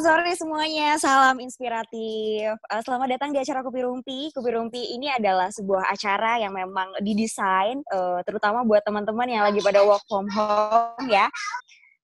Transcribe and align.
Selamat 0.00 0.24
sore 0.24 0.32
semuanya. 0.32 0.88
Salam 0.96 1.36
inspiratif. 1.44 2.56
Uh, 2.72 2.80
selamat 2.80 3.20
datang 3.20 3.36
di 3.36 3.38
acara 3.44 3.60
Kopi 3.60 3.84
Rumpi. 3.84 4.32
Kopi 4.32 4.48
Rumpi 4.56 4.96
ini 4.96 5.12
adalah 5.12 5.52
sebuah 5.52 5.92
acara 5.92 6.40
yang 6.40 6.56
memang 6.56 7.04
didesain 7.04 7.84
uh, 7.92 8.24
terutama 8.24 8.64
buat 8.64 8.80
teman-teman 8.80 9.28
yang 9.28 9.44
lagi 9.44 9.60
pada 9.60 9.84
work 9.84 10.00
from 10.08 10.24
home 10.32 11.04
ya. 11.04 11.28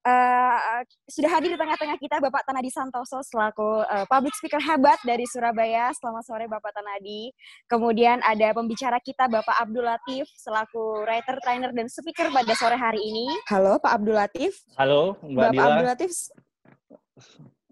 Uh, 0.05 0.85
sudah 1.09 1.41
hadir 1.41 1.57
di 1.57 1.57
tengah-tengah 1.57 1.97
kita 1.97 2.21
Bapak 2.21 2.45
Tanadi 2.45 2.69
Santoso 2.69 3.25
selaku 3.25 3.89
uh, 3.89 4.05
public 4.13 4.37
speaker 4.37 4.61
hebat 4.61 5.01
dari 5.01 5.25
Surabaya. 5.25 5.89
Selamat 5.97 6.29
sore 6.29 6.53
Bapak 6.53 6.77
Tanadi. 6.77 7.33
Kemudian 7.65 8.21
ada 8.21 8.53
pembicara 8.53 9.01
kita 9.01 9.25
Bapak 9.25 9.57
Abdul 9.57 9.89
Latif 9.89 10.29
selaku 10.37 11.01
writer, 11.09 11.41
trainer, 11.41 11.73
dan 11.73 11.89
speaker 11.89 12.29
pada 12.29 12.53
sore 12.61 12.77
hari 12.77 13.01
ini. 13.01 13.25
Halo 13.49 13.81
Pak 13.81 14.05
Abdul 14.05 14.21
Latif. 14.21 14.53
Halo 14.77 15.17
Mbak 15.25 15.33
Bapak 15.33 15.53
Dila. 15.57 15.65
Abdul 15.65 15.89
Latif. 15.97 16.13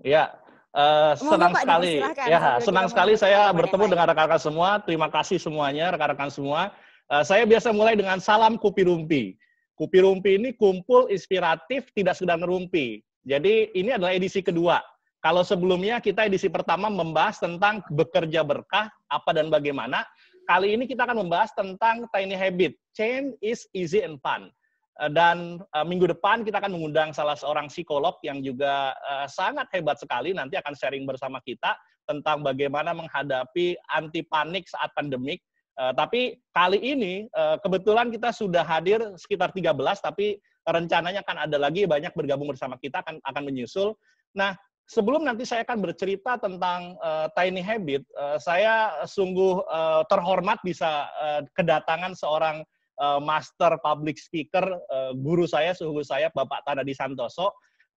Ya, 0.05 0.37
uh, 0.77 1.17
senang 1.17 1.57
Pak, 1.57 1.65
sekali. 1.65 2.05
Ya, 2.29 2.61
senang 2.61 2.87
sekali 2.93 3.17
saya 3.17 3.49
bertemu 3.57 3.89
dengan 3.89 4.05
rekan-rekan 4.13 4.37
semua. 4.37 4.77
Terima 4.85 5.09
kasih 5.09 5.41
semuanya, 5.41 5.97
rekan-rekan 5.97 6.29
semua. 6.29 6.77
Uh, 7.09 7.25
saya 7.25 7.49
biasa 7.49 7.73
mulai 7.73 7.97
dengan 7.97 8.21
salam 8.21 8.61
Kupi 8.61 8.85
Rumpi. 8.85 9.33
Kupi 9.81 10.05
Rumpi 10.05 10.37
ini 10.37 10.53
kumpul 10.53 11.09
inspiratif, 11.09 11.89
tidak 11.97 12.21
sekedar 12.21 12.37
ngerumpi. 12.37 13.01
Jadi 13.25 13.73
ini 13.73 13.97
adalah 13.97 14.13
edisi 14.13 14.45
kedua. 14.45 14.85
Kalau 15.25 15.41
sebelumnya 15.41 16.05
kita 16.05 16.29
edisi 16.29 16.53
pertama 16.53 16.93
membahas 16.93 17.41
tentang 17.41 17.81
bekerja 17.89 18.45
berkah, 18.45 18.93
apa 19.09 19.31
dan 19.33 19.49
bagaimana. 19.49 20.05
Kali 20.45 20.77
ini 20.77 20.85
kita 20.85 21.09
akan 21.09 21.25
membahas 21.25 21.49
tentang 21.57 22.05
tiny 22.13 22.37
habit. 22.37 22.77
Change 22.93 23.33
is 23.41 23.65
easy 23.73 24.05
and 24.05 24.21
fun. 24.21 24.53
Uh, 25.01 25.11
Dan 25.11 25.59
uh, 25.75 25.87
minggu 25.87 26.07
depan 26.07 26.47
kita 26.47 26.63
akan 26.63 26.79
mengundang 26.79 27.11
salah 27.11 27.35
seorang 27.35 27.67
psikolog 27.67 28.15
yang 28.23 28.39
juga 28.47 28.95
uh, 28.95 29.27
sangat 29.27 29.67
hebat 29.75 29.99
sekali. 29.99 30.31
Nanti 30.31 30.55
akan 30.55 30.75
sharing 30.75 31.03
bersama 31.03 31.43
kita 31.43 31.75
tentang 32.05 32.45
bagaimana 32.45 32.93
menghadapi 32.93 33.75
anti 33.91 34.23
panik 34.23 34.69
saat 34.69 34.93
pandemik. 34.93 35.41
Tapi 35.75 36.39
kali 36.55 36.79
ini 36.79 37.27
kebetulan 37.35 38.07
kita 38.15 38.31
sudah 38.31 38.63
hadir 38.63 39.03
sekitar 39.19 39.51
13, 39.51 39.75
tapi 39.99 40.39
rencananya 40.63 41.27
akan 41.27 41.49
ada 41.49 41.59
lagi 41.59 41.83
banyak 41.83 42.15
bergabung 42.15 42.47
bersama 42.47 42.79
kita 42.79 43.03
akan 43.03 43.19
akan 43.27 43.43
menyusul. 43.43 43.99
Nah, 44.39 44.55
sebelum 44.85 45.25
nanti 45.25 45.49
saya 45.49 45.65
akan 45.65 45.81
bercerita 45.81 46.37
tentang 46.37 46.97
uh, 47.01 47.27
tiny 47.33 47.65
habit, 47.65 48.05
uh, 48.17 48.37
saya 48.37 49.05
sungguh 49.09 49.65
uh, 49.65 50.05
terhormat 50.09 50.61
bisa 50.61 51.09
uh, 51.21 51.41
kedatangan 51.57 52.13
seorang 52.13 52.63
uh, 52.99 53.21
master 53.23 53.79
public 53.83 54.19
speaker, 54.21 54.63
uh, 54.91 55.13
guru 55.17 55.49
saya, 55.49 55.75
suhu 55.75 56.03
saya, 56.05 56.31
Bapak 56.31 56.63
Tanadi 56.67 56.95
Santoso. 56.95 57.55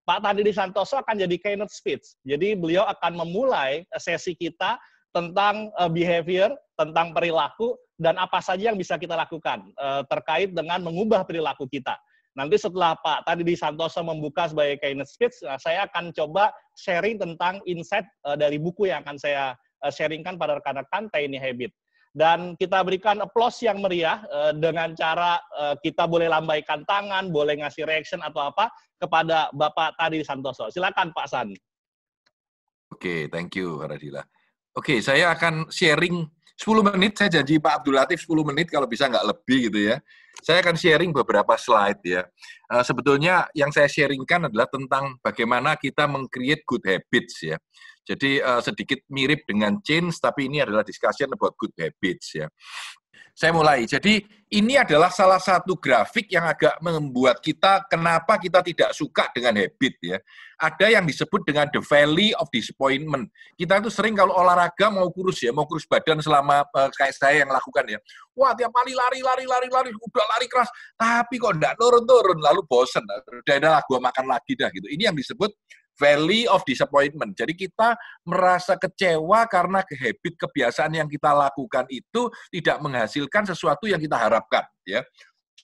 Pak 0.08 0.24
Tanadi 0.24 0.52
Santoso 0.54 0.98
akan 0.98 1.20
jadi 1.20 1.36
keynote 1.36 1.72
speech. 1.72 2.16
Jadi 2.24 2.56
beliau 2.56 2.88
akan 2.88 3.20
memulai 3.24 3.84
sesi 4.00 4.32
kita 4.32 4.80
tentang 5.12 5.68
behavior, 5.92 6.52
tentang 6.80 7.12
perilaku, 7.12 7.76
dan 8.00 8.16
apa 8.16 8.40
saja 8.40 8.72
yang 8.72 8.78
bisa 8.80 8.96
kita 8.96 9.12
lakukan 9.12 9.68
terkait 10.08 10.56
dengan 10.56 10.80
mengubah 10.80 11.28
perilaku 11.28 11.68
kita. 11.68 11.92
Nanti 12.32 12.56
setelah 12.56 12.96
Pak 13.04 13.28
Tanadi 13.28 13.52
Santoso 13.52 14.00
membuka 14.00 14.48
sebagai 14.48 14.80
keynote 14.80 15.12
speech, 15.12 15.36
uh, 15.44 15.60
saya 15.60 15.84
akan 15.84 16.08
coba 16.16 16.56
sharing 16.72 17.20
tentang 17.20 17.60
insight 17.68 18.08
dari 18.40 18.56
buku 18.56 18.88
yang 18.88 19.04
akan 19.04 19.20
saya 19.20 19.52
sharingkan 19.92 20.40
pada 20.40 20.56
rekan-rekan 20.56 21.12
Tiny 21.12 21.36
Habit 21.36 21.68
dan 22.16 22.54
kita 22.56 22.80
berikan 22.84 23.20
applause 23.20 23.60
yang 23.64 23.80
meriah 23.80 24.24
uh, 24.28 24.52
dengan 24.54 24.92
cara 24.96 25.40
uh, 25.56 25.74
kita 25.80 26.08
boleh 26.08 26.28
lambaikan 26.28 26.82
tangan, 26.88 27.28
boleh 27.28 27.60
ngasih 27.60 27.84
reaction 27.84 28.20
atau 28.24 28.48
apa 28.48 28.72
kepada 28.98 29.52
Bapak 29.54 29.94
Tadi 29.96 30.24
Santoso. 30.24 30.68
Silakan 30.72 31.14
Pak 31.14 31.26
San. 31.30 31.48
Oke, 32.88 33.28
thank 33.28 33.54
you 33.54 33.78
Radila. 33.84 34.24
Oke, 34.74 35.02
saya 35.04 35.34
akan 35.34 35.68
sharing 35.68 36.26
10 36.58 36.82
menit, 36.90 37.14
saya 37.14 37.30
janji 37.38 37.62
Pak 37.62 37.82
Abdul 37.82 37.94
Latif 37.94 38.26
10 38.26 38.50
menit 38.50 38.66
kalau 38.66 38.90
bisa 38.90 39.06
nggak 39.06 39.26
lebih 39.30 39.70
gitu 39.70 39.94
ya. 39.94 40.02
Saya 40.42 40.58
akan 40.62 40.74
sharing 40.74 41.10
beberapa 41.14 41.54
slide 41.54 42.02
ya. 42.02 42.26
Uh, 42.66 42.82
sebetulnya 42.82 43.46
yang 43.54 43.70
saya 43.70 43.86
sharingkan 43.86 44.50
adalah 44.50 44.66
tentang 44.66 45.14
bagaimana 45.22 45.78
kita 45.78 46.10
meng-create 46.10 46.66
good 46.66 46.82
habits 46.82 47.46
ya. 47.46 47.56
Jadi 48.08 48.40
uh, 48.40 48.64
sedikit 48.64 49.04
mirip 49.12 49.44
dengan 49.44 49.76
change, 49.84 50.16
tapi 50.16 50.48
ini 50.48 50.64
adalah 50.64 50.80
discussion 50.80 51.28
about 51.28 51.52
good 51.60 51.76
habits 51.76 52.32
ya. 52.32 52.48
Saya 53.38 53.54
mulai. 53.54 53.86
Jadi 53.86 54.18
ini 54.50 54.74
adalah 54.74 55.14
salah 55.14 55.38
satu 55.38 55.78
grafik 55.78 56.26
yang 56.26 56.42
agak 56.42 56.74
membuat 56.82 57.38
kita 57.38 57.86
kenapa 57.86 58.34
kita 58.34 58.66
tidak 58.66 58.90
suka 58.90 59.30
dengan 59.30 59.54
habit 59.62 59.94
ya. 60.02 60.18
Ada 60.58 60.98
yang 60.98 61.06
disebut 61.06 61.46
dengan 61.46 61.70
the 61.70 61.78
valley 61.78 62.34
of 62.34 62.50
disappointment. 62.50 63.30
Kita 63.54 63.78
itu 63.78 63.94
sering 63.94 64.18
kalau 64.18 64.34
olahraga 64.34 64.90
mau 64.90 65.06
kurus 65.14 65.38
ya, 65.38 65.54
mau 65.54 65.70
kurus 65.70 65.86
badan 65.86 66.18
selama 66.18 66.66
uh, 66.66 66.90
kayak 66.90 67.14
saya 67.14 67.46
yang 67.46 67.52
lakukan 67.54 67.86
ya. 67.86 68.02
Wah 68.34 68.58
tiap 68.58 68.74
kali 68.74 68.90
lari 68.90 69.22
lari 69.22 69.46
lari 69.46 69.70
lari 69.70 69.90
udah 69.94 70.26
lari 70.34 70.46
keras, 70.50 70.66
tapi 70.98 71.38
kok 71.38 71.54
enggak 71.54 71.78
turun-turun 71.78 72.42
lalu 72.42 72.66
bosen. 72.66 73.06
Udah 73.06 73.54
ada 73.54 73.78
gua 73.86 74.02
makan 74.02 74.34
lagi 74.34 74.58
dah 74.58 74.66
gitu. 74.74 74.90
Ini 74.90 75.14
yang 75.14 75.16
disebut 75.16 75.54
valley 75.98 76.46
of 76.46 76.62
disappointment. 76.64 77.34
Jadi 77.34 77.58
kita 77.58 77.98
merasa 78.24 78.78
kecewa 78.78 79.44
karena 79.50 79.82
habit 79.82 80.34
kebiasaan 80.38 80.94
yang 80.94 81.10
kita 81.10 81.34
lakukan 81.34 81.84
itu 81.90 82.30
tidak 82.54 82.78
menghasilkan 82.80 83.44
sesuatu 83.44 83.90
yang 83.90 83.98
kita 83.98 84.16
harapkan, 84.16 84.64
ya. 84.86 85.02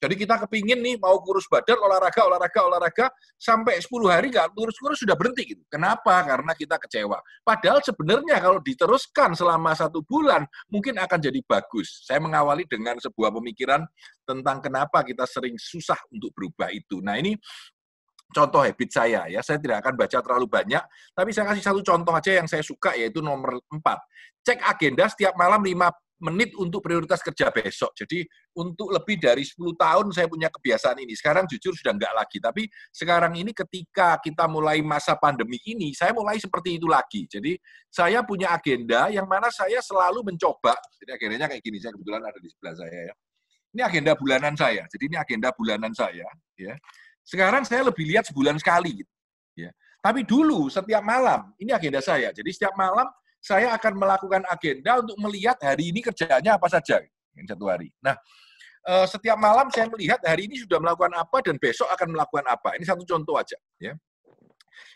Jadi 0.02 0.20
kita 0.20 0.36
kepingin 0.44 0.84
nih 0.84 1.00
mau 1.00 1.16
kurus 1.22 1.48
badan, 1.48 1.80
olahraga, 1.80 2.26
olahraga, 2.28 2.60
olahraga, 2.66 3.06
sampai 3.40 3.80
10 3.80 4.10
hari 4.10 4.28
nggak 4.28 4.52
kurus-kurus 4.52 5.00
sudah 5.00 5.16
berhenti 5.16 5.56
gitu. 5.56 5.64
Kenapa? 5.70 6.20
Karena 6.26 6.52
kita 6.52 6.76
kecewa. 6.76 7.22
Padahal 7.40 7.80
sebenarnya 7.80 8.36
kalau 8.42 8.60
diteruskan 8.60 9.32
selama 9.32 9.72
satu 9.72 10.04
bulan, 10.04 10.44
mungkin 10.68 10.98
akan 11.00 11.18
jadi 11.22 11.40
bagus. 11.46 12.04
Saya 12.04 12.20
mengawali 12.20 12.68
dengan 12.68 13.00
sebuah 13.00 13.32
pemikiran 13.32 13.86
tentang 14.28 14.60
kenapa 14.60 15.00
kita 15.06 15.24
sering 15.24 15.56
susah 15.56 15.96
untuk 16.12 16.36
berubah 16.36 16.68
itu. 16.74 17.00
Nah 17.00 17.16
ini 17.16 17.38
contoh 18.34 18.66
habit 18.66 18.90
saya 18.90 19.30
ya. 19.30 19.40
Saya 19.40 19.62
tidak 19.62 19.86
akan 19.86 19.94
baca 19.94 20.18
terlalu 20.18 20.46
banyak, 20.50 20.82
tapi 21.14 21.30
saya 21.30 21.54
kasih 21.54 21.62
satu 21.62 21.80
contoh 21.86 22.10
aja 22.10 22.42
yang 22.42 22.50
saya 22.50 22.66
suka 22.66 22.98
yaitu 22.98 23.22
nomor 23.22 23.62
4. 23.70 23.78
Cek 24.44 24.58
agenda 24.66 25.06
setiap 25.06 25.38
malam 25.38 25.62
5 25.62 25.70
menit 26.24 26.54
untuk 26.56 26.80
prioritas 26.80 27.20
kerja 27.20 27.52
besok. 27.52 27.92
Jadi 27.92 28.24
untuk 28.56 28.88
lebih 28.94 29.20
dari 29.20 29.44
10 29.44 29.60
tahun 29.76 30.06
saya 30.14 30.30
punya 30.30 30.48
kebiasaan 30.48 31.02
ini. 31.02 31.12
Sekarang 31.12 31.44
jujur 31.44 31.76
sudah 31.76 31.92
enggak 31.92 32.14
lagi, 32.16 32.38
tapi 32.40 32.64
sekarang 32.94 33.34
ini 33.36 33.52
ketika 33.52 34.16
kita 34.22 34.48
mulai 34.48 34.80
masa 34.80 35.18
pandemi 35.18 35.60
ini, 35.68 35.92
saya 35.92 36.16
mulai 36.16 36.40
seperti 36.40 36.80
itu 36.80 36.86
lagi. 36.88 37.28
Jadi 37.28 37.58
saya 37.92 38.24
punya 38.24 38.54
agenda 38.56 39.12
yang 39.12 39.28
mana 39.28 39.52
saya 39.52 39.82
selalu 39.84 40.24
mencoba, 40.32 40.78
jadi 41.02 41.18
agendanya 41.18 41.46
kayak 41.50 41.62
gini, 41.62 41.76
saya 41.82 41.92
kebetulan 41.92 42.22
ada 42.24 42.38
di 42.40 42.48
sebelah 42.48 42.74
saya 42.78 43.00
ya. 43.12 43.14
Ini 43.74 43.82
agenda 43.82 44.12
bulanan 44.14 44.54
saya. 44.54 44.86
Jadi 44.86 45.04
ini 45.10 45.16
agenda 45.18 45.50
bulanan 45.50 45.90
saya, 45.90 46.30
ya. 46.54 46.74
Sekarang 47.24 47.64
saya 47.64 47.88
lebih 47.88 48.04
lihat 48.04 48.28
sebulan 48.28 48.60
sekali 48.60 49.02
gitu. 49.02 49.12
Ya. 49.56 49.72
Tapi 50.04 50.22
dulu 50.22 50.68
setiap 50.68 51.00
malam, 51.00 51.50
ini 51.56 51.72
agenda 51.72 52.04
saya. 52.04 52.30
Jadi 52.30 52.52
setiap 52.52 52.76
malam 52.76 53.08
saya 53.40 53.72
akan 53.76 53.92
melakukan 53.96 54.42
agenda 54.48 55.00
untuk 55.00 55.16
melihat 55.20 55.56
hari 55.60 55.92
ini 55.92 56.04
kerjaannya 56.04 56.52
apa 56.52 56.68
saja 56.68 57.00
yang 57.36 57.46
satu 57.48 57.64
hari. 57.68 57.88
Nah, 58.00 58.16
eh, 58.88 59.06
setiap 59.08 59.36
malam 59.40 59.68
saya 59.72 59.88
melihat 59.88 60.20
hari 60.24 60.48
ini 60.48 60.60
sudah 60.60 60.80
melakukan 60.80 61.12
apa 61.16 61.40
dan 61.40 61.56
besok 61.56 61.88
akan 61.92 62.12
melakukan 62.12 62.44
apa. 62.48 62.76
Ini 62.76 62.84
satu 62.84 63.04
contoh 63.08 63.40
aja, 63.40 63.56
ya. 63.80 63.96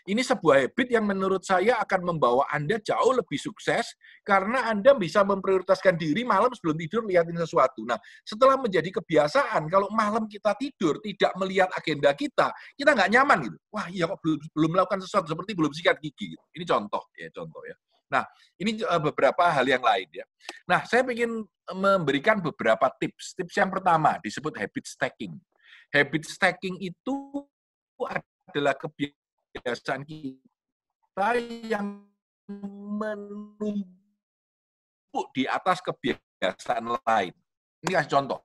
Ini 0.07 0.21
sebuah 0.23 0.67
habit 0.67 0.87
yang 0.89 1.05
menurut 1.05 1.43
saya 1.43 1.77
akan 1.83 2.15
membawa 2.15 2.47
Anda 2.49 2.79
jauh 2.81 3.15
lebih 3.15 3.37
sukses 3.37 3.95
karena 4.25 4.69
Anda 4.71 4.95
bisa 4.95 5.21
memprioritaskan 5.23 5.99
diri 5.99 6.25
malam 6.25 6.51
sebelum 6.55 6.77
tidur 6.79 7.03
lihatin 7.05 7.37
sesuatu. 7.37 7.85
Nah, 7.85 7.99
setelah 8.23 8.57
menjadi 8.57 8.89
kebiasaan, 9.01 9.67
kalau 9.69 9.91
malam 9.91 10.25
kita 10.25 10.55
tidur 10.57 10.97
tidak 11.03 11.31
melihat 11.37 11.69
agenda 11.75 12.11
kita, 12.15 12.51
kita 12.75 12.91
nggak 12.95 13.09
nyaman 13.13 13.37
gitu. 13.47 13.57
Wah, 13.69 13.87
iya 13.91 14.07
kok 14.09 14.19
belum, 14.23 14.39
belum 14.55 14.69
melakukan 14.75 14.99
sesuatu 15.03 15.27
seperti 15.31 15.51
belum 15.53 15.71
sikat 15.75 15.97
gigi. 16.01 16.33
Gitu. 16.33 16.43
Ini 16.55 16.65
contoh 16.67 17.03
ya, 17.15 17.27
contoh 17.31 17.61
ya. 17.67 17.75
Nah, 18.09 18.25
ini 18.57 18.81
beberapa 18.81 19.53
hal 19.53 19.69
yang 19.69 19.85
lain 19.85 20.09
ya. 20.09 20.25
Nah, 20.65 20.81
saya 20.89 21.05
ingin 21.05 21.45
memberikan 21.69 22.41
beberapa 22.41 22.89
tips. 22.97 23.37
Tips 23.37 23.53
yang 23.53 23.69
pertama 23.69 24.17
disebut 24.25 24.57
habit 24.57 24.89
stacking. 24.89 25.37
Habit 25.93 26.25
stacking 26.25 26.81
itu 26.81 27.45
adalah 28.49 28.73
kebiasaan 28.73 29.18
kita 29.59 31.35
yang 31.67 32.03
menumpuk 32.99 33.85
di 35.35 35.45
atas 35.45 35.83
kebiasaan 35.83 36.97
lain. 37.05 37.33
Ini 37.85 37.91
kasih 37.95 38.11
contoh. 38.11 38.41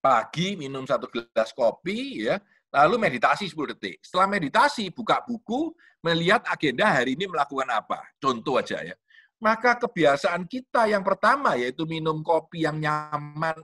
Pagi 0.00 0.54
minum 0.54 0.86
satu 0.86 1.10
gelas 1.10 1.50
kopi, 1.50 2.30
ya, 2.30 2.38
lalu 2.70 2.94
meditasi 3.10 3.50
10 3.50 3.74
detik. 3.74 3.98
Setelah 4.06 4.30
meditasi, 4.30 4.86
buka 4.94 5.18
buku, 5.26 5.74
melihat 5.98 6.46
agenda 6.46 6.86
hari 6.86 7.18
ini 7.18 7.26
melakukan 7.26 7.66
apa. 7.74 8.06
Contoh 8.22 8.62
aja 8.62 8.86
ya. 8.86 8.94
Maka 9.42 9.76
kebiasaan 9.76 10.48
kita 10.48 10.88
yang 10.88 11.04
pertama 11.04 11.58
yaitu 11.60 11.84
minum 11.84 12.22
kopi 12.24 12.64
yang 12.64 12.80
nyaman, 12.80 13.60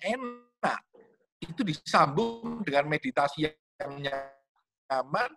enak, 0.00 0.80
itu 1.38 1.62
disambung 1.62 2.64
dengan 2.66 2.88
meditasi 2.88 3.46
yang 3.80 3.92
nyaman, 4.00 5.30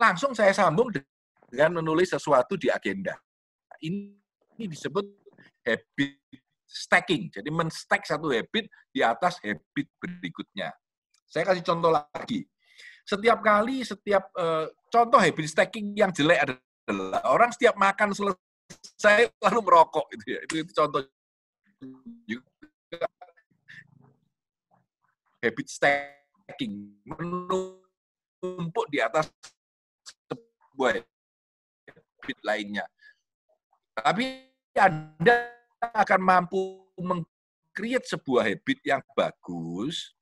langsung 0.00 0.34
saya 0.34 0.50
sambung 0.50 0.90
dengan 0.90 1.82
menulis 1.82 2.10
sesuatu 2.10 2.58
di 2.58 2.72
agenda. 2.72 3.14
Ini, 3.82 4.14
disebut 4.66 5.04
habit 5.62 6.18
stacking. 6.66 7.30
Jadi 7.30 7.48
men-stack 7.50 8.06
satu 8.06 8.30
habit 8.32 8.66
di 8.90 9.00
atas 9.02 9.38
habit 9.42 9.86
berikutnya. 9.98 10.72
Saya 11.26 11.48
kasih 11.48 11.64
contoh 11.64 11.92
lagi. 11.92 12.46
Setiap 13.02 13.42
kali, 13.42 13.82
setiap 13.82 14.30
uh, 14.38 14.70
contoh 14.90 15.18
habit 15.18 15.46
stacking 15.50 15.94
yang 15.98 16.14
jelek 16.14 16.38
adalah 16.46 17.22
orang 17.26 17.50
setiap 17.50 17.74
makan 17.74 18.14
selesai 18.14 19.34
lalu 19.42 19.60
merokok 19.64 20.06
itu 20.14 20.24
ya. 20.38 20.40
Itu, 20.46 20.54
itu 20.62 20.72
contoh 20.72 21.00
juga 22.30 23.06
habit 25.42 25.66
stacking 25.66 26.21
menumpuk 27.06 28.86
di 28.90 28.98
atas 28.98 29.30
sebuah 30.30 31.00
habit 31.02 32.38
lainnya. 32.42 32.84
Tapi 33.92 34.48
Anda 34.78 35.52
akan 35.82 36.20
mampu 36.22 36.88
meng-create 36.96 38.06
sebuah 38.08 38.48
habit 38.48 38.78
yang 38.86 39.02
bagus 39.12 40.14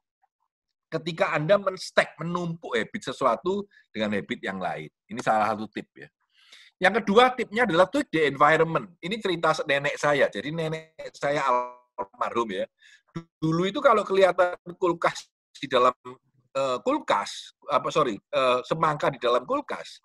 ketika 0.90 1.38
Anda 1.38 1.54
men-stack, 1.56 2.18
menumpuk 2.18 2.74
habit 2.74 3.14
sesuatu 3.14 3.64
dengan 3.94 4.18
habit 4.18 4.42
yang 4.42 4.58
lain. 4.58 4.90
Ini 5.06 5.20
salah 5.22 5.54
satu 5.54 5.70
tip 5.70 5.86
ya. 5.94 6.10
Yang 6.80 7.04
kedua 7.04 7.36
tipnya 7.36 7.68
adalah 7.68 7.86
tweak 7.86 8.08
the 8.08 8.26
environment. 8.26 8.96
Ini 9.04 9.20
cerita 9.20 9.52
nenek 9.68 10.00
saya. 10.00 10.26
Jadi 10.32 10.48
nenek 10.48 10.96
saya 11.12 11.44
almarhum 11.46 12.48
ya. 12.50 12.64
Dulu 13.36 13.68
itu 13.68 13.78
kalau 13.84 14.00
kelihatan 14.02 14.56
kulkas 14.80 15.28
di 15.60 15.68
dalam 15.68 15.92
uh, 16.56 16.78
kulkas, 16.80 17.54
apa 17.68 17.88
sorry, 17.92 18.16
uh, 18.32 18.64
semangka 18.64 19.12
di 19.12 19.20
dalam 19.20 19.44
kulkas. 19.44 20.00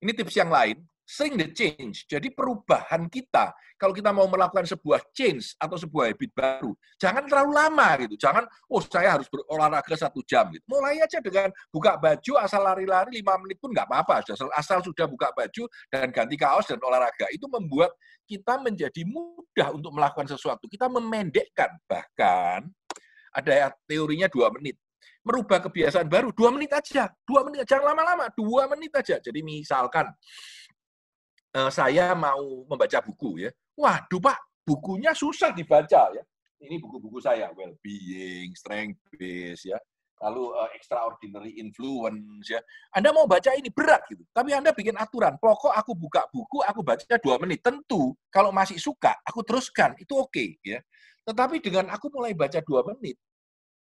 Ini 0.00 0.12
tips 0.14 0.36
yang 0.38 0.52
lain 0.52 0.78
sering 1.06 1.38
the 1.38 1.48
change. 1.54 2.04
Jadi 2.10 2.34
perubahan 2.34 3.06
kita, 3.06 3.54
kalau 3.78 3.94
kita 3.94 4.10
mau 4.10 4.26
melakukan 4.26 4.66
sebuah 4.66 5.14
change 5.14 5.54
atau 5.54 5.78
sebuah 5.78 6.10
habit 6.10 6.30
baru, 6.34 6.74
jangan 6.98 7.22
terlalu 7.30 7.52
lama 7.54 7.88
gitu. 8.02 8.18
Jangan, 8.18 8.44
oh 8.66 8.82
saya 8.82 9.14
harus 9.14 9.30
berolahraga 9.30 9.94
satu 9.94 10.20
jam 10.26 10.50
gitu. 10.50 10.66
Mulai 10.66 10.98
aja 10.98 11.22
dengan 11.22 11.54
buka 11.70 11.94
baju, 11.94 12.32
asal 12.42 12.60
lari-lari 12.66 13.22
lima 13.22 13.38
menit 13.38 13.62
pun 13.62 13.70
nggak 13.70 13.86
apa-apa. 13.86 14.26
Asal 14.58 14.82
sudah 14.82 15.06
buka 15.06 15.30
baju 15.30 15.70
dan 15.94 16.10
ganti 16.10 16.34
kaos 16.34 16.66
dan 16.66 16.82
olahraga. 16.82 17.30
Itu 17.30 17.46
membuat 17.46 17.94
kita 18.26 18.58
menjadi 18.58 19.06
mudah 19.06 19.70
untuk 19.70 19.94
melakukan 19.94 20.26
sesuatu. 20.26 20.66
Kita 20.66 20.90
memendekkan. 20.90 21.70
Bahkan 21.86 22.85
ada 23.36 23.76
teorinya 23.84 24.32
dua 24.32 24.48
menit 24.56 24.80
merubah 25.20 25.60
kebiasaan 25.60 26.08
baru 26.08 26.32
dua 26.32 26.48
menit 26.54 26.72
aja 26.72 27.12
dua 27.28 27.44
menit 27.44 27.68
jangan 27.68 27.92
lama-lama 27.92 28.32
dua 28.32 28.64
menit 28.72 28.94
aja 28.96 29.20
jadi 29.20 29.44
misalkan 29.44 30.08
uh, 31.56 31.70
saya 31.72 32.12
mau 32.12 32.68
membaca 32.68 33.00
buku 33.00 33.48
ya. 33.48 33.50
Waduh 33.76 34.20
Pak, 34.20 34.38
bukunya 34.68 35.16
susah 35.16 35.56
dibaca 35.56 36.12
ya. 36.12 36.22
Ini 36.56 36.80
buku-buku 36.80 37.20
saya, 37.20 37.52
well-being, 37.52 38.52
strength-based 38.56 39.72
ya. 39.72 39.78
Lalu 40.24 40.48
uh, 40.56 40.70
extraordinary 40.72 41.60
influence 41.60 42.48
ya. 42.48 42.60
Anda 42.96 43.12
mau 43.12 43.28
baca 43.28 43.52
ini 43.52 43.68
berat 43.68 44.08
gitu. 44.08 44.24
Tapi 44.32 44.56
Anda 44.56 44.72
bikin 44.72 44.96
aturan, 44.96 45.36
pokok 45.36 45.76
aku 45.76 45.92
buka 45.92 46.24
buku, 46.32 46.64
aku 46.64 46.80
baca 46.80 47.16
dua 47.20 47.36
menit. 47.36 47.60
Tentu 47.60 48.16
kalau 48.32 48.48
masih 48.52 48.80
suka, 48.80 49.12
aku 49.24 49.44
teruskan, 49.44 49.92
itu 50.00 50.16
oke 50.16 50.32
okay, 50.32 50.56
ya. 50.64 50.80
Tetapi 51.28 51.60
dengan 51.60 51.92
aku 51.92 52.08
mulai 52.08 52.32
baca 52.32 52.62
dua 52.64 52.80
menit, 52.88 53.20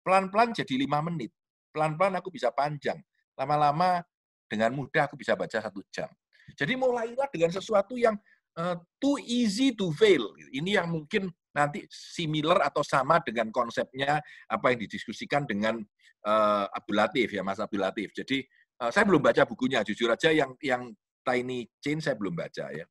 pelan-pelan 0.04 0.52
jadi 0.52 0.76
lima 0.76 1.00
menit. 1.02 1.32
Pelan-pelan 1.74 2.20
aku 2.20 2.30
bisa 2.30 2.54
panjang. 2.54 3.00
Lama-lama 3.34 4.04
dengan 4.46 4.76
mudah 4.78 5.10
aku 5.10 5.18
bisa 5.18 5.34
baca 5.34 5.58
satu 5.58 5.82
jam. 5.90 6.12
Jadi 6.54 6.78
mulailah 6.78 7.26
dengan 7.34 7.50
sesuatu 7.50 7.98
yang 7.98 8.14
uh, 8.60 8.78
too 9.02 9.18
easy 9.24 9.74
to 9.74 9.90
fail. 9.96 10.36
Ini 10.54 10.84
yang 10.84 10.94
mungkin 10.94 11.32
nanti 11.54 11.86
similar 11.90 12.62
atau 12.66 12.86
sama 12.86 13.22
dengan 13.22 13.50
konsepnya 13.50 14.22
apa 14.50 14.66
yang 14.74 14.80
didiskusikan 14.86 15.46
dengan 15.50 15.82
uh, 16.26 16.66
Abdul 16.70 16.98
Latif 16.98 17.34
ya 17.34 17.42
Mas 17.42 17.58
Abdul 17.58 17.82
Latif. 17.82 18.14
Jadi 18.14 18.46
uh, 18.82 18.90
saya 18.94 19.06
belum 19.08 19.22
baca 19.22 19.46
bukunya, 19.48 19.82
jujur 19.82 20.12
aja 20.12 20.30
yang 20.30 20.54
yang 20.62 20.94
Tiny 21.24 21.66
Chain 21.80 22.04
saya 22.04 22.20
belum 22.20 22.36
baca 22.36 22.68
ya. 22.70 22.86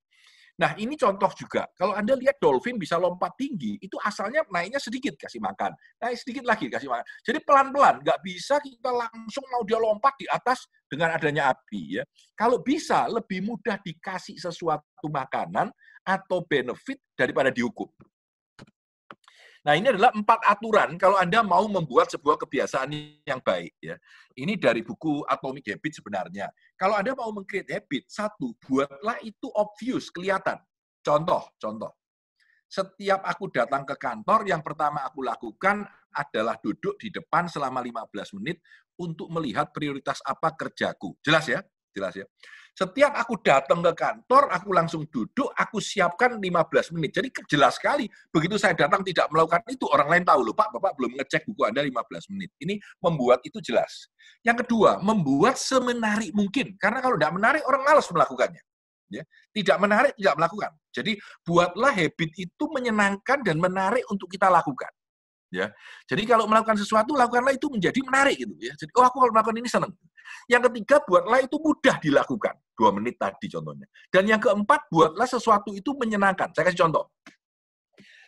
Nah, 0.60 0.76
ini 0.76 1.00
contoh 1.00 1.32
juga. 1.32 1.64
Kalau 1.72 1.96
Anda 1.96 2.12
lihat 2.12 2.36
dolphin 2.36 2.76
bisa 2.76 3.00
lompat 3.00 3.32
tinggi, 3.40 3.80
itu 3.80 3.96
asalnya 4.04 4.44
naiknya 4.52 4.76
sedikit 4.76 5.16
kasih 5.16 5.40
makan. 5.40 5.72
Naik 5.96 6.16
sedikit 6.20 6.44
lagi 6.44 6.68
kasih 6.68 6.92
makan. 6.92 7.06
Jadi 7.24 7.38
pelan-pelan, 7.40 8.04
nggak 8.04 8.20
bisa 8.20 8.60
kita 8.60 8.90
langsung 8.92 9.44
mau 9.48 9.64
dia 9.64 9.80
lompat 9.80 10.12
di 10.20 10.28
atas 10.28 10.68
dengan 10.84 11.16
adanya 11.16 11.48
api. 11.56 11.98
ya. 11.98 12.04
Kalau 12.36 12.60
bisa, 12.60 13.08
lebih 13.08 13.40
mudah 13.48 13.80
dikasih 13.80 14.36
sesuatu 14.36 15.08
makanan 15.08 15.72
atau 16.04 16.44
benefit 16.44 17.00
daripada 17.16 17.48
dihukum. 17.48 17.88
Nah, 19.62 19.78
ini 19.78 19.94
adalah 19.94 20.10
empat 20.10 20.42
aturan 20.42 20.98
kalau 20.98 21.14
Anda 21.14 21.38
mau 21.46 21.62
membuat 21.70 22.10
sebuah 22.10 22.34
kebiasaan 22.34 22.90
yang 23.22 23.38
baik. 23.38 23.78
ya. 23.78 23.94
Ini 24.34 24.58
dari 24.58 24.82
buku 24.82 25.22
Atomic 25.22 25.70
Habit 25.70 26.02
sebenarnya. 26.02 26.50
Kalau 26.74 26.98
Anda 26.98 27.14
mau 27.14 27.30
mengcreate 27.30 27.70
habit, 27.78 28.10
satu, 28.10 28.58
buatlah 28.58 29.22
itu 29.22 29.46
obvious, 29.54 30.10
kelihatan. 30.10 30.58
Contoh, 30.98 31.46
contoh. 31.62 31.94
Setiap 32.66 33.22
aku 33.22 33.54
datang 33.54 33.86
ke 33.86 33.94
kantor, 33.94 34.50
yang 34.50 34.66
pertama 34.66 35.06
aku 35.06 35.22
lakukan 35.22 35.86
adalah 36.10 36.58
duduk 36.58 36.98
di 36.98 37.14
depan 37.14 37.46
selama 37.46 37.84
15 37.84 38.34
menit 38.42 38.58
untuk 38.98 39.30
melihat 39.30 39.70
prioritas 39.70 40.18
apa 40.26 40.58
kerjaku. 40.58 41.14
Jelas 41.22 41.46
ya? 41.46 41.62
Jelas 41.94 42.18
ya? 42.18 42.26
Setiap 42.72 43.12
aku 43.12 43.36
datang 43.44 43.84
ke 43.84 43.92
kantor, 43.92 44.48
aku 44.48 44.72
langsung 44.72 45.04
duduk, 45.12 45.52
aku 45.52 45.76
siapkan 45.76 46.40
15 46.40 46.96
menit. 46.96 47.12
Jadi 47.12 47.28
jelas 47.44 47.76
sekali, 47.76 48.08
begitu 48.32 48.56
saya 48.56 48.72
datang 48.72 49.04
tidak 49.04 49.28
melakukan 49.28 49.60
itu, 49.68 49.84
orang 49.92 50.08
lain 50.08 50.24
tahu 50.24 50.40
loh, 50.40 50.56
Pak, 50.56 50.72
Bapak 50.80 50.96
belum 50.96 51.12
ngecek 51.20 51.44
buku 51.52 51.68
Anda 51.68 51.84
15 51.84 52.32
menit. 52.32 52.50
Ini 52.64 52.80
membuat 53.04 53.44
itu 53.44 53.60
jelas. 53.60 54.08
Yang 54.40 54.64
kedua, 54.64 55.04
membuat 55.04 55.60
semenarik 55.60 56.32
mungkin. 56.32 56.72
Karena 56.80 57.04
kalau 57.04 57.20
tidak 57.20 57.32
menarik, 57.36 57.62
orang 57.68 57.82
malas 57.84 58.08
melakukannya. 58.08 58.62
Ya, 59.12 59.28
tidak 59.52 59.76
menarik, 59.76 60.12
tidak 60.16 60.34
melakukan. 60.40 60.72
Jadi 60.96 61.12
buatlah 61.44 61.92
habit 61.92 62.30
itu 62.32 62.64
menyenangkan 62.72 63.44
dan 63.44 63.60
menarik 63.60 64.00
untuk 64.08 64.32
kita 64.32 64.48
lakukan 64.48 64.88
ya. 65.52 65.68
Jadi 66.08 66.24
kalau 66.24 66.48
melakukan 66.48 66.80
sesuatu 66.80 67.12
lakukanlah 67.12 67.52
itu 67.52 67.68
menjadi 67.68 68.00
menarik 68.00 68.40
gitu 68.40 68.56
ya. 68.56 68.72
Jadi 68.74 68.90
oh 68.96 69.04
aku 69.04 69.20
kalau 69.20 69.32
melakukan 69.36 69.60
ini 69.60 69.68
senang. 69.68 69.92
Yang 70.50 70.62
ketiga 70.70 71.02
buatlah 71.04 71.38
itu 71.44 71.56
mudah 71.58 71.96
dilakukan. 72.02 72.54
Dua 72.72 72.90
menit 72.90 73.20
tadi 73.20 73.46
contohnya. 73.52 73.86
Dan 74.08 74.26
yang 74.26 74.40
keempat 74.40 74.88
buatlah 74.88 75.28
sesuatu 75.28 75.72
itu 75.76 75.92
menyenangkan. 75.94 76.50
Saya 76.52 76.68
kasih 76.68 76.88
contoh. 76.88 77.10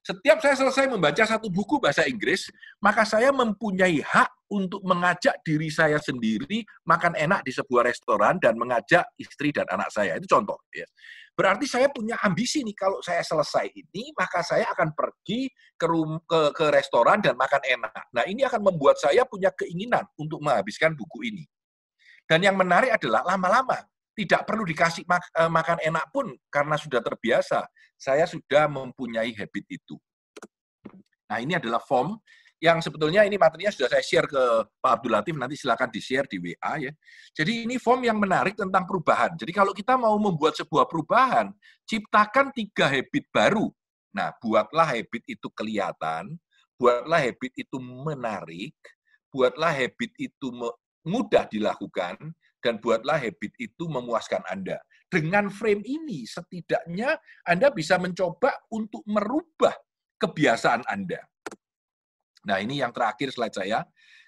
Setiap 0.04 0.37
saya 0.44 0.52
selesai 0.52 0.84
membaca 0.92 1.25
satu 1.25 1.49
buku 1.49 1.80
bahasa 1.80 2.04
Inggris, 2.04 2.52
maka 2.76 3.08
saya 3.08 3.32
mempunyai 3.32 4.04
hak 4.04 4.28
untuk 4.52 4.84
mengajak 4.84 5.40
diri 5.40 5.73
saya 5.73 5.96
sendiri 5.96 6.61
makan 6.84 7.16
enak 7.16 7.40
di 7.40 7.56
sebuah 7.56 7.88
restoran 7.88 8.37
dan 8.37 8.61
mengajak 8.61 9.08
istri 9.16 9.49
dan 9.49 9.64
anak 9.73 9.88
saya. 9.88 10.20
Itu 10.20 10.28
contoh. 10.28 10.61
Ya. 10.76 10.84
Berarti 11.32 11.64
saya 11.64 11.88
punya 11.88 12.20
ambisi 12.20 12.61
nih 12.62 12.76
kalau 12.76 13.00
saya 13.00 13.25
selesai 13.25 13.73
ini 13.73 14.12
maka 14.14 14.44
saya 14.44 14.68
akan 14.70 14.94
pergi 14.94 15.50
ke 15.75 15.87
ke, 16.28 16.40
ke 16.54 16.66
restoran 16.70 17.18
dan 17.25 17.34
makan 17.34 17.64
enak. 17.64 18.04
Nah, 18.14 18.23
ini 18.28 18.46
akan 18.46 18.61
membuat 18.61 19.00
saya 19.00 19.26
punya 19.26 19.50
keinginan 19.56 20.06
untuk 20.14 20.38
menghabiskan 20.44 20.94
buku 20.94 21.32
ini. 21.32 21.44
Dan 22.25 22.40
yang 22.40 22.57
menarik 22.57 22.97
adalah 22.97 23.25
lama-lama 23.25 23.85
tidak 24.14 24.47
perlu 24.47 24.62
dikasih 24.62 25.04
mak 25.11 25.26
eh, 25.35 25.50
makan 25.50 25.78
enak 25.83 26.07
pun 26.14 26.31
karena 26.49 26.78
sudah 26.78 27.02
terbiasa. 27.02 27.66
Saya 27.99 28.25
sudah 28.25 28.71
mempunyai 28.71 29.35
habit 29.35 29.64
itu. 29.69 29.99
Nah, 31.31 31.38
ini 31.43 31.59
adalah 31.59 31.83
form 31.83 32.19
yang 32.62 32.81
sebetulnya 32.81 33.26
ini 33.28 33.37
materinya 33.37 33.69
sudah 33.69 33.93
saya 33.93 34.00
share 34.00 34.25
ke 34.25 34.43
Pak 34.81 34.93
Abdul 35.00 35.12
Latif, 35.12 35.35
nanti 35.37 35.59
silakan 35.59 35.93
di-share 35.93 36.25
di 36.25 36.40
WA 36.40 36.73
ya. 36.81 36.93
Jadi 37.37 37.69
ini 37.69 37.76
form 37.76 38.09
yang 38.09 38.16
menarik 38.16 38.57
tentang 38.57 38.88
perubahan. 38.88 39.37
Jadi 39.37 39.52
kalau 39.52 39.76
kita 39.76 40.00
mau 40.00 40.16
membuat 40.16 40.57
sebuah 40.57 40.88
perubahan, 40.88 41.52
ciptakan 41.85 42.54
tiga 42.57 42.88
habit 42.88 43.25
baru. 43.28 43.69
Nah, 44.14 44.33
buatlah 44.40 44.97
habit 44.97 45.23
itu 45.26 45.49
kelihatan, 45.52 46.38
buatlah 46.78 47.21
habit 47.21 47.52
itu 47.52 47.76
menarik, 47.83 48.73
buatlah 49.28 49.75
habit 49.75 50.14
itu 50.16 50.47
mudah 51.04 51.46
dilakukan, 51.49 52.16
dan 52.64 52.80
buatlah 52.80 53.20
habit 53.20 53.52
itu 53.61 53.84
memuaskan 53.87 54.40
Anda. 54.49 54.80
Dengan 55.04 55.52
frame 55.52 55.84
ini, 55.84 56.25
setidaknya 56.25 57.20
Anda 57.44 57.68
bisa 57.68 58.00
mencoba 58.00 58.56
untuk 58.73 59.04
merubah 59.04 59.76
kebiasaan 60.16 60.88
Anda. 60.88 61.20
Nah, 62.49 62.58
ini 62.61 62.80
yang 62.80 62.92
terakhir 62.92 63.32
slide 63.32 63.56
saya. 63.56 63.84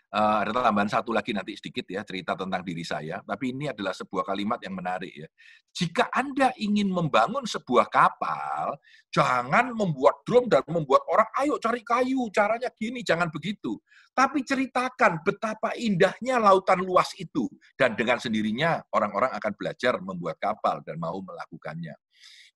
Uh, 0.07 0.47
ada 0.47 0.71
tambahan 0.71 0.87
satu 0.87 1.11
lagi 1.11 1.35
nanti 1.35 1.59
sedikit 1.59 1.83
ya 1.91 2.07
cerita 2.07 2.39
tentang 2.39 2.63
diri 2.63 2.87
saya. 2.87 3.19
Tapi 3.27 3.51
ini 3.51 3.67
adalah 3.67 3.91
sebuah 3.91 4.23
kalimat 4.23 4.63
yang 4.63 4.79
menarik 4.79 5.11
ya. 5.11 5.29
Jika 5.75 6.09
Anda 6.15 6.55
ingin 6.57 6.89
membangun 6.89 7.43
sebuah 7.43 7.91
kapal, 7.91 8.79
jangan 9.11 9.75
membuat 9.75 10.23
drum 10.23 10.47
dan 10.47 10.63
membuat 10.71 11.03
orang 11.11 11.27
ayo 11.43 11.59
cari 11.59 11.83
kayu, 11.83 12.31
caranya 12.31 12.71
gini, 12.73 13.03
jangan 13.03 13.29
begitu. 13.35 13.77
Tapi 14.17 14.47
ceritakan 14.47 15.21
betapa 15.27 15.75
indahnya 15.77 16.39
lautan 16.41 16.81
luas 16.81 17.13
itu 17.19 17.51
dan 17.77 17.99
dengan 17.99 18.17
sendirinya 18.17 18.81
orang-orang 18.95 19.35
akan 19.37 19.53
belajar 19.59 19.99
membuat 20.01 20.39
kapal 20.41 20.81
dan 20.87 20.97
mau 21.03 21.19
melakukannya. 21.21 21.93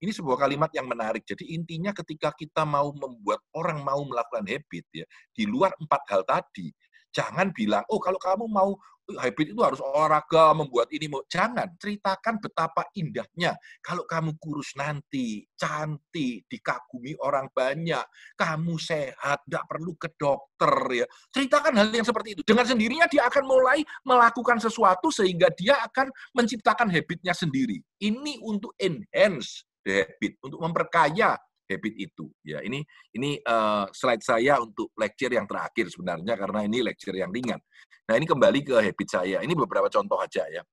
Ini 0.00 0.16
sebuah 0.16 0.40
kalimat 0.40 0.72
yang 0.72 0.88
menarik. 0.88 1.28
Jadi 1.28 1.52
intinya 1.52 1.92
ketika 1.92 2.32
kita 2.32 2.64
mau 2.64 2.88
membuat 2.88 3.44
orang 3.52 3.84
mau 3.84 4.00
melakukan 4.00 4.48
habit 4.48 4.84
ya, 4.96 5.04
di 5.36 5.44
luar 5.44 5.76
empat 5.76 6.02
hal 6.08 6.24
tadi, 6.24 6.72
Jangan 7.10 7.50
bilang, 7.50 7.82
oh 7.90 7.98
kalau 7.98 8.18
kamu 8.22 8.46
mau 8.46 8.70
eh, 9.10 9.18
habit 9.18 9.50
itu 9.50 9.60
harus 9.60 9.82
olahraga, 9.82 10.54
membuat 10.54 10.86
ini. 10.94 11.10
mau 11.10 11.26
Jangan, 11.26 11.74
ceritakan 11.76 12.38
betapa 12.38 12.86
indahnya. 12.94 13.58
Kalau 13.82 14.06
kamu 14.06 14.38
kurus 14.38 14.74
nanti, 14.78 15.42
cantik, 15.58 16.46
dikagumi 16.46 17.18
orang 17.18 17.50
banyak, 17.50 18.02
kamu 18.38 18.78
sehat, 18.78 19.42
tidak 19.42 19.64
perlu 19.66 19.92
ke 19.98 20.08
dokter. 20.14 21.04
ya 21.04 21.06
Ceritakan 21.34 21.74
hal 21.82 21.90
yang 21.90 22.06
seperti 22.06 22.38
itu. 22.38 22.42
Dengan 22.46 22.66
sendirinya 22.66 23.06
dia 23.10 23.26
akan 23.26 23.44
mulai 23.44 23.82
melakukan 24.06 24.62
sesuatu 24.62 25.10
sehingga 25.10 25.50
dia 25.58 25.82
akan 25.82 26.14
menciptakan 26.38 26.88
habitnya 26.94 27.34
sendiri. 27.34 27.82
Ini 27.98 28.38
untuk 28.46 28.70
enhance 28.78 29.66
the 29.84 30.04
habit, 30.04 30.36
untuk 30.44 30.60
memperkaya 30.60 31.34
habit 31.70 31.94
itu. 31.94 32.26
Ya, 32.42 32.58
ini 32.66 32.82
ini 33.14 33.38
uh, 33.46 33.86
slide 33.94 34.26
saya 34.26 34.58
untuk 34.58 34.90
lecture 34.98 35.30
yang 35.30 35.46
terakhir 35.46 35.86
sebenarnya 35.86 36.34
karena 36.34 36.66
ini 36.66 36.82
lecture 36.82 37.14
yang 37.14 37.30
ringan. 37.30 37.62
Nah, 38.10 38.18
ini 38.18 38.26
kembali 38.26 38.60
ke 38.66 38.74
habit 38.82 39.08
saya. 39.08 39.38
Ini 39.38 39.54
beberapa 39.54 39.86
contoh 39.86 40.18
aja 40.18 40.42
ya. 40.50 40.66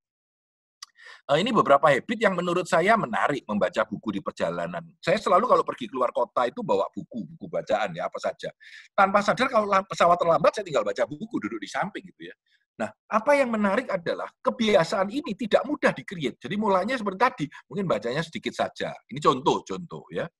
Uh, 1.28 1.36
ini 1.36 1.52
beberapa 1.52 1.92
habit 1.92 2.18
yang 2.24 2.32
menurut 2.32 2.64
saya 2.64 2.96
menarik 2.96 3.44
membaca 3.44 3.84
buku 3.84 4.16
di 4.16 4.20
perjalanan. 4.24 4.80
Saya 4.96 5.20
selalu 5.20 5.44
kalau 5.44 5.60
pergi 5.60 5.84
keluar 5.84 6.08
kota 6.08 6.48
itu 6.48 6.64
bawa 6.64 6.88
buku, 6.88 7.28
buku 7.36 7.46
bacaan 7.52 7.92
ya 7.92 8.08
apa 8.08 8.16
saja. 8.16 8.48
Tanpa 8.96 9.20
sadar 9.20 9.46
kalau 9.52 9.68
pesawat 9.84 10.16
terlambat 10.16 10.56
saya 10.56 10.64
tinggal 10.64 10.88
baca 10.88 11.04
buku 11.04 11.36
duduk 11.36 11.60
di 11.60 11.68
samping 11.68 12.00
gitu 12.08 12.32
ya. 12.32 12.34
Nah, 12.78 12.90
apa 13.10 13.34
yang 13.34 13.50
menarik 13.50 13.90
adalah 13.90 14.30
kebiasaan 14.38 15.10
ini 15.10 15.34
tidak 15.34 15.66
mudah 15.66 15.90
dikreat. 15.90 16.38
Jadi 16.38 16.54
mulanya 16.54 16.94
seperti 16.94 17.18
tadi, 17.18 17.44
mungkin 17.66 17.90
bacanya 17.90 18.22
sedikit 18.22 18.54
saja. 18.54 18.94
Ini 19.10 19.18
contoh-contoh 19.18 20.06
ya. 20.14 20.30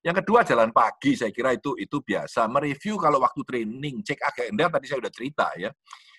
Yang 0.00 0.24
kedua 0.24 0.46
jalan 0.46 0.70
pagi, 0.70 1.18
saya 1.18 1.34
kira 1.34 1.52
itu 1.52 1.74
itu 1.76 2.00
biasa. 2.00 2.46
Mereview 2.46 2.96
kalau 2.96 3.20
waktu 3.20 3.42
training, 3.44 4.06
cek 4.06 4.22
agenda 4.22 4.70
tadi 4.70 4.86
saya 4.86 4.98
sudah 5.02 5.12
cerita 5.12 5.46
ya. 5.58 5.68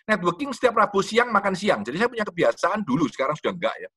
Networking 0.05 0.51
setiap 0.51 0.75
Rabu 0.75 0.99
siang 1.01 1.31
makan 1.31 1.55
siang. 1.55 1.81
Jadi 1.81 1.97
saya 1.97 2.09
punya 2.11 2.25
kebiasaan 2.27 2.79
dulu, 2.83 3.07
sekarang 3.07 3.33
sudah 3.39 3.53
enggak 3.55 3.75
ya. 3.79 3.89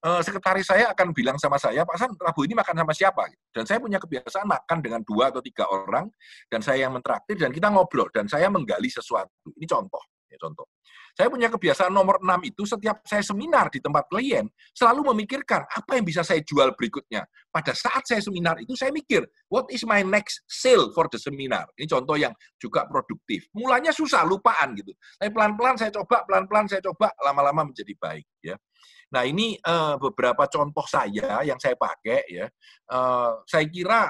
Uh, 0.00 0.24
sekretaris 0.24 0.64
saya 0.64 0.88
akan 0.96 1.12
bilang 1.12 1.36
sama 1.36 1.60
saya, 1.60 1.84
Pak 1.84 1.96
San, 2.00 2.10
Rabu 2.16 2.48
ini 2.48 2.56
makan 2.56 2.72
sama 2.72 2.96
siapa? 2.96 3.28
Dan 3.52 3.68
saya 3.68 3.76
punya 3.76 4.00
kebiasaan 4.00 4.48
makan 4.48 4.80
dengan 4.80 5.04
dua 5.04 5.28
atau 5.28 5.44
tiga 5.44 5.68
orang, 5.68 6.08
dan 6.48 6.64
saya 6.64 6.88
yang 6.88 6.96
mentraktir, 6.96 7.36
dan 7.36 7.52
kita 7.52 7.68
ngobrol, 7.68 8.08
dan 8.08 8.24
saya 8.24 8.48
menggali 8.48 8.88
sesuatu. 8.88 9.52
Ini 9.52 9.68
contoh. 9.68 10.00
Ya, 10.30 10.38
contoh. 10.38 10.70
Saya 11.18 11.26
punya 11.26 11.50
kebiasaan 11.50 11.90
nomor 11.90 12.22
6 12.22 12.46
itu 12.46 12.62
setiap 12.62 13.02
saya 13.02 13.18
seminar 13.26 13.66
di 13.66 13.82
tempat 13.82 14.06
klien, 14.06 14.46
selalu 14.70 15.10
memikirkan 15.10 15.66
apa 15.66 15.98
yang 15.98 16.06
bisa 16.06 16.22
saya 16.22 16.38
jual 16.46 16.70
berikutnya. 16.78 17.26
Pada 17.50 17.74
saat 17.74 18.06
saya 18.06 18.22
seminar 18.22 18.62
itu 18.62 18.78
saya 18.78 18.94
mikir, 18.94 19.26
what 19.50 19.66
is 19.74 19.82
my 19.82 20.06
next 20.06 20.46
sale 20.46 20.94
for 20.94 21.10
the 21.10 21.18
seminar? 21.18 21.66
Ini 21.74 21.90
contoh 21.90 22.14
yang 22.14 22.30
juga 22.62 22.86
produktif. 22.86 23.50
Mulanya 23.50 23.90
susah, 23.90 24.22
lupaan 24.22 24.78
gitu. 24.78 24.94
Tapi 25.18 25.34
pelan-pelan 25.34 25.74
saya 25.74 25.90
coba, 25.90 26.22
pelan-pelan 26.22 26.70
saya 26.70 26.80
coba, 26.86 27.10
lama-lama 27.26 27.74
menjadi 27.74 27.92
baik. 27.98 28.26
ya. 28.46 28.54
Nah 29.10 29.26
ini 29.26 29.58
uh, 29.66 29.98
beberapa 29.98 30.46
contoh 30.46 30.86
saya 30.86 31.42
yang 31.42 31.58
saya 31.58 31.74
pakai 31.74 32.22
ya. 32.30 32.46
Uh, 32.86 33.42
saya 33.50 33.66
kira 33.66 34.06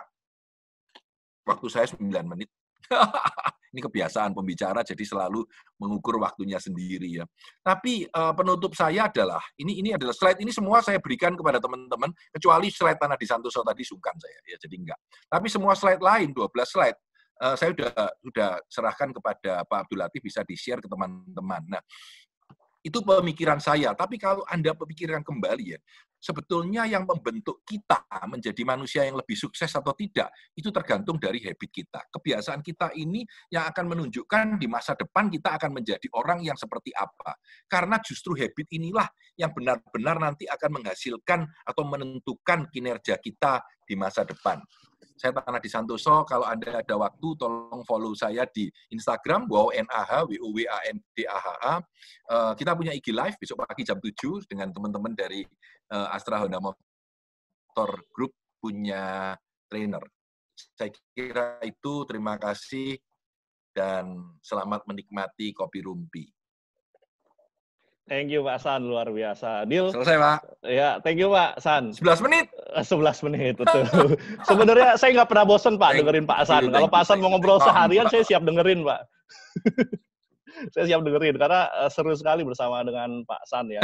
waktu 1.48 1.66
saya 1.72 1.88
9 1.88 2.04
menit. 2.28 2.52
Ini 3.70 3.80
kebiasaan 3.86 4.34
pembicara, 4.34 4.82
jadi 4.82 5.02
selalu 5.06 5.46
mengukur 5.78 6.18
waktunya 6.18 6.58
sendiri 6.58 7.22
ya. 7.22 7.24
Tapi 7.62 8.10
uh, 8.10 8.34
penutup 8.34 8.74
saya 8.74 9.06
adalah 9.06 9.40
ini 9.58 9.78
ini 9.78 9.94
adalah 9.94 10.10
slide 10.10 10.42
ini 10.42 10.50
semua 10.50 10.82
saya 10.82 10.98
berikan 10.98 11.38
kepada 11.38 11.62
teman-teman 11.62 12.10
kecuali 12.34 12.66
slide 12.68 12.98
tanah 12.98 13.14
di 13.14 13.26
Santoso 13.30 13.62
tadi 13.62 13.86
sungkan 13.86 14.14
saya 14.18 14.38
ya 14.46 14.56
jadi 14.58 14.74
enggak. 14.74 14.98
Tapi 15.30 15.46
semua 15.46 15.78
slide 15.78 16.02
lain 16.02 16.34
12 16.34 16.50
slide 16.66 16.98
uh, 17.40 17.56
saya 17.56 17.72
sudah 17.72 17.92
sudah 18.20 18.50
serahkan 18.68 19.08
kepada 19.16 19.64
Pak 19.64 19.78
Abdul 19.88 19.98
Latif 19.98 20.20
bisa 20.20 20.44
di-share 20.44 20.78
ke 20.84 20.88
teman-teman. 20.88 21.62
Nah, 21.66 21.82
itu 22.80 22.98
pemikiran 23.04 23.60
saya. 23.60 23.92
Tapi 23.92 24.16
kalau 24.16 24.44
Anda 24.48 24.72
pemikiran 24.72 25.20
kembali 25.20 25.64
ya, 25.76 25.78
sebetulnya 26.20 26.84
yang 26.84 27.08
membentuk 27.08 27.64
kita 27.64 28.04
menjadi 28.28 28.62
manusia 28.64 29.02
yang 29.08 29.16
lebih 29.20 29.36
sukses 29.36 29.68
atau 29.72 29.92
tidak, 29.96 30.28
itu 30.56 30.68
tergantung 30.72 31.16
dari 31.16 31.40
habit 31.44 31.70
kita. 31.72 32.00
Kebiasaan 32.12 32.60
kita 32.60 32.92
ini 32.96 33.24
yang 33.52 33.68
akan 33.68 33.96
menunjukkan 33.96 34.60
di 34.60 34.68
masa 34.68 34.96
depan 34.96 35.32
kita 35.32 35.56
akan 35.56 35.80
menjadi 35.80 36.08
orang 36.16 36.44
yang 36.44 36.56
seperti 36.56 36.92
apa. 36.96 37.36
Karena 37.68 38.00
justru 38.00 38.36
habit 38.36 38.68
inilah 38.72 39.08
yang 39.36 39.52
benar-benar 39.52 40.20
nanti 40.20 40.44
akan 40.48 40.80
menghasilkan 40.80 41.48
atau 41.64 41.82
menentukan 41.84 42.68
kinerja 42.68 43.16
kita 43.20 43.64
di 43.84 43.98
masa 43.98 44.22
depan 44.22 44.60
saya 45.20 45.36
Tanah 45.36 45.60
di 45.60 45.68
Santoso. 45.68 46.24
Kalau 46.24 46.48
Anda 46.48 46.80
ada 46.80 46.94
waktu, 46.96 47.28
tolong 47.36 47.84
follow 47.84 48.16
saya 48.16 48.48
di 48.48 48.72
Instagram, 48.92 49.44
wow 49.52 49.68
NAH, 49.68 50.24
W 50.28 50.40
O 50.40 50.48
W 50.56 50.64
A 50.64 50.78
N 50.88 50.96
D 51.12 51.28
A 51.28 51.36
H 51.36 51.48
A. 51.60 51.74
Uh, 52.30 52.52
kita 52.56 52.72
punya 52.72 52.96
IG 52.96 53.12
Live 53.12 53.36
besok 53.36 53.64
pagi 53.68 53.84
jam 53.84 54.00
7 54.00 54.48
dengan 54.48 54.72
teman-teman 54.72 55.12
dari 55.12 55.44
uh, 55.92 56.08
Astra 56.16 56.40
Honda 56.40 56.60
Motor 56.60 57.90
Group 58.16 58.32
punya 58.60 59.36
trainer. 59.68 60.04
Saya 60.56 60.92
kira 61.16 61.60
itu 61.64 62.04
terima 62.04 62.36
kasih 62.36 62.96
dan 63.72 64.36
selamat 64.44 64.84
menikmati 64.84 65.52
kopi 65.56 65.80
rumpi. 65.84 66.24
Thank 68.10 68.34
you 68.34 68.42
Pak 68.42 68.58
San, 68.58 68.90
luar 68.90 69.06
biasa. 69.06 69.70
Deal. 69.70 69.94
Selesai 69.94 70.18
Pak. 70.18 70.66
Ya, 70.66 70.98
thank 70.98 71.22
you 71.22 71.30
Pak 71.30 71.62
San. 71.62 71.94
11 71.94 72.26
menit. 72.26 72.50
11 72.74 72.90
eh, 72.90 73.18
menit, 73.30 73.54
betul. 73.54 73.86
Sebenarnya 74.50 74.98
saya 74.98 75.14
nggak 75.14 75.30
pernah 75.30 75.46
bosen 75.46 75.78
Pak 75.78 75.94
thank 75.94 76.02
dengerin 76.02 76.26
Pak 76.26 76.42
San. 76.42 76.74
Kalau 76.74 76.90
Pak 76.90 77.06
San 77.06 77.22
mau 77.22 77.30
ngobrol 77.30 77.62
seharian, 77.62 78.10
saya 78.10 78.26
siap 78.26 78.42
dengerin 78.42 78.82
Pak. 78.82 79.00
saya 80.74 80.84
siap 80.90 81.06
dengerin, 81.06 81.38
karena 81.38 81.70
uh, 81.70 81.86
seru 81.86 82.10
sekali 82.18 82.42
bersama 82.42 82.82
dengan 82.82 83.22
Pak 83.22 83.42
San 83.46 83.70
ya. 83.70 83.82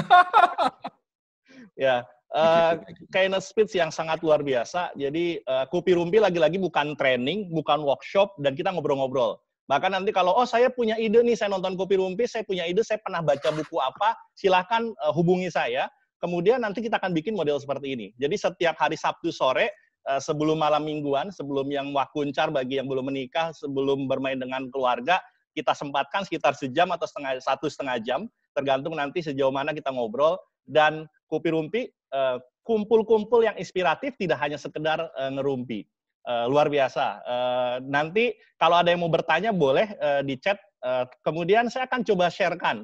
ya, 1.87 1.97
uh, 2.35 2.83
kindness 3.14 3.47
speech 3.47 3.78
yang 3.78 3.95
sangat 3.95 4.26
luar 4.26 4.42
biasa. 4.42 4.90
Jadi 4.99 5.38
uh, 5.47 5.71
Kopi 5.71 5.95
Rumpi 5.95 6.18
lagi-lagi 6.18 6.59
bukan 6.59 6.99
training, 6.99 7.54
bukan 7.54 7.78
workshop, 7.87 8.35
dan 8.42 8.59
kita 8.59 8.75
ngobrol-ngobrol. 8.75 9.38
Bahkan 9.67 9.91
nanti 9.99 10.15
kalau, 10.15 10.31
oh 10.31 10.47
saya 10.47 10.71
punya 10.71 10.95
ide 10.95 11.19
nih, 11.27 11.35
saya 11.35 11.51
nonton 11.51 11.75
Kopi 11.75 11.99
Rumpi, 11.99 12.31
saya 12.31 12.47
punya 12.47 12.63
ide, 12.71 12.87
saya 12.87 13.03
pernah 13.03 13.19
baca 13.19 13.51
buku 13.51 13.83
apa, 13.83 14.15
silahkan 14.39 14.95
uh, 15.03 15.11
hubungi 15.11 15.51
saya. 15.51 15.91
Kemudian 16.23 16.63
nanti 16.63 16.81
kita 16.81 17.03
akan 17.03 17.11
bikin 17.11 17.35
model 17.35 17.59
seperti 17.59 17.99
ini. 17.99 18.07
Jadi 18.15 18.39
setiap 18.39 18.79
hari 18.79 18.95
Sabtu 18.95 19.35
sore, 19.35 19.75
uh, 20.07 20.23
sebelum 20.23 20.63
malam 20.63 20.87
mingguan, 20.87 21.35
sebelum 21.35 21.67
yang 21.67 21.91
wakuncar 21.91 22.55
bagi 22.55 22.79
yang 22.79 22.87
belum 22.87 23.11
menikah, 23.11 23.51
sebelum 23.59 24.07
bermain 24.07 24.39
dengan 24.39 24.71
keluarga, 24.71 25.19
kita 25.59 25.75
sempatkan 25.75 26.23
sekitar 26.23 26.55
sejam 26.55 26.87
atau 26.95 27.11
setengah, 27.11 27.43
satu 27.43 27.67
setengah 27.67 27.99
jam, 28.07 28.21
tergantung 28.55 28.95
nanti 28.95 29.19
sejauh 29.19 29.51
mana 29.51 29.75
kita 29.75 29.91
ngobrol. 29.91 30.39
Dan 30.63 31.11
Kopi 31.27 31.51
Rumpi, 31.51 31.91
uh, 32.15 32.39
kumpul-kumpul 32.63 33.43
yang 33.43 33.59
inspiratif 33.59 34.15
tidak 34.15 34.39
hanya 34.39 34.59
sekedar 34.63 35.11
uh, 35.11 35.31
ngerumpi 35.35 35.87
Uh, 36.26 36.50
luar 36.50 36.66
biasa. 36.66 37.23
Uh, 37.23 37.76
nanti 37.87 38.35
kalau 38.59 38.83
ada 38.83 38.90
yang 38.90 38.99
mau 38.99 39.12
bertanya 39.12 39.54
boleh 39.54 39.95
uh, 40.02 40.26
di 40.26 40.35
chat. 40.35 40.59
Uh, 40.83 41.06
kemudian 41.23 41.71
saya 41.71 41.87
akan 41.87 42.02
coba 42.02 42.26
sharekan 42.26 42.83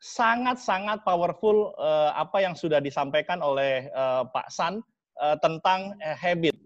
sangat-sangat 0.00 1.02
powerful 1.02 1.76
uh, 1.76 2.16
apa 2.16 2.40
yang 2.40 2.54
sudah 2.56 2.80
disampaikan 2.80 3.44
oleh 3.44 3.92
uh, 3.92 4.24
Pak 4.30 4.48
San 4.48 4.80
uh, 5.20 5.36
tentang 5.42 6.00
uh, 6.00 6.16
habit. 6.16 6.56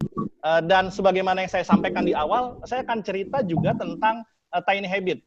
Uh, 0.46 0.62
dan 0.62 0.94
sebagaimana 0.94 1.42
yang 1.42 1.50
saya 1.50 1.66
sampaikan 1.66 2.06
di 2.06 2.14
awal, 2.14 2.60
saya 2.70 2.86
akan 2.86 3.02
cerita 3.02 3.42
juga 3.42 3.74
tentang 3.74 4.22
uh, 4.54 4.62
tiny 4.62 4.86
habit. 4.86 5.18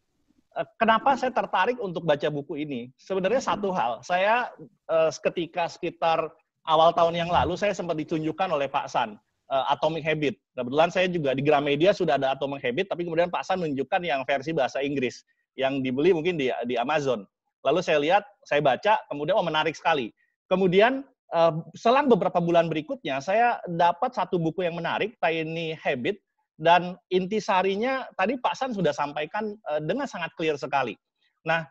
Uh, 0.56 0.64
kenapa 0.80 1.20
saya 1.20 1.36
tertarik 1.36 1.76
untuk 1.82 2.08
baca 2.08 2.32
buku 2.32 2.62
ini? 2.64 2.88
Sebenarnya 2.96 3.44
satu 3.44 3.74
hal, 3.76 4.00
saya 4.00 4.48
uh, 4.88 5.12
ketika 5.12 5.68
sekitar 5.68 6.32
awal 6.72 6.96
tahun 6.96 7.20
yang 7.20 7.32
lalu 7.32 7.60
saya 7.60 7.74
sempat 7.76 8.00
ditunjukkan 8.00 8.48
oleh 8.54 8.72
Pak 8.72 8.88
San 8.88 9.20
uh, 9.50 9.66
Atomic 9.74 10.06
Habit. 10.06 10.36
Kebetulan 10.56 10.90
saya 10.90 11.08
juga 11.10 11.34
di 11.36 11.44
Gramedia 11.46 11.92
sudah 11.92 12.18
ada 12.18 12.34
Atomic 12.34 12.62
Habit, 12.64 12.92
tapi 12.92 13.06
kemudian 13.06 13.30
Pak 13.30 13.44
San 13.46 13.62
menunjukkan 13.62 14.02
yang 14.02 14.22
versi 14.26 14.52
bahasa 14.56 14.82
Inggris 14.82 15.26
yang 15.56 15.80
dibeli 15.82 16.12
mungkin 16.12 16.36
di, 16.36 16.52
di 16.68 16.76
Amazon. 16.76 17.24
Lalu 17.66 17.80
saya 17.82 17.98
lihat, 18.02 18.24
saya 18.46 18.62
baca, 18.62 19.02
kemudian 19.10 19.36
oh 19.38 19.46
menarik 19.46 19.74
sekali. 19.74 20.14
Kemudian 20.46 21.02
uh, 21.34 21.66
selang 21.74 22.06
beberapa 22.06 22.38
bulan 22.38 22.70
berikutnya, 22.70 23.18
saya 23.24 23.58
dapat 23.66 24.14
satu 24.14 24.38
buku 24.38 24.62
yang 24.68 24.78
menarik, 24.78 25.18
Tiny 25.18 25.74
Habit, 25.74 26.22
dan 26.56 26.96
intisarinya 27.12 28.08
tadi 28.16 28.40
Pak 28.40 28.56
San 28.56 28.72
sudah 28.72 28.94
sampaikan 28.96 29.58
uh, 29.68 29.82
dengan 29.82 30.08
sangat 30.08 30.32
clear 30.38 30.56
sekali. 30.56 30.96
Nah, 31.44 31.68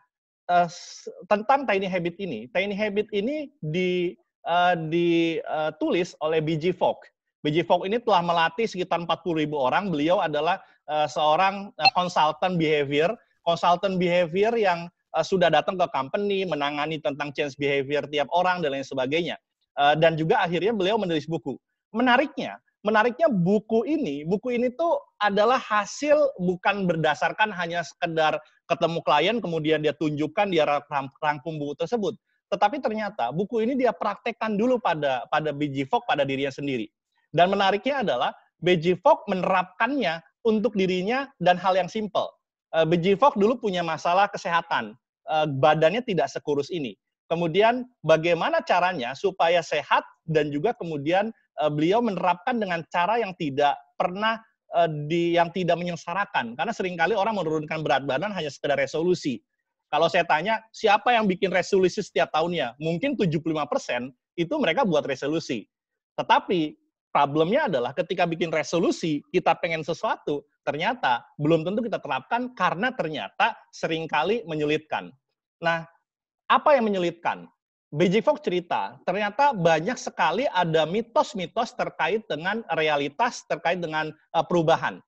uh, 0.51 0.69
tentang 1.25 1.65
tiny 1.65 1.89
habit 1.89 2.15
ini. 2.21 2.45
Tiny 2.53 2.77
habit 2.77 3.09
ini 3.11 3.49
di 3.59 4.13
ditulis 4.93 6.13
oleh 6.21 6.37
BG 6.37 6.77
Fogg. 6.77 7.01
BG 7.45 7.69
Fogg 7.69 7.85
ini 7.85 8.01
telah 8.01 8.25
melatih 8.25 8.65
sekitar 8.65 9.05
40 9.05 9.45
ribu 9.45 9.61
orang. 9.61 9.93
Beliau 9.93 10.17
adalah 10.17 10.57
uh, 10.89 11.05
seorang 11.05 11.69
uh, 11.77 12.51
behavior, 12.57 13.13
konsultan 13.45 14.01
behavior 14.01 14.49
yang 14.57 14.89
uh, 15.13 15.21
sudah 15.21 15.53
datang 15.53 15.77
ke 15.77 15.85
company, 15.93 16.41
menangani 16.49 16.97
tentang 16.97 17.29
change 17.37 17.53
behavior 17.61 18.01
tiap 18.09 18.25
orang 18.33 18.65
dan 18.65 18.73
lain 18.73 18.81
sebagainya. 18.81 19.37
Uh, 19.77 19.93
dan 19.93 20.17
juga 20.17 20.41
akhirnya 20.41 20.73
beliau 20.73 20.97
menulis 20.97 21.29
buku. 21.29 21.53
Menariknya, 21.93 22.57
menariknya 22.81 23.29
buku 23.29 23.85
ini, 23.85 24.25
buku 24.25 24.57
ini 24.57 24.73
tuh 24.73 24.97
adalah 25.21 25.61
hasil 25.61 26.17
bukan 26.41 26.89
berdasarkan 26.89 27.53
hanya 27.53 27.85
sekedar 27.85 28.41
ketemu 28.65 28.99
klien 29.05 29.37
kemudian 29.37 29.85
dia 29.85 29.93
tunjukkan 29.93 30.49
dia 30.49 30.65
rangkum 31.21 31.61
buku 31.61 31.77
tersebut, 31.77 32.17
tetapi 32.49 32.81
ternyata 32.81 33.29
buku 33.29 33.61
ini 33.61 33.77
dia 33.77 33.93
praktekkan 33.93 34.57
dulu 34.57 34.81
pada 34.81 35.25
pada 35.29 35.53
BG 35.53 35.85
Fogg 35.85 36.05
pada 36.09 36.25
dirinya 36.25 36.49
sendiri. 36.49 36.89
Dan 37.35 37.51
menariknya 37.51 37.99
adalah 37.99 38.31
BG 38.63 39.03
Fogg 39.03 39.27
menerapkannya 39.27 40.23
untuk 40.47 40.71
dirinya 40.79 41.27
dan 41.43 41.59
hal 41.59 41.75
yang 41.75 41.91
simple. 41.91 42.31
Uh, 42.71 42.81
eh, 42.81 42.85
BG 42.87 43.19
Fogg 43.19 43.35
dulu 43.35 43.59
punya 43.59 43.83
masalah 43.83 44.31
kesehatan, 44.31 44.95
uh, 45.27 45.43
badannya 45.59 45.99
tidak 46.07 46.31
sekurus 46.31 46.71
ini. 46.71 46.95
Kemudian 47.27 47.83
bagaimana 48.05 48.63
caranya 48.63 49.17
supaya 49.17 49.59
sehat 49.59 50.05
dan 50.23 50.53
juga 50.53 50.71
kemudian 50.77 51.33
uh, 51.59 51.67
beliau 51.67 51.99
menerapkan 51.99 52.55
dengan 52.55 52.85
cara 52.87 53.19
yang 53.19 53.35
tidak 53.35 53.75
pernah 53.99 54.39
di 55.07 55.39
yang 55.39 55.55
tidak 55.55 55.79
menyengsarakan 55.79 56.51
karena 56.59 56.73
sering 56.75 56.99
kali 56.99 57.15
orang 57.15 57.31
menurunkan 57.39 57.79
berat 57.79 58.03
badan 58.03 58.35
hanya 58.35 58.51
sekedar 58.51 58.75
resolusi. 58.75 59.39
Kalau 59.87 60.11
saya 60.11 60.27
tanya 60.27 60.59
siapa 60.75 61.15
yang 61.15 61.31
bikin 61.31 61.47
resolusi 61.47 62.03
setiap 62.03 62.27
tahunnya, 62.35 62.75
mungkin 62.83 63.15
75% 63.15 63.55
itu 64.35 64.51
mereka 64.59 64.83
buat 64.83 65.07
resolusi. 65.07 65.63
Tetapi 66.19 66.75
Problemnya 67.15 67.71
adalah 67.71 67.95
ketika 67.95 68.27
bikin 68.27 68.51
resolusi, 68.51 69.23
kita 69.31 69.55
pengen 69.63 69.87
sesuatu, 69.87 70.43
ternyata 70.67 71.23
belum 71.39 71.63
tentu 71.63 71.87
kita 71.87 72.03
terapkan 72.03 72.51
karena 72.51 72.91
ternyata 72.91 73.55
sering 73.71 74.03
kali 74.03 74.43
menyulitkan. 74.43 75.15
Nah, 75.63 75.87
apa 76.51 76.75
yang 76.75 76.91
menyulitkan? 76.91 77.47
BJ 77.95 78.19
Fox 78.19 78.43
cerita, 78.43 78.99
ternyata 79.07 79.55
banyak 79.55 79.95
sekali 79.95 80.43
ada 80.51 80.83
mitos-mitos 80.83 81.71
terkait 81.79 82.27
dengan 82.27 82.67
realitas, 82.75 83.47
terkait 83.47 83.79
dengan 83.79 84.11
uh, 84.35 84.43
perubahan. 84.43 84.99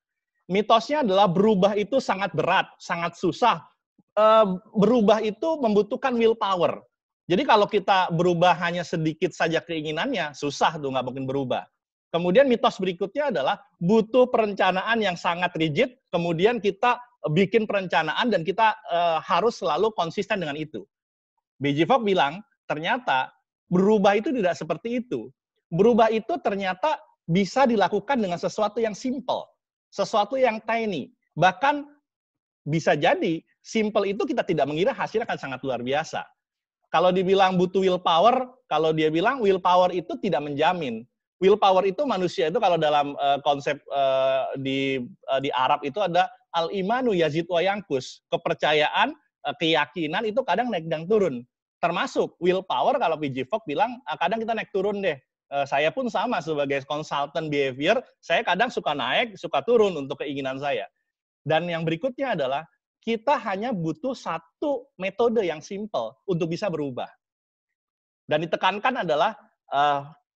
Mitosnya 0.48 1.04
adalah 1.04 1.28
berubah 1.28 1.76
itu 1.76 2.00
sangat 2.00 2.32
berat, 2.32 2.72
sangat 2.80 3.20
susah. 3.20 3.68
Uh, 4.16 4.56
berubah 4.80 5.20
itu 5.20 5.60
membutuhkan 5.60 6.16
willpower. 6.16 6.80
Jadi 7.28 7.44
kalau 7.44 7.68
kita 7.68 8.16
berubah 8.16 8.56
hanya 8.64 8.88
sedikit 8.88 9.36
saja 9.36 9.60
keinginannya, 9.60 10.32
susah 10.32 10.80
tuh 10.80 10.88
nggak 10.88 11.04
mungkin 11.04 11.28
berubah. 11.28 11.68
Kemudian 12.08 12.48
mitos 12.48 12.80
berikutnya 12.80 13.36
adalah 13.36 13.60
butuh 13.84 14.32
perencanaan 14.32 15.04
yang 15.04 15.20
sangat 15.20 15.52
rigid, 15.60 16.00
kemudian 16.08 16.64
kita 16.64 17.04
bikin 17.28 17.68
perencanaan 17.68 18.32
dan 18.32 18.48
kita 18.48 18.80
uh, 18.88 19.20
harus 19.20 19.60
selalu 19.60 19.92
konsisten 19.92 20.40
dengan 20.40 20.56
itu. 20.56 20.88
BJ 21.60 21.84
Fogg 21.84 22.08
bilang, 22.08 22.40
ternyata 22.64 23.36
berubah 23.68 24.16
itu 24.16 24.32
tidak 24.32 24.56
seperti 24.56 25.04
itu. 25.04 25.28
Berubah 25.68 26.08
itu 26.08 26.40
ternyata 26.40 26.96
bisa 27.28 27.68
dilakukan 27.68 28.16
dengan 28.24 28.40
sesuatu 28.40 28.80
yang 28.80 28.96
simple, 28.96 29.44
sesuatu 29.92 30.40
yang 30.40 30.64
tiny. 30.64 31.12
Bahkan 31.36 31.84
bisa 32.64 32.96
jadi 32.96 33.44
simple 33.60 34.16
itu 34.16 34.24
kita 34.24 34.48
tidak 34.48 34.72
mengira 34.72 34.96
hasilnya 34.96 35.28
akan 35.28 35.40
sangat 35.40 35.60
luar 35.60 35.84
biasa. 35.84 36.24
Kalau 36.88 37.12
dibilang 37.12 37.60
butuh 37.60 37.84
willpower, 37.84 38.48
kalau 38.72 38.96
dia 38.96 39.12
bilang 39.12 39.44
willpower 39.44 39.92
itu 39.92 40.16
tidak 40.24 40.48
menjamin 40.48 41.04
willpower 41.38 41.86
itu 41.86 42.02
manusia 42.04 42.50
itu 42.50 42.58
kalau 42.58 42.78
dalam 42.78 43.14
uh, 43.18 43.38
konsep 43.46 43.78
uh, 43.94 44.50
di 44.58 45.02
uh, 45.30 45.40
di 45.42 45.54
Arab 45.54 45.86
itu 45.86 46.02
ada 46.02 46.30
al 46.54 46.74
imanu 46.74 47.14
yazid 47.14 47.46
wa 47.50 47.62
yangkus 47.62 48.26
kepercayaan 48.34 49.14
uh, 49.46 49.56
keyakinan 49.62 50.26
itu 50.26 50.42
kadang 50.44 50.74
naik 50.74 50.90
dan 50.90 51.06
turun. 51.06 51.46
Termasuk 51.78 52.34
willpower 52.42 52.98
kalau 52.98 53.22
PJ 53.22 53.46
Fogg 53.46 53.62
bilang 53.70 54.02
uh, 54.10 54.18
kadang 54.18 54.42
kita 54.42 54.54
naik 54.58 54.74
turun 54.74 55.02
deh. 55.02 55.18
Saya 55.64 55.96
pun 55.96 56.12
sama 56.12 56.44
sebagai 56.44 56.84
konsultan 56.84 57.48
behavior 57.48 58.04
saya 58.20 58.44
kadang 58.44 58.68
suka 58.68 58.92
naik 58.92 59.40
suka 59.40 59.64
turun 59.64 59.96
untuk 59.96 60.20
keinginan 60.20 60.60
saya. 60.60 60.84
Dan 61.48 61.72
yang 61.72 61.88
berikutnya 61.88 62.36
adalah 62.36 62.68
kita 63.00 63.40
hanya 63.48 63.72
butuh 63.72 64.12
satu 64.12 64.92
metode 65.00 65.48
yang 65.48 65.64
simple 65.64 66.20
untuk 66.28 66.52
bisa 66.52 66.68
berubah. 66.68 67.08
Dan 68.28 68.44
ditekankan 68.44 69.08
adalah 69.08 69.40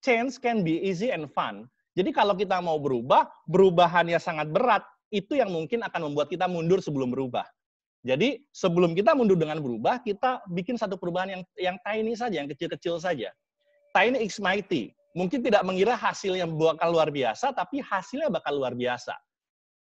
change 0.02 0.42
can 0.42 0.66
be 0.66 0.82
easy 0.82 1.14
and 1.14 1.30
fun. 1.32 1.70
Jadi 1.94 2.10
kalau 2.12 2.34
kita 2.36 2.60
mau 2.60 2.82
berubah, 2.82 3.30
perubahannya 3.48 4.18
sangat 4.18 4.50
berat, 4.50 4.84
itu 5.12 5.36
yang 5.38 5.52
mungkin 5.52 5.84
akan 5.84 6.12
membuat 6.12 6.32
kita 6.32 6.48
mundur 6.48 6.80
sebelum 6.80 7.12
berubah. 7.12 7.44
Jadi 8.02 8.42
sebelum 8.50 8.98
kita 8.98 9.14
mundur 9.14 9.38
dengan 9.38 9.62
berubah, 9.62 10.02
kita 10.02 10.42
bikin 10.50 10.80
satu 10.80 10.98
perubahan 10.98 11.38
yang 11.38 11.42
yang 11.60 11.78
tiny 11.86 12.18
saja, 12.18 12.42
yang 12.42 12.50
kecil-kecil 12.50 12.98
saja. 12.98 13.30
Tiny 13.94 14.26
is 14.26 14.42
mighty. 14.42 14.96
Mungkin 15.12 15.44
tidak 15.44 15.62
mengira 15.68 16.00
hasilnya 16.00 16.48
bakal 16.48 16.96
luar 16.96 17.12
biasa, 17.12 17.52
tapi 17.52 17.84
hasilnya 17.84 18.32
bakal 18.32 18.56
luar 18.58 18.74
biasa. 18.74 19.14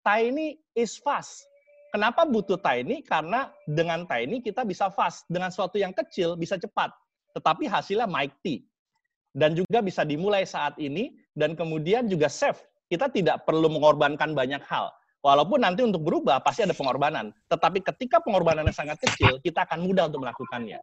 Tiny 0.01 0.57
is 0.73 0.97
fast. 0.97 1.45
Kenapa 1.93 2.25
butuh 2.25 2.57
tiny? 2.57 3.05
Karena 3.05 3.53
dengan 3.69 4.09
tiny 4.09 4.41
kita 4.41 4.65
bisa 4.65 4.89
fast. 4.89 5.29
Dengan 5.29 5.53
suatu 5.53 5.77
yang 5.77 5.93
kecil 5.93 6.33
bisa 6.33 6.57
cepat. 6.57 6.89
Tetapi 7.37 7.69
hasilnya 7.69 8.09
mighty 8.09 8.65
dan 9.31 9.55
juga 9.55 9.79
bisa 9.79 10.03
dimulai 10.03 10.43
saat 10.43 10.75
ini 10.75 11.15
dan 11.35 11.55
kemudian 11.55 12.07
juga 12.11 12.27
safe. 12.27 12.67
Kita 12.91 13.07
tidak 13.07 13.47
perlu 13.47 13.71
mengorbankan 13.71 14.35
banyak 14.35 14.59
hal. 14.67 14.91
Walaupun 15.23 15.63
nanti 15.63 15.85
untuk 15.85 16.03
berubah 16.03 16.43
pasti 16.43 16.65
ada 16.65 16.75
pengorbanan. 16.75 17.31
Tetapi 17.47 17.79
ketika 17.85 18.19
pengorbanannya 18.19 18.73
sangat 18.73 18.99
kecil, 18.99 19.39
kita 19.39 19.63
akan 19.63 19.85
mudah 19.85 20.11
untuk 20.11 20.27
melakukannya. 20.27 20.81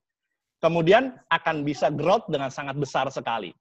Kemudian 0.63 1.21
akan 1.29 1.67
bisa 1.67 1.93
growth 1.93 2.27
dengan 2.31 2.49
sangat 2.49 2.79
besar 2.81 3.11
sekali. 3.13 3.53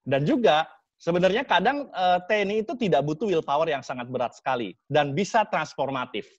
Dan 0.00 0.24
juga 0.24 0.70
sebenarnya 0.96 1.44
kadang 1.44 1.92
eh, 1.92 2.18
TNI 2.24 2.64
itu 2.64 2.72
tidak 2.78 3.04
butuh 3.04 3.28
willpower 3.28 3.68
yang 3.68 3.84
sangat 3.84 4.08
berat 4.08 4.32
sekali 4.32 4.72
dan 4.88 5.12
bisa 5.12 5.44
transformatif. 5.44 6.30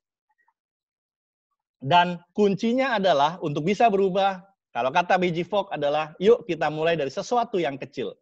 Dan 1.82 2.22
kuncinya 2.34 2.98
adalah 2.98 3.38
untuk 3.42 3.66
bisa 3.66 3.90
berubah 3.90 4.51
kalau 4.72 4.88
kata 4.88 5.20
BG 5.20 5.44
Fogg 5.44 5.68
adalah, 5.76 6.16
yuk 6.16 6.48
kita 6.48 6.72
mulai 6.72 6.96
dari 6.96 7.12
sesuatu 7.12 7.60
yang 7.60 7.76
kecil. 7.76 8.16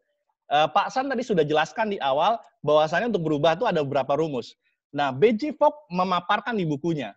Uh, 0.50 0.66
Pak 0.66 0.90
San 0.90 1.06
tadi 1.06 1.22
sudah 1.22 1.46
jelaskan 1.46 1.94
di 1.94 2.02
awal 2.02 2.42
bahwasannya 2.66 3.14
untuk 3.14 3.22
berubah 3.30 3.54
itu 3.54 3.70
ada 3.70 3.86
beberapa 3.86 4.18
rumus. 4.18 4.58
Nah, 4.90 5.14
BG 5.14 5.54
Fogg 5.62 5.78
memaparkan 5.94 6.58
di 6.58 6.66
bukunya. 6.66 7.14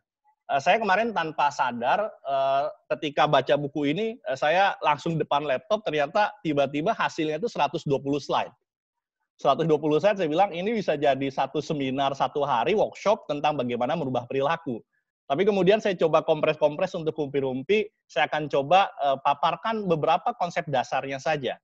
Uh, 0.52 0.60
saya 0.60 0.76
kemarin 0.76 1.16
tanpa 1.16 1.48
sadar 1.48 2.12
uh, 2.28 2.68
ketika 2.92 3.24
baca 3.24 3.56
buku 3.56 3.96
ini, 3.96 4.20
uh, 4.28 4.36
saya 4.36 4.76
langsung 4.84 5.16
depan 5.16 5.48
laptop 5.48 5.80
ternyata 5.80 6.36
tiba-tiba 6.44 6.92
hasilnya 6.92 7.40
itu 7.40 7.48
120 7.48 7.88
slide. 8.20 8.52
120 9.40 9.64
slide 9.96 10.18
saya 10.20 10.28
bilang 10.28 10.52
ini 10.52 10.76
bisa 10.76 10.92
jadi 11.00 11.26
satu 11.32 11.64
seminar 11.64 12.12
satu 12.12 12.44
hari 12.44 12.76
workshop 12.76 13.24
tentang 13.32 13.56
bagaimana 13.56 13.96
merubah 13.96 14.28
perilaku. 14.28 14.84
Tapi 15.30 15.42
kemudian 15.46 15.78
saya 15.78 15.94
coba 15.96 16.26
kompres-kompres 16.26 16.92
untuk 16.98 17.14
rumpi-rumpi, 17.16 17.88
saya 18.04 18.26
akan 18.28 18.50
coba 18.50 18.90
uh, 19.00 19.16
paparkan 19.22 19.86
beberapa 19.86 20.34
konsep 20.36 20.66
dasarnya 20.68 21.22
saja. 21.22 21.56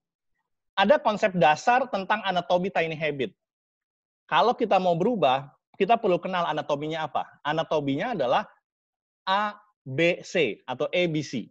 Ada 0.79 1.03
konsep 1.03 1.35
dasar 1.35 1.90
tentang 1.90 2.23
anatomi 2.23 2.71
tiny 2.71 2.94
habit. 2.94 3.35
Kalau 4.31 4.55
kita 4.55 4.79
mau 4.79 4.94
berubah, 4.94 5.51
kita 5.75 5.99
perlu 5.99 6.23
kenal 6.23 6.47
anatominya 6.47 7.07
apa. 7.07 7.27
Anatominya 7.42 8.14
adalah 8.14 8.47
A, 9.27 9.59
B, 9.83 10.23
C 10.23 10.62
atau 10.66 10.87
ABC. 10.94 11.51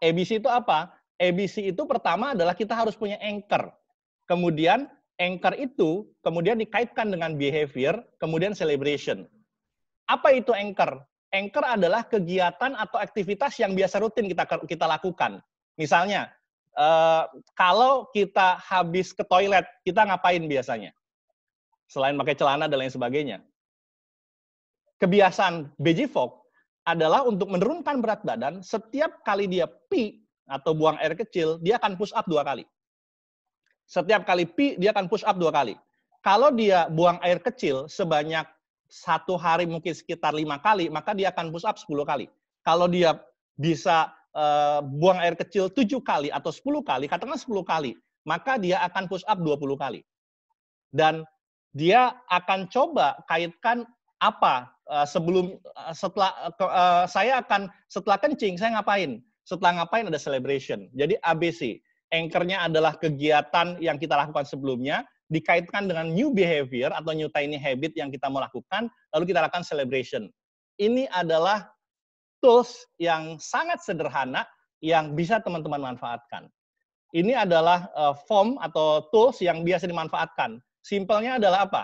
ABC 0.00 0.40
itu 0.40 0.48
apa? 0.48 0.92
ABC 1.16 1.72
itu 1.72 1.82
pertama 1.88 2.36
adalah 2.36 2.52
kita 2.52 2.76
harus 2.76 2.92
punya 2.96 3.16
anchor. 3.20 3.72
Kemudian 4.28 4.88
anchor 5.16 5.56
itu 5.56 6.04
kemudian 6.20 6.60
dikaitkan 6.60 7.08
dengan 7.08 7.36
behavior, 7.40 8.04
kemudian 8.20 8.52
celebration. 8.52 9.24
Apa 10.06 10.36
itu 10.36 10.52
anchor? 10.52 11.00
Anchor 11.36 11.64
adalah 11.64 12.08
kegiatan 12.08 12.72
atau 12.72 12.96
aktivitas 12.96 13.60
yang 13.60 13.76
biasa 13.76 14.00
rutin 14.00 14.26
kita 14.26 14.48
kita 14.64 14.88
lakukan. 14.88 15.44
Misalnya, 15.76 16.32
uh, 16.72 17.28
kalau 17.52 18.08
kita 18.10 18.56
habis 18.56 19.12
ke 19.12 19.20
toilet, 19.28 19.68
kita 19.84 20.08
ngapain 20.08 20.40
biasanya? 20.48 20.96
Selain 21.86 22.16
pakai 22.16 22.34
celana 22.34 22.66
dan 22.66 22.80
lain 22.80 22.92
sebagainya. 22.92 23.38
Kebiasaan 24.96 25.76
BG 25.76 26.08
Fogg 26.08 26.40
adalah 26.88 27.28
untuk 27.28 27.52
menurunkan 27.52 28.00
berat 28.00 28.24
badan, 28.24 28.64
setiap 28.64 29.20
kali 29.26 29.44
dia 29.44 29.68
pi 29.68 30.24
atau 30.48 30.72
buang 30.72 30.96
air 31.02 31.12
kecil, 31.18 31.60
dia 31.60 31.76
akan 31.76 31.98
push 32.00 32.14
up 32.16 32.24
dua 32.24 32.46
kali. 32.46 32.64
Setiap 33.86 34.24
kali 34.24 34.48
pi, 34.48 34.78
dia 34.80 34.90
akan 34.96 35.06
push 35.06 35.26
up 35.26 35.36
dua 35.36 35.52
kali. 35.52 35.74
Kalau 36.24 36.50
dia 36.50 36.90
buang 36.90 37.22
air 37.22 37.38
kecil 37.38 37.86
sebanyak 37.86 38.46
satu 38.86 39.34
hari 39.34 39.66
mungkin 39.66 39.92
sekitar 39.92 40.32
lima 40.32 40.58
kali, 40.62 40.86
maka 40.88 41.12
dia 41.12 41.30
akan 41.34 41.50
push 41.50 41.66
up 41.66 41.76
10 41.78 42.06
kali. 42.06 42.26
Kalau 42.62 42.86
dia 42.86 43.18
bisa 43.58 44.10
uh, 44.34 44.82
buang 44.82 45.18
air 45.22 45.34
kecil 45.34 45.70
7 45.70 45.86
kali 46.02 46.28
atau 46.30 46.50
10 46.50 46.82
kali, 46.82 47.04
katakan 47.10 47.38
10 47.38 47.46
kali, 47.66 47.92
maka 48.26 48.58
dia 48.58 48.82
akan 48.86 49.06
push 49.10 49.26
up 49.26 49.38
20 49.38 49.58
kali. 49.78 50.00
Dan 50.94 51.26
dia 51.76 52.16
akan 52.32 52.70
coba 52.72 53.20
kaitkan 53.28 53.84
apa 54.22 54.72
uh, 54.88 55.04
sebelum 55.04 55.60
uh, 55.76 55.92
setelah 55.92 56.32
saya 57.04 57.44
akan 57.44 57.68
setelah 57.90 58.16
kencing 58.16 58.56
saya 58.56 58.80
ngapain? 58.80 59.20
Setelah 59.46 59.82
ngapain 59.82 60.08
ada 60.08 60.18
celebration. 60.18 60.90
Jadi 60.94 61.18
ABC. 61.22 61.78
Anchornya 62.14 62.62
adalah 62.70 62.94
kegiatan 62.94 63.82
yang 63.82 63.98
kita 63.98 64.14
lakukan 64.14 64.46
sebelumnya, 64.46 65.02
dikaitkan 65.32 65.90
dengan 65.90 66.14
new 66.14 66.30
behavior 66.30 66.94
atau 66.94 67.10
new 67.10 67.26
tiny 67.32 67.58
habit 67.58 67.94
yang 67.98 68.08
kita 68.12 68.30
mau 68.30 68.38
lakukan, 68.42 68.86
lalu 69.10 69.24
kita 69.30 69.42
lakukan 69.42 69.66
celebration. 69.66 70.30
Ini 70.78 71.10
adalah 71.10 71.66
tools 72.44 72.86
yang 73.00 73.40
sangat 73.42 73.82
sederhana 73.82 74.46
yang 74.84 75.16
bisa 75.16 75.40
teman-teman 75.40 75.94
manfaatkan. 75.94 76.46
Ini 77.16 77.46
adalah 77.48 77.88
uh, 77.96 78.14
form 78.28 78.60
atau 78.60 79.08
tools 79.10 79.40
yang 79.40 79.64
biasa 79.64 79.88
dimanfaatkan. 79.88 80.60
Simpelnya 80.84 81.40
adalah 81.40 81.66
apa? 81.66 81.82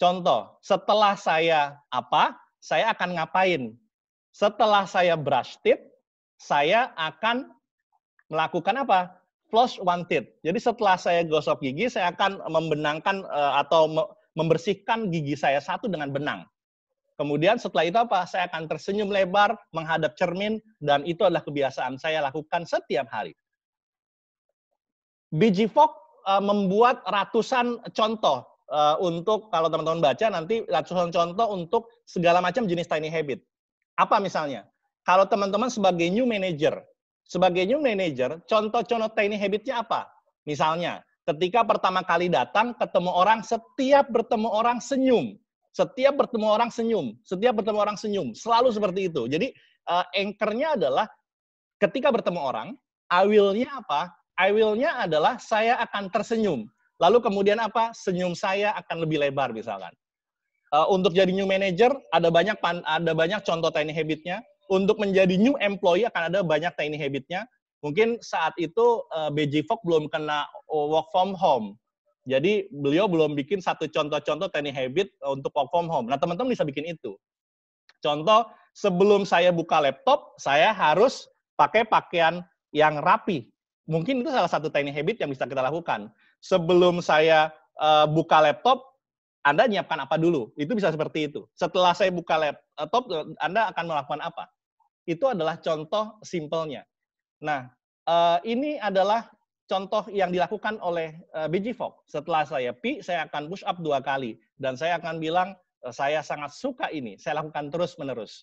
Contoh, 0.00 0.56
setelah 0.64 1.14
saya 1.16 1.76
apa, 1.92 2.36
saya 2.58 2.90
akan 2.96 3.16
ngapain? 3.16 3.62
Setelah 4.32 4.84
saya 4.84 5.16
brush 5.16 5.56
teeth, 5.64 5.80
saya 6.36 6.92
akan 6.96 7.48
melakukan 8.28 8.84
apa? 8.84 9.16
Floss 9.46 9.78
one 9.78 10.02
teeth. 10.10 10.26
Jadi 10.42 10.58
setelah 10.58 10.98
saya 10.98 11.22
gosok 11.22 11.62
gigi, 11.62 11.86
saya 11.86 12.10
akan 12.10 12.42
membenangkan 12.50 13.22
uh, 13.26 13.62
atau 13.62 13.86
me 13.86 14.04
membersihkan 14.36 15.08
gigi 15.08 15.32
saya 15.32 15.64
satu 15.64 15.88
dengan 15.88 16.12
benang. 16.12 16.44
Kemudian 17.16 17.56
setelah 17.56 17.88
itu 17.88 17.96
apa? 17.96 18.28
Saya 18.28 18.44
akan 18.52 18.68
tersenyum 18.68 19.08
lebar 19.08 19.56
menghadap 19.72 20.12
cermin 20.20 20.60
dan 20.84 21.00
itu 21.08 21.24
adalah 21.24 21.40
kebiasaan 21.40 21.96
saya 21.96 22.20
lakukan 22.20 22.68
setiap 22.68 23.08
hari. 23.08 23.32
Biji 25.32 25.72
Fok 25.72 26.20
uh, 26.28 26.44
membuat 26.44 27.00
ratusan 27.08 27.80
contoh 27.96 28.44
uh, 28.68 29.00
untuk 29.00 29.48
kalau 29.48 29.72
teman-teman 29.72 30.04
baca 30.04 30.26
nanti 30.28 30.68
ratusan 30.68 31.08
contoh 31.08 31.56
untuk 31.56 31.88
segala 32.04 32.44
macam 32.44 32.68
jenis 32.68 32.84
tiny 32.92 33.08
habit. 33.08 33.40
Apa 33.96 34.20
misalnya? 34.20 34.68
Kalau 35.08 35.24
teman-teman 35.24 35.72
sebagai 35.72 36.12
new 36.12 36.28
manager, 36.28 36.84
sebagai 37.26 37.66
new 37.66 37.82
manager, 37.82 38.38
contoh-contoh 38.46 39.10
tiny 39.14 39.36
habitnya 39.36 39.82
apa? 39.82 40.06
Misalnya, 40.46 41.02
ketika 41.26 41.66
pertama 41.66 42.06
kali 42.06 42.30
datang 42.30 42.72
ketemu 42.78 43.10
orang, 43.10 43.42
setiap 43.42 44.06
bertemu 44.08 44.48
orang 44.48 44.78
senyum 44.78 45.34
setiap 45.76 46.16
bertemu 46.24 46.46
orang 46.48 46.72
senyum, 46.72 47.12
setiap 47.20 47.60
bertemu 47.60 47.76
orang 47.76 48.00
senyum, 48.00 48.32
selalu 48.32 48.72
seperti 48.72 49.12
itu. 49.12 49.28
Jadi 49.28 49.52
uh, 49.92 50.08
anchor-nya 50.16 50.72
adalah 50.72 51.04
ketika 51.76 52.08
bertemu 52.08 52.40
orang, 52.40 52.68
I 53.12 53.28
will-nya 53.28 53.68
apa? 53.84 54.08
I 54.40 54.56
will-nya 54.56 55.04
adalah 55.04 55.36
saya 55.36 55.76
akan 55.84 56.08
tersenyum. 56.08 56.64
Lalu 56.96 57.20
kemudian 57.20 57.60
apa? 57.60 57.92
Senyum 57.92 58.32
saya 58.32 58.72
akan 58.72 59.04
lebih 59.04 59.20
lebar 59.20 59.52
misalkan. 59.52 59.92
Uh, 60.72 60.88
untuk 60.88 61.12
jadi 61.12 61.28
new 61.28 61.46
manager 61.46 61.92
ada 62.08 62.32
banyak 62.32 62.56
ada 62.64 63.12
banyak 63.12 63.44
contoh 63.44 63.68
tiny 63.68 63.92
habit-nya. 63.92 64.40
Untuk 64.66 64.98
menjadi 64.98 65.38
new 65.38 65.54
employee 65.62 66.08
akan 66.10 66.32
ada 66.32 66.40
banyak 66.42 66.72
tiny 66.74 66.98
habit-nya. 66.98 67.46
Mungkin 67.84 68.18
saat 68.18 68.56
itu 68.58 69.06
uh, 69.14 69.30
BJ 69.30 69.62
Fogg 69.68 69.84
belum 69.86 70.10
kena 70.10 70.48
work 70.66 71.06
from 71.14 71.36
home. 71.36 71.78
Jadi 72.26 72.66
beliau 72.74 73.06
belum 73.06 73.38
bikin 73.38 73.62
satu 73.62 73.86
contoh-contoh 73.86 74.50
tiny 74.50 74.74
habit 74.74 75.14
untuk 75.22 75.54
work 75.54 75.70
from 75.70 75.86
home. 75.86 76.10
Nah 76.10 76.18
teman-teman 76.18 76.50
bisa 76.50 76.66
bikin 76.66 76.82
itu. 76.82 77.14
Contoh, 78.02 78.50
sebelum 78.74 79.22
saya 79.22 79.54
buka 79.54 79.78
laptop, 79.78 80.34
saya 80.36 80.74
harus 80.74 81.30
pakai 81.54 81.86
pakaian 81.86 82.42
yang 82.74 82.98
rapi. 83.00 83.48
Mungkin 83.86 84.26
itu 84.26 84.34
salah 84.34 84.50
satu 84.50 84.66
tiny 84.68 84.90
habit 84.90 85.22
yang 85.22 85.30
bisa 85.30 85.46
kita 85.46 85.62
lakukan. 85.62 86.10
Sebelum 86.42 86.98
saya 86.98 87.54
uh, 87.78 88.04
buka 88.10 88.42
laptop, 88.42 88.82
Anda 89.46 89.70
nyiapkan 89.70 90.02
apa 90.02 90.18
dulu? 90.18 90.50
Itu 90.58 90.74
bisa 90.74 90.90
seperti 90.90 91.30
itu. 91.30 91.46
Setelah 91.54 91.94
saya 91.94 92.10
buka 92.10 92.34
laptop, 92.34 93.06
Anda 93.38 93.70
akan 93.70 93.84
melakukan 93.86 94.20
apa? 94.26 94.50
Itu 95.06 95.30
adalah 95.30 95.56
contoh 95.62 96.18
simpelnya. 96.26 96.82
Nah, 97.38 97.70
uh, 98.10 98.42
ini 98.42 98.76
adalah 98.82 99.30
contoh 99.70 100.06
yang 100.10 100.34
dilakukan 100.34 100.82
oleh 100.82 101.14
uh, 101.30 101.46
BG 101.46 101.78
Fogg. 101.78 102.02
Setelah 102.10 102.42
saya 102.42 102.74
pi, 102.74 102.98
saya 103.00 103.30
akan 103.30 103.46
push 103.46 103.62
up 103.62 103.78
dua 103.78 104.02
kali. 104.02 104.38
Dan 104.58 104.74
saya 104.74 104.98
akan 104.98 105.22
bilang, 105.22 105.54
uh, 105.86 105.94
saya 105.94 106.26
sangat 106.26 106.50
suka 106.58 106.90
ini. 106.90 107.14
Saya 107.22 107.38
lakukan 107.38 107.70
terus-menerus. 107.70 108.42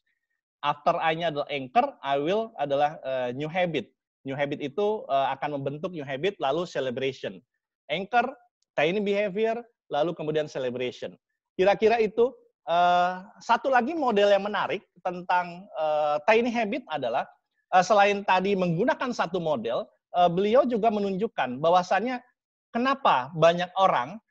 After 0.64 0.96
I-nya 1.04 1.36
adalah 1.36 1.48
anchor, 1.52 1.86
I 2.00 2.16
will 2.24 2.56
adalah 2.56 2.96
new 3.36 3.52
habit. 3.52 3.92
New 4.24 4.32
habit 4.32 4.64
itu 4.64 5.04
akan 5.12 5.60
membentuk 5.60 5.92
new 5.92 6.08
habit, 6.08 6.40
lalu 6.40 6.64
celebration. 6.64 7.44
Anchor, 7.92 8.32
tiny 8.72 9.04
behavior, 9.04 9.60
lalu 9.92 10.16
kemudian 10.16 10.48
celebration. 10.48 11.20
Kira-kira 11.60 12.00
itu 12.00 12.32
uh, 12.68 13.24
satu 13.40 13.72
lagi 13.72 13.96
model 13.96 14.32
yang 14.32 14.44
menarik 14.44 14.84
tentang 15.04 15.68
uh, 15.76 16.20
tiny 16.28 16.52
habit 16.52 16.84
adalah 16.92 17.28
uh, 17.76 17.84
selain 17.84 18.24
tadi 18.24 18.56
menggunakan 18.56 19.12
satu 19.12 19.40
model, 19.42 19.88
beliau 20.14 20.62
juga 20.62 20.94
menunjukkan 20.94 21.58
bahwasannya 21.58 22.22
kenapa 22.70 23.34
banyak 23.34 23.74
orang 23.82 24.22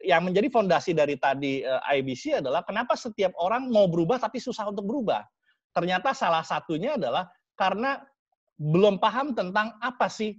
yang 0.00 0.22
menjadi 0.24 0.48
fondasi 0.48 0.96
dari 0.96 1.18
tadi 1.20 1.60
eh, 1.60 1.98
IBC 2.00 2.40
adalah 2.40 2.64
kenapa 2.64 2.96
setiap 2.96 3.34
orang 3.36 3.68
mau 3.68 3.90
berubah 3.90 4.16
tapi 4.16 4.40
susah 4.40 4.70
untuk 4.70 4.88
berubah. 4.88 5.26
Ternyata 5.76 6.16
salah 6.16 6.40
satunya 6.40 6.96
adalah 6.96 7.28
karena 7.58 8.00
belum 8.56 8.96
paham 8.96 9.36
tentang 9.36 9.76
apa 9.84 10.08
sih 10.08 10.38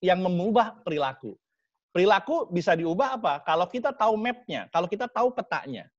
yang 0.00 0.24
mengubah 0.24 0.80
perilaku. 0.80 1.36
Perilaku 1.92 2.48
bisa 2.48 2.72
diubah 2.72 3.20
apa? 3.20 3.44
Kalau 3.44 3.68
kita 3.68 3.92
tahu 3.92 4.16
mapnya, 4.16 4.70
kalau 4.72 4.88
kita 4.88 5.10
tahu 5.10 5.34
petanya. 5.34 5.90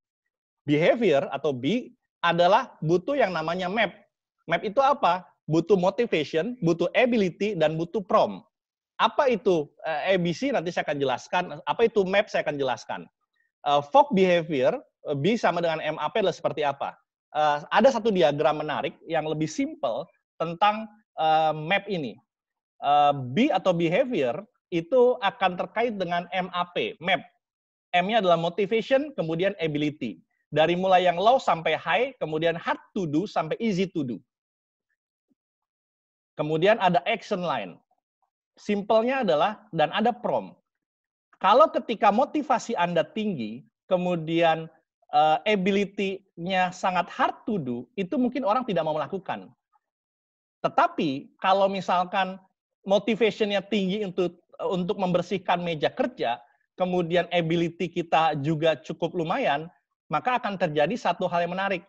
Behavior 0.69 1.25
atau 1.33 1.49
B 1.49 1.89
adalah 2.21 2.77
butuh 2.85 3.17
yang 3.17 3.33
namanya 3.33 3.65
map. 3.65 3.89
Map 4.45 4.61
itu 4.61 4.77
apa? 4.77 5.25
butuh 5.49 5.73
motivation, 5.73 6.53
butuh 6.61 6.85
ability, 6.93 7.57
dan 7.57 7.73
butuh 7.73 8.05
prom. 8.05 8.45
Apa 9.01 9.33
itu 9.33 9.65
eh, 9.81 10.13
ABC? 10.13 10.53
Nanti 10.53 10.69
saya 10.69 10.85
akan 10.85 11.01
jelaskan. 11.01 11.43
Apa 11.65 11.89
itu 11.89 12.05
map? 12.05 12.29
Saya 12.29 12.45
akan 12.45 12.61
jelaskan. 12.61 13.09
Uh, 13.65 13.83
folk 13.83 14.13
behavior, 14.15 14.77
uh, 15.09 15.17
B 15.17 15.35
sama 15.35 15.59
dengan 15.59 15.83
MAP 15.83 16.15
adalah 16.15 16.31
seperti 16.31 16.63
apa? 16.63 16.95
Ada 17.69 17.93
satu 17.93 18.09
diagram 18.09 18.57
menarik 18.57 18.97
yang 19.05 19.29
lebih 19.29 19.45
simple 19.45 20.01
tentang 20.41 20.89
map 21.53 21.85
ini. 21.85 22.17
B 23.37 23.53
atau 23.53 23.69
behavior 23.69 24.41
itu 24.73 25.13
akan 25.21 25.53
terkait 25.53 25.93
dengan 25.93 26.25
MAP, 26.33 26.97
map. 26.97 27.21
M-nya 27.93 28.25
adalah 28.25 28.33
motivation, 28.33 29.13
kemudian 29.13 29.53
ability. 29.61 30.17
Dari 30.49 30.73
mulai 30.73 31.05
yang 31.05 31.21
low 31.21 31.37
sampai 31.37 31.77
high, 31.77 32.05
kemudian 32.17 32.57
hard 32.57 32.81
to 32.97 33.05
do 33.05 33.29
sampai 33.29 33.53
easy 33.61 33.85
to 33.85 34.01
do. 34.01 34.17
Kemudian 36.33 36.81
ada 36.81 37.05
action 37.05 37.45
line. 37.45 37.77
Simpelnya 38.57 39.21
adalah 39.21 39.61
dan 39.69 39.93
ada 39.93 40.09
prom. 40.09 40.57
Kalau 41.39 41.69
ketika 41.71 42.09
motivasi 42.11 42.73
Anda 42.75 43.05
tinggi, 43.05 43.63
kemudian 43.87 44.67
uh, 45.13 45.37
ability-nya 45.45 46.73
sangat 46.73 47.07
hard 47.13 47.35
to 47.45 47.55
do, 47.61 47.77
itu 47.95 48.17
mungkin 48.17 48.43
orang 48.43 48.65
tidak 48.65 48.83
mau 48.83 48.97
melakukan. 48.97 49.53
Tetapi 50.59 51.39
kalau 51.39 51.71
misalkan 51.71 52.35
motivation-nya 52.83 53.63
tinggi 53.63 54.03
untuk 54.03 54.35
untuk 54.59 54.99
membersihkan 54.99 55.63
meja 55.63 55.87
kerja, 55.87 56.43
kemudian 56.75 57.27
ability 57.31 57.87
kita 57.87 58.35
juga 58.43 58.75
cukup 58.75 59.15
lumayan, 59.15 59.71
maka 60.09 60.41
akan 60.41 60.57
terjadi 60.57 60.97
satu 60.97 61.29
hal 61.29 61.45
yang 61.45 61.53
menarik. 61.55 61.85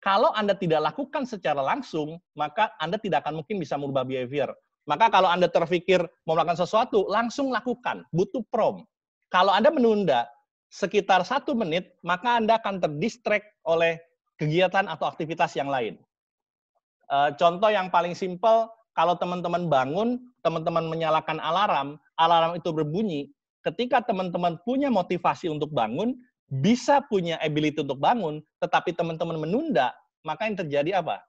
Kalau 0.00 0.30
Anda 0.32 0.54
tidak 0.54 0.94
lakukan 0.94 1.26
secara 1.26 1.60
langsung, 1.60 2.22
maka 2.38 2.72
Anda 2.78 2.96
tidak 2.96 3.26
akan 3.26 3.42
mungkin 3.42 3.58
bisa 3.58 3.74
merubah 3.74 4.06
behavior. 4.06 4.54
Maka 4.84 5.08
kalau 5.08 5.28
Anda 5.32 5.48
terpikir 5.48 6.00
mau 6.28 6.36
melakukan 6.36 6.60
sesuatu, 6.60 7.08
langsung 7.08 7.48
lakukan. 7.48 8.04
Butuh 8.12 8.44
prom. 8.52 8.84
Kalau 9.32 9.50
Anda 9.50 9.72
menunda 9.72 10.28
sekitar 10.68 11.24
satu 11.24 11.56
menit, 11.56 11.96
maka 12.04 12.36
Anda 12.36 12.60
akan 12.60 12.84
terdistract 12.84 13.48
oleh 13.64 13.96
kegiatan 14.36 14.84
atau 14.86 15.08
aktivitas 15.08 15.56
yang 15.56 15.72
lain. 15.72 15.96
Eh, 17.08 17.30
contoh 17.40 17.72
yang 17.72 17.88
paling 17.88 18.12
simpel, 18.12 18.68
kalau 18.92 19.16
teman-teman 19.16 19.66
bangun, 19.66 20.20
teman-teman 20.44 20.84
menyalakan 20.86 21.40
alarm, 21.40 21.96
alarm 22.20 22.60
itu 22.60 22.70
berbunyi, 22.70 23.32
ketika 23.64 24.04
teman-teman 24.04 24.60
punya 24.62 24.92
motivasi 24.92 25.48
untuk 25.48 25.72
bangun, 25.72 26.14
bisa 26.48 27.00
punya 27.06 27.40
ability 27.40 27.80
untuk 27.80 27.98
bangun, 27.98 28.44
tetapi 28.60 28.92
teman-teman 28.92 29.40
menunda, 29.40 29.92
maka 30.24 30.48
yang 30.48 30.56
terjadi 30.58 31.00
apa? 31.00 31.24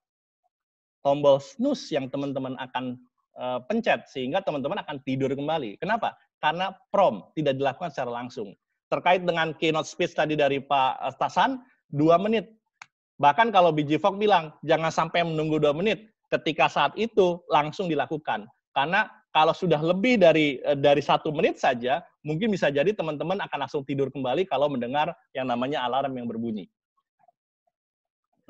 Tombol 1.06 1.40
snooze 1.40 1.94
yang 1.94 2.10
teman-teman 2.10 2.58
akan 2.58 3.00
uh, 3.38 3.60
pencet, 3.66 4.10
sehingga 4.10 4.42
teman-teman 4.42 4.82
akan 4.82 5.00
tidur 5.06 5.32
kembali. 5.32 5.78
Kenapa? 5.80 6.18
Karena 6.42 6.74
prom 6.90 7.32
tidak 7.38 7.56
dilakukan 7.58 7.94
secara 7.94 8.12
langsung. 8.24 8.54
Terkait 8.92 9.26
dengan 9.26 9.54
keynote 9.56 9.90
speech 9.90 10.14
tadi 10.14 10.38
dari 10.38 10.62
Pak 10.62 11.18
Stasan, 11.18 11.62
dua 11.90 12.20
menit. 12.20 12.52
Bahkan 13.18 13.50
kalau 13.56 13.72
BG 13.72 14.02
Fogg 14.04 14.20
bilang, 14.20 14.52
jangan 14.68 14.92
sampai 14.92 15.24
menunggu 15.24 15.58
dua 15.62 15.72
menit, 15.72 16.12
ketika 16.30 16.68
saat 16.68 16.92
itu 17.00 17.40
langsung 17.48 17.88
dilakukan. 17.88 18.50
Karena 18.76 19.08
kalau 19.32 19.56
sudah 19.56 19.80
lebih 19.80 20.20
dari 20.20 20.60
eh, 20.64 20.76
dari 20.76 21.00
satu 21.00 21.32
menit 21.32 21.60
saja, 21.60 22.04
mungkin 22.26 22.50
bisa 22.50 22.74
jadi 22.74 22.90
teman-teman 22.92 23.38
akan 23.46 23.58
langsung 23.70 23.86
tidur 23.86 24.10
kembali 24.10 24.50
kalau 24.50 24.66
mendengar 24.66 25.14
yang 25.38 25.46
namanya 25.46 25.86
alarm 25.86 26.18
yang 26.18 26.26
berbunyi. 26.26 26.66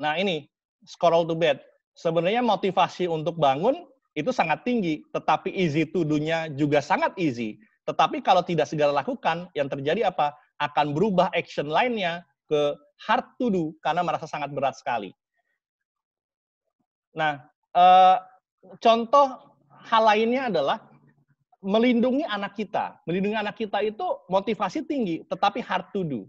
Nah 0.00 0.16
ini, 0.16 0.48
scroll 0.88 1.28
to 1.28 1.36
bed. 1.36 1.60
Sebenarnya 1.92 2.40
motivasi 2.40 3.04
untuk 3.08 3.36
bangun 3.36 3.84
itu 4.16 4.32
sangat 4.32 4.64
tinggi, 4.64 5.04
tetapi 5.12 5.52
easy 5.52 5.84
to 5.84 6.04
do-nya 6.08 6.48
juga 6.56 6.80
sangat 6.80 7.12
easy. 7.20 7.60
Tetapi 7.84 8.24
kalau 8.24 8.40
tidak 8.40 8.66
segera 8.66 8.90
lakukan, 8.90 9.52
yang 9.52 9.68
terjadi 9.68 10.08
apa? 10.08 10.32
Akan 10.56 10.96
berubah 10.96 11.28
action 11.36 11.68
lainnya 11.68 12.24
ke 12.48 12.72
hard 13.04 13.28
to 13.36 13.46
do 13.52 13.64
karena 13.84 14.00
merasa 14.00 14.24
sangat 14.24 14.52
berat 14.56 14.72
sekali. 14.72 15.12
Nah, 17.12 17.44
eh, 17.76 18.16
contoh 18.80 19.36
hal 19.88 20.02
lainnya 20.04 20.48
adalah 20.48 20.80
melindungi 21.66 22.22
anak 22.22 22.54
kita. 22.54 23.02
Melindungi 23.10 23.34
anak 23.34 23.58
kita 23.58 23.82
itu 23.82 24.06
motivasi 24.30 24.86
tinggi, 24.86 25.26
tetapi 25.26 25.58
hard 25.58 25.90
to 25.90 26.06
do. 26.06 26.22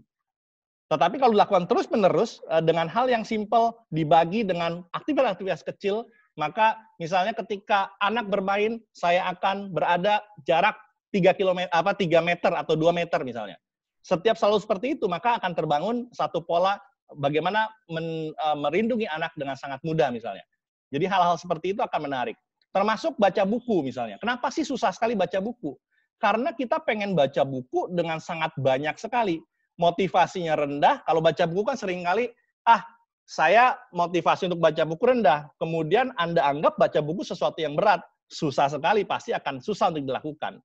Tetapi 0.90 1.22
kalau 1.22 1.32
dilakukan 1.38 1.70
terus-menerus 1.70 2.42
eh, 2.50 2.64
dengan 2.64 2.90
hal 2.90 3.06
yang 3.06 3.22
simple, 3.22 3.78
dibagi 3.94 4.42
dengan 4.42 4.82
aktivitas-aktivitas 4.90 5.62
kecil, 5.62 6.10
maka 6.34 6.78
misalnya 6.98 7.34
ketika 7.38 7.94
anak 8.02 8.26
bermain, 8.26 8.82
saya 8.90 9.30
akan 9.30 9.70
berada 9.70 10.22
jarak 10.42 10.74
3 11.14 11.38
km 11.38 11.70
apa 11.70 11.94
3 11.94 12.18
meter 12.20 12.52
atau 12.52 12.74
2 12.74 12.90
meter 12.90 13.22
misalnya. 13.22 13.56
Setiap 14.02 14.34
selalu 14.40 14.58
seperti 14.62 14.86
itu, 14.98 15.06
maka 15.06 15.36
akan 15.38 15.52
terbangun 15.52 15.96
satu 16.14 16.40
pola 16.40 16.80
bagaimana 17.16 17.68
men, 17.88 18.32
uh, 18.36 18.56
merindungi 18.56 19.08
anak 19.08 19.32
dengan 19.36 19.56
sangat 19.56 19.80
mudah 19.84 20.08
misalnya. 20.12 20.44
Jadi 20.88 21.04
hal-hal 21.04 21.36
seperti 21.36 21.76
itu 21.76 21.80
akan 21.84 22.08
menarik. 22.08 22.36
Termasuk 22.70 23.16
baca 23.16 23.42
buku 23.48 23.86
misalnya. 23.86 24.20
Kenapa 24.20 24.52
sih 24.52 24.62
susah 24.62 24.92
sekali 24.92 25.16
baca 25.16 25.40
buku? 25.40 25.74
Karena 26.18 26.52
kita 26.52 26.82
pengen 26.82 27.14
baca 27.14 27.46
buku 27.46 27.88
dengan 27.94 28.18
sangat 28.18 28.52
banyak 28.58 28.94
sekali 28.98 29.40
motivasinya 29.78 30.58
rendah, 30.58 31.06
kalau 31.06 31.22
baca 31.22 31.46
buku 31.46 31.62
kan 31.62 31.78
sering 31.78 32.02
kali, 32.02 32.28
ah, 32.66 32.82
saya 33.24 33.78
motivasi 33.94 34.50
untuk 34.50 34.60
baca 34.60 34.82
buku 34.82 35.04
rendah. 35.06 35.48
Kemudian 35.56 36.12
Anda 36.18 36.44
anggap 36.44 36.76
baca 36.76 37.00
buku 37.00 37.22
sesuatu 37.22 37.62
yang 37.62 37.78
berat. 37.78 38.02
Susah 38.28 38.68
sekali, 38.68 39.08
pasti 39.08 39.32
akan 39.32 39.62
susah 39.62 39.88
untuk 39.94 40.04
dilakukan. 40.04 40.60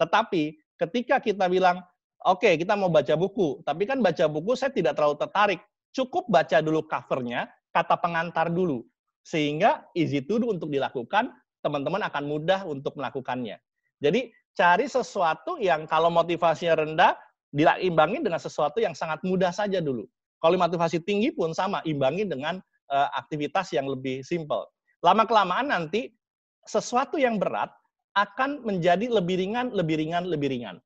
Tetapi 0.00 0.56
ketika 0.80 1.20
kita 1.20 1.50
bilang, 1.50 1.82
oke 2.24 2.40
okay, 2.40 2.56
kita 2.56 2.72
mau 2.78 2.88
baca 2.88 3.12
buku, 3.18 3.60
tapi 3.66 3.84
kan 3.84 4.00
baca 4.00 4.24
buku 4.30 4.56
saya 4.56 4.72
tidak 4.72 4.96
terlalu 4.96 5.20
tertarik. 5.20 5.60
Cukup 5.92 6.24
baca 6.32 6.64
dulu 6.64 6.88
covernya, 6.88 7.52
kata 7.74 8.00
pengantar 8.00 8.48
dulu. 8.48 8.80
Sehingga 9.20 9.84
easy 9.92 10.24
to 10.24 10.40
do 10.40 10.48
untuk 10.48 10.72
dilakukan, 10.72 11.28
teman-teman 11.62 12.02
akan 12.06 12.24
mudah 12.26 12.66
untuk 12.66 12.98
melakukannya. 12.98 13.56
Jadi 14.02 14.34
cari 14.52 14.86
sesuatu 14.90 15.56
yang 15.62 15.86
kalau 15.86 16.10
motivasinya 16.10 16.82
rendah, 16.82 17.12
diimbangin 17.54 18.26
dengan 18.26 18.42
sesuatu 18.42 18.82
yang 18.82 18.92
sangat 18.92 19.22
mudah 19.22 19.54
saja 19.54 19.78
dulu. 19.78 20.04
Kalau 20.42 20.58
motivasi 20.58 20.98
tinggi 21.06 21.30
pun 21.30 21.54
sama, 21.54 21.78
imbangin 21.86 22.26
dengan 22.26 22.58
uh, 22.90 23.08
aktivitas 23.14 23.70
yang 23.70 23.86
lebih 23.86 24.26
simple. 24.26 24.66
Lama-kelamaan 25.06 25.70
nanti 25.70 26.10
sesuatu 26.66 27.14
yang 27.16 27.38
berat 27.38 27.70
akan 28.18 28.66
menjadi 28.66 29.08
lebih 29.08 29.38
ringan, 29.38 29.70
lebih 29.70 30.02
ringan, 30.02 30.26
lebih 30.26 30.50
ringan. 30.50 30.76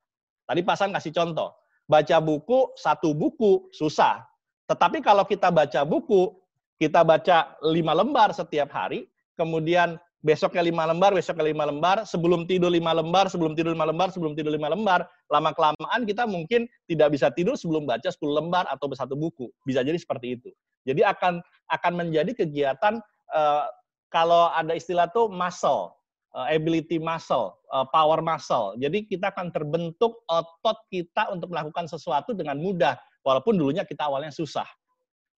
Tadi 0.47 0.61
Pasan 0.63 0.95
kasih 0.95 1.11
contoh, 1.11 1.57
baca 1.91 2.21
buku, 2.23 2.77
satu 2.79 3.17
buku, 3.17 3.73
susah. 3.75 4.23
Tetapi 4.71 5.03
kalau 5.03 5.27
kita 5.27 5.51
baca 5.51 5.83
buku, 5.83 6.37
kita 6.79 7.03
baca 7.03 7.57
lima 7.67 7.97
lembar 7.97 8.31
setiap 8.37 8.71
hari, 8.71 9.09
kemudian 9.35 9.99
besoknya 10.27 10.67
lima 10.67 10.91
lembar, 10.91 11.15
besoknya 11.15 11.47
lima 11.47 11.71
lembar, 11.71 12.03
sebelum 12.03 12.51
tidur 12.51 12.67
lima 12.67 12.91
lembar, 12.91 13.31
sebelum 13.31 13.55
tidur 13.55 13.71
lima 13.79 13.87
lembar, 13.87 14.11
sebelum 14.11 14.35
tidur 14.35 14.51
lima 14.51 14.75
lembar, 14.75 15.07
lama 15.31 15.55
kelamaan 15.55 16.03
kita 16.03 16.27
mungkin 16.27 16.67
tidak 16.91 17.15
bisa 17.15 17.31
tidur 17.31 17.55
sebelum 17.55 17.87
baca 17.87 18.11
10 18.11 18.19
lembar 18.27 18.67
atau 18.67 18.91
satu 18.91 19.15
buku. 19.15 19.47
Bisa 19.63 19.87
jadi 19.87 19.95
seperti 19.95 20.35
itu. 20.35 20.51
Jadi 20.83 21.07
akan 21.07 21.39
akan 21.71 21.93
menjadi 21.95 22.35
kegiatan 22.35 22.99
uh, 23.31 23.71
kalau 24.11 24.51
ada 24.51 24.75
istilah 24.75 25.07
tuh 25.15 25.31
muscle, 25.31 25.95
uh, 26.35 26.47
ability 26.51 26.99
muscle, 26.99 27.55
uh, 27.71 27.87
power 27.95 28.19
muscle. 28.19 28.75
Jadi 28.83 29.07
kita 29.07 29.31
akan 29.31 29.55
terbentuk 29.55 30.27
otot 30.27 30.79
kita 30.91 31.31
untuk 31.31 31.55
melakukan 31.55 31.87
sesuatu 31.87 32.35
dengan 32.35 32.59
mudah, 32.59 32.99
walaupun 33.23 33.55
dulunya 33.55 33.87
kita 33.87 34.11
awalnya 34.11 34.35
susah. 34.35 34.67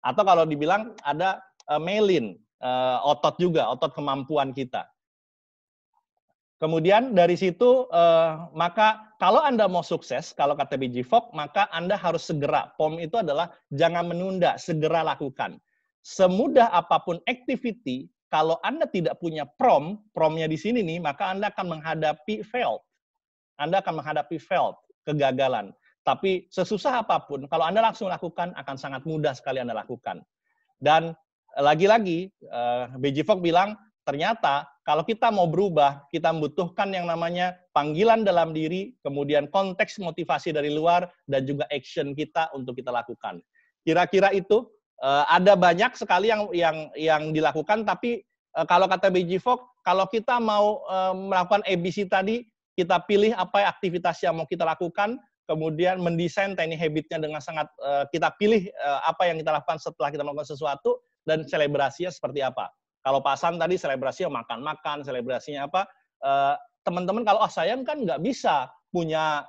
Atau 0.00 0.24
kalau 0.24 0.48
dibilang 0.48 0.96
ada 1.04 1.44
uh, 1.68 1.80
melin, 1.80 2.40
uh, 2.62 2.98
otot 3.06 3.34
juga, 3.38 3.70
otot 3.70 3.94
kemampuan 3.94 4.54
kita. 4.54 4.86
Kemudian 6.58 7.14
dari 7.14 7.38
situ, 7.38 7.86
uh, 7.94 8.50
maka 8.50 9.14
kalau 9.22 9.38
Anda 9.38 9.70
mau 9.70 9.86
sukses, 9.86 10.34
kalau 10.34 10.58
kata 10.58 10.74
BG 10.74 11.06
Fogg, 11.06 11.30
maka 11.30 11.70
Anda 11.70 11.94
harus 11.94 12.26
segera. 12.26 12.74
POM 12.74 12.98
itu 12.98 13.14
adalah 13.14 13.54
jangan 13.70 14.10
menunda, 14.10 14.58
segera 14.58 15.06
lakukan. 15.06 15.62
Semudah 16.02 16.66
apa 16.74 16.98
pun 16.98 17.22
activity, 17.30 18.10
kalau 18.26 18.58
Anda 18.66 18.90
tidak 18.90 19.22
punya 19.22 19.46
prom, 19.46 20.02
promnya 20.10 20.50
di 20.50 20.58
sini 20.58 20.82
nih, 20.82 20.98
maka 20.98 21.30
Anda 21.30 21.54
akan 21.54 21.78
menghadapi 21.78 22.42
failed. 22.42 22.82
Anda 23.62 23.78
akan 23.78 24.02
menghadapi 24.02 24.42
failed, 24.42 24.74
kegagalan. 25.06 25.70
Tapi 26.02 26.50
sesusah 26.50 27.06
apa 27.06 27.22
pun, 27.22 27.46
kalau 27.46 27.70
Anda 27.70 27.86
langsung 27.86 28.10
lakukan, 28.10 28.50
akan 28.58 28.74
sangat 28.74 29.06
mudah 29.06 29.30
sekali 29.30 29.62
Anda 29.62 29.78
lakukan. 29.78 30.26
Dan 30.82 31.14
lagi-lagi 31.56 32.28
uh, 32.48 32.92
eh, 32.92 33.00
BJ 33.00 33.24
Fogg 33.24 33.40
bilang 33.40 33.74
ternyata 34.04 34.68
kalau 34.88 35.04
kita 35.04 35.28
mau 35.28 35.44
berubah, 35.44 36.08
kita 36.08 36.32
membutuhkan 36.32 36.88
yang 36.88 37.04
namanya 37.04 37.60
panggilan 37.76 38.24
dalam 38.24 38.56
diri, 38.56 38.96
kemudian 39.04 39.44
konteks 39.52 40.00
motivasi 40.00 40.48
dari 40.48 40.72
luar, 40.72 41.12
dan 41.28 41.44
juga 41.44 41.68
action 41.68 42.16
kita 42.16 42.48
untuk 42.56 42.80
kita 42.80 42.88
lakukan. 42.88 43.44
Kira-kira 43.84 44.32
itu 44.32 44.64
uh, 45.04 45.28
ada 45.28 45.52
banyak 45.60 45.92
sekali 45.92 46.32
yang 46.32 46.48
yang 46.56 46.88
yang 46.96 47.22
dilakukan, 47.36 47.84
tapi 47.84 48.24
uh, 48.56 48.64
kalau 48.64 48.88
kata 48.88 49.12
BJ 49.12 49.44
Fogg, 49.44 49.60
kalau 49.84 50.08
kita 50.08 50.40
mau 50.40 50.88
uh, 50.88 51.12
melakukan 51.12 51.60
ABC 51.68 52.08
tadi, 52.08 52.48
kita 52.80 53.04
pilih 53.04 53.36
apa 53.36 53.68
aktivitas 53.68 54.24
yang 54.24 54.40
mau 54.40 54.48
kita 54.48 54.64
lakukan, 54.64 55.20
kemudian 55.44 56.00
mendesain 56.00 56.56
tiny 56.56 56.80
habitnya 56.80 57.20
dengan 57.20 57.40
sangat 57.44 57.66
kita 58.12 58.30
pilih 58.36 58.68
apa 59.02 59.26
yang 59.26 59.40
kita 59.40 59.50
lakukan 59.50 59.80
setelah 59.80 60.12
kita 60.12 60.22
melakukan 60.22 60.46
sesuatu, 60.46 61.00
dan 61.28 61.44
selebrasinya 61.44 62.08
seperti 62.08 62.40
apa. 62.40 62.72
Kalau 63.04 63.20
pasan 63.20 63.60
tadi 63.60 63.76
selebrasinya 63.76 64.40
makan-makan, 64.42 65.04
selebrasinya 65.04 65.68
apa? 65.68 65.84
Eh, 66.24 66.54
teman-teman 66.88 67.22
kalau 67.22 67.44
ah 67.44 67.52
saya 67.52 67.76
kan 67.84 68.00
nggak 68.00 68.24
bisa 68.24 68.72
punya 68.88 69.44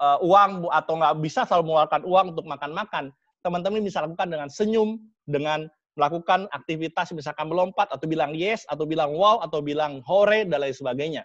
uh, 0.00 0.18
uang 0.24 0.72
atau 0.72 0.96
nggak 0.96 1.20
bisa 1.20 1.44
selalu 1.44 1.68
mengeluarkan 1.68 2.02
uang 2.08 2.26
untuk 2.32 2.46
makan-makan. 2.48 3.12
Teman-teman 3.44 3.84
bisa 3.84 4.00
lakukan 4.00 4.32
dengan 4.32 4.48
senyum, 4.48 4.96
dengan 5.28 5.68
melakukan 6.00 6.48
aktivitas 6.56 7.12
misalkan 7.12 7.52
melompat 7.52 7.92
atau 7.92 8.08
bilang 8.08 8.32
yes 8.32 8.64
atau 8.72 8.88
bilang 8.88 9.12
wow 9.12 9.44
atau 9.44 9.60
bilang 9.60 10.00
hore 10.08 10.48
dan 10.48 10.64
lain 10.64 10.72
sebagainya. 10.72 11.22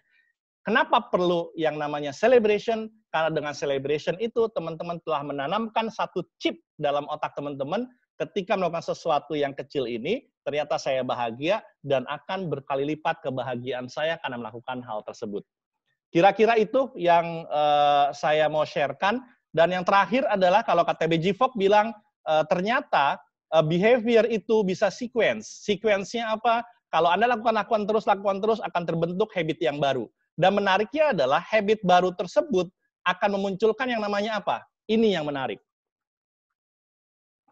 Kenapa 0.68 1.08
perlu 1.08 1.56
yang 1.56 1.80
namanya 1.80 2.12
celebration? 2.12 2.92
Karena 3.16 3.32
dengan 3.32 3.56
celebration 3.56 4.20
itu 4.20 4.52
teman-teman 4.52 5.00
telah 5.08 5.24
menanamkan 5.24 5.88
satu 5.88 6.28
chip 6.44 6.60
dalam 6.76 7.08
otak 7.08 7.32
teman-teman 7.40 7.88
ketika 8.18 8.58
melakukan 8.58 8.84
sesuatu 8.84 9.38
yang 9.38 9.54
kecil 9.54 9.86
ini, 9.86 10.26
ternyata 10.42 10.82
saya 10.82 11.06
bahagia 11.06 11.62
dan 11.86 12.04
akan 12.10 12.50
berkali 12.50 12.98
lipat 12.98 13.22
kebahagiaan 13.22 13.86
saya 13.88 14.18
karena 14.20 14.42
melakukan 14.42 14.82
hal 14.82 15.06
tersebut. 15.06 15.46
Kira-kira 16.10 16.58
itu 16.58 16.90
yang 16.98 17.46
uh, 17.48 18.10
saya 18.12 18.50
mau 18.50 18.66
sharekan. 18.66 19.22
Dan 19.56 19.74
yang 19.74 19.82
terakhir 19.88 20.28
adalah 20.30 20.62
kalau 20.62 20.86
BG 20.86 21.34
Fogg 21.34 21.56
bilang, 21.58 21.90
uh, 22.30 22.46
ternyata 22.46 23.18
uh, 23.50 23.64
behavior 23.64 24.28
itu 24.30 24.62
bisa 24.62 24.92
sequence. 24.92 25.66
Sequence-nya 25.66 26.38
apa? 26.38 26.62
Kalau 26.94 27.10
Anda 27.10 27.32
lakukan-lakukan 27.34 27.90
terus, 27.90 28.06
lakukan 28.06 28.38
terus, 28.40 28.60
akan 28.62 28.84
terbentuk 28.86 29.30
habit 29.34 29.60
yang 29.60 29.82
baru. 29.82 30.06
Dan 30.38 30.56
menariknya 30.56 31.12
adalah 31.12 31.42
habit 31.42 31.82
baru 31.82 32.14
tersebut 32.14 32.70
akan 33.08 33.30
memunculkan 33.40 33.90
yang 33.90 34.04
namanya 34.04 34.38
apa? 34.40 34.62
Ini 34.88 35.20
yang 35.20 35.26
menarik 35.28 35.60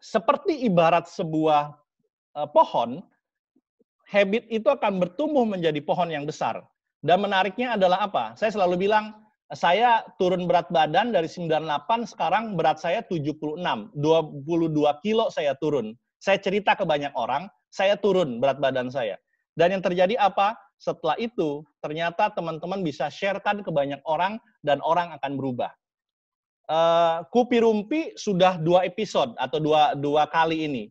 seperti 0.06 0.62
ibarat 0.62 1.10
sebuah 1.10 1.74
uh, 2.38 2.48
pohon, 2.54 3.02
habit 4.06 4.46
itu 4.54 4.70
akan 4.70 5.02
bertumbuh 5.02 5.42
menjadi 5.42 5.82
pohon 5.82 6.14
yang 6.14 6.22
besar. 6.22 6.62
Dan 7.02 7.26
menariknya 7.26 7.74
adalah 7.74 8.06
apa? 8.06 8.38
Saya 8.38 8.54
selalu 8.54 8.86
bilang, 8.86 9.26
saya 9.50 10.06
turun 10.18 10.46
berat 10.46 10.70
badan 10.70 11.10
dari 11.10 11.26
98, 11.26 12.06
sekarang 12.14 12.54
berat 12.54 12.78
saya 12.78 13.02
76. 13.02 13.58
22 13.98 15.02
kilo 15.02 15.26
saya 15.30 15.58
turun. 15.58 15.94
Saya 16.22 16.38
cerita 16.38 16.78
ke 16.78 16.86
banyak 16.86 17.10
orang, 17.18 17.50
saya 17.70 17.98
turun 17.98 18.38
berat 18.38 18.62
badan 18.62 18.90
saya. 18.90 19.18
Dan 19.58 19.74
yang 19.74 19.82
terjadi 19.82 20.14
apa? 20.22 20.54
Setelah 20.78 21.18
itu, 21.18 21.66
ternyata 21.82 22.30
teman-teman 22.30 22.84
bisa 22.84 23.10
sharekan 23.10 23.62
ke 23.62 23.70
banyak 23.70 24.02
orang, 24.06 24.38
dan 24.62 24.82
orang 24.82 25.14
akan 25.14 25.38
berubah 25.38 25.70
uh, 26.70 27.26
Kupi 27.30 27.62
Rumpi 27.62 28.14
sudah 28.14 28.58
dua 28.58 28.86
episode 28.86 29.34
atau 29.38 29.58
dua 29.58 29.94
dua 29.98 30.26
kali 30.30 30.66
ini. 30.66 30.84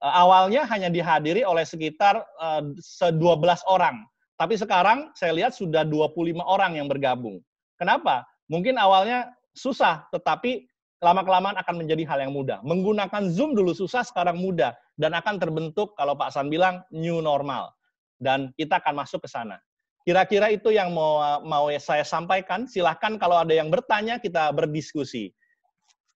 Uh, 0.00 0.14
awalnya 0.26 0.64
hanya 0.68 0.88
dihadiri 0.88 1.44
oleh 1.44 1.64
sekitar 1.66 2.24
uh, 2.40 2.64
12 2.64 3.20
orang, 3.68 4.00
tapi 4.40 4.56
sekarang 4.56 5.12
saya 5.12 5.36
lihat 5.36 5.52
sudah 5.52 5.84
25 5.84 6.40
orang 6.40 6.80
yang 6.80 6.88
bergabung. 6.88 7.44
Kenapa? 7.76 8.24
Mungkin 8.48 8.80
awalnya 8.80 9.28
susah, 9.52 10.08
tetapi 10.08 10.64
lama-kelamaan 11.04 11.56
akan 11.60 11.84
menjadi 11.84 12.08
hal 12.08 12.18
yang 12.28 12.32
mudah. 12.32 12.60
Menggunakan 12.64 13.28
Zoom 13.28 13.56
dulu 13.56 13.72
susah, 13.72 14.04
sekarang 14.04 14.40
mudah. 14.40 14.76
Dan 14.96 15.16
akan 15.16 15.40
terbentuk, 15.40 15.96
kalau 15.96 16.16
Pak 16.16 16.32
San 16.32 16.52
bilang, 16.52 16.84
new 16.92 17.24
normal. 17.24 17.72
Dan 18.20 18.52
kita 18.56 18.80
akan 18.84 19.00
masuk 19.00 19.24
ke 19.24 19.28
sana. 19.28 19.56
Kira-kira 20.00 20.48
itu 20.48 20.72
yang 20.72 20.96
mau 20.96 21.20
mau 21.44 21.68
saya 21.76 22.02
sampaikan. 22.02 22.64
Silahkan 22.64 23.20
kalau 23.20 23.36
ada 23.44 23.52
yang 23.52 23.68
bertanya, 23.68 24.16
kita 24.16 24.48
berdiskusi. 24.50 25.30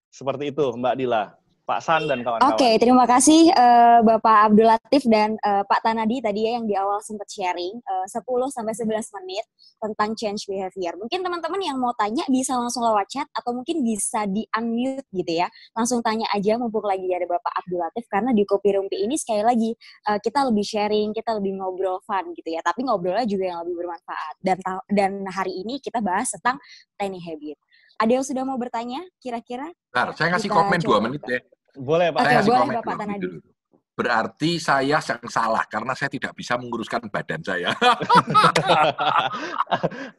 Seperti 0.08 0.50
itu, 0.54 0.64
Mbak 0.72 0.94
Dila. 0.96 1.36
Pak 1.64 1.80
San 1.80 2.04
dan 2.04 2.20
kawan-kawan. 2.20 2.52
Oke, 2.52 2.60
okay, 2.60 2.74
terima 2.76 3.08
kasih 3.08 3.48
uh, 3.56 4.04
Bapak 4.04 4.52
Abdul 4.52 4.68
Latif 4.68 5.08
dan 5.08 5.40
uh, 5.40 5.64
Pak 5.64 5.80
Tanadi 5.80 6.20
tadi 6.20 6.44
ya 6.44 6.60
yang 6.60 6.68
di 6.68 6.76
awal 6.76 7.00
sempat 7.00 7.24
sharing 7.32 7.80
uh, 7.80 8.04
10 8.04 8.20
sampai 8.52 8.76
11 8.76 9.16
menit 9.16 9.44
tentang 9.80 10.12
change 10.12 10.44
behavior. 10.44 10.92
Mungkin 11.00 11.24
teman-teman 11.24 11.56
yang 11.64 11.80
mau 11.80 11.96
tanya 11.96 12.20
bisa 12.28 12.52
langsung 12.52 12.84
lewat 12.84 13.08
chat 13.08 13.24
atau 13.32 13.56
mungkin 13.56 13.80
bisa 13.80 14.28
di-unmute 14.28 15.08
gitu 15.08 15.32
ya. 15.40 15.48
Langsung 15.72 16.04
tanya 16.04 16.28
aja 16.36 16.60
mumpung 16.60 16.84
lagi 16.84 17.08
ada 17.08 17.24
Bapak 17.24 17.64
Abdul 17.64 17.80
Latif 17.80 18.04
karena 18.12 18.36
di 18.36 18.44
Kopi 18.44 18.68
Rumpi 18.76 19.00
ini 19.00 19.16
sekali 19.16 19.40
lagi 19.40 19.72
uh, 20.12 20.20
kita 20.20 20.44
lebih 20.44 20.68
sharing, 20.68 21.16
kita 21.16 21.32
lebih 21.40 21.64
ngobrol 21.64 22.04
fun 22.04 22.28
gitu 22.36 22.52
ya. 22.52 22.60
Tapi 22.60 22.84
ngobrolnya 22.84 23.24
juga 23.24 23.56
yang 23.56 23.64
lebih 23.64 23.80
bermanfaat. 23.80 24.34
Dan 24.44 24.60
dan 24.92 25.24
hari 25.32 25.64
ini 25.64 25.80
kita 25.80 26.04
bahas 26.04 26.28
tentang 26.28 26.60
tiny 27.00 27.24
habit. 27.24 27.56
Ada 27.98 28.12
yang 28.20 28.24
sudah 28.26 28.42
mau 28.42 28.58
bertanya 28.58 29.06
kira-kira? 29.22 29.70
Nah, 29.94 30.10
saya 30.18 30.34
ngasih 30.34 30.50
komen 30.50 30.82
dua 30.82 30.98
menit 30.98 31.22
deh. 31.22 31.40
Boleh 31.78 32.10
Pak. 32.10 32.20
Oke, 32.22 32.34
saya 32.42 32.46
boleh 32.46 32.78
Bapak 32.82 32.94
Tanadi. 32.98 33.28
Berarti 33.94 34.58
saya 34.58 34.98
yang 34.98 35.30
salah 35.30 35.62
karena 35.70 35.94
saya 35.94 36.10
tidak 36.10 36.34
bisa 36.34 36.58
menguruskan 36.58 37.06
badan 37.06 37.38
saya. 37.46 37.70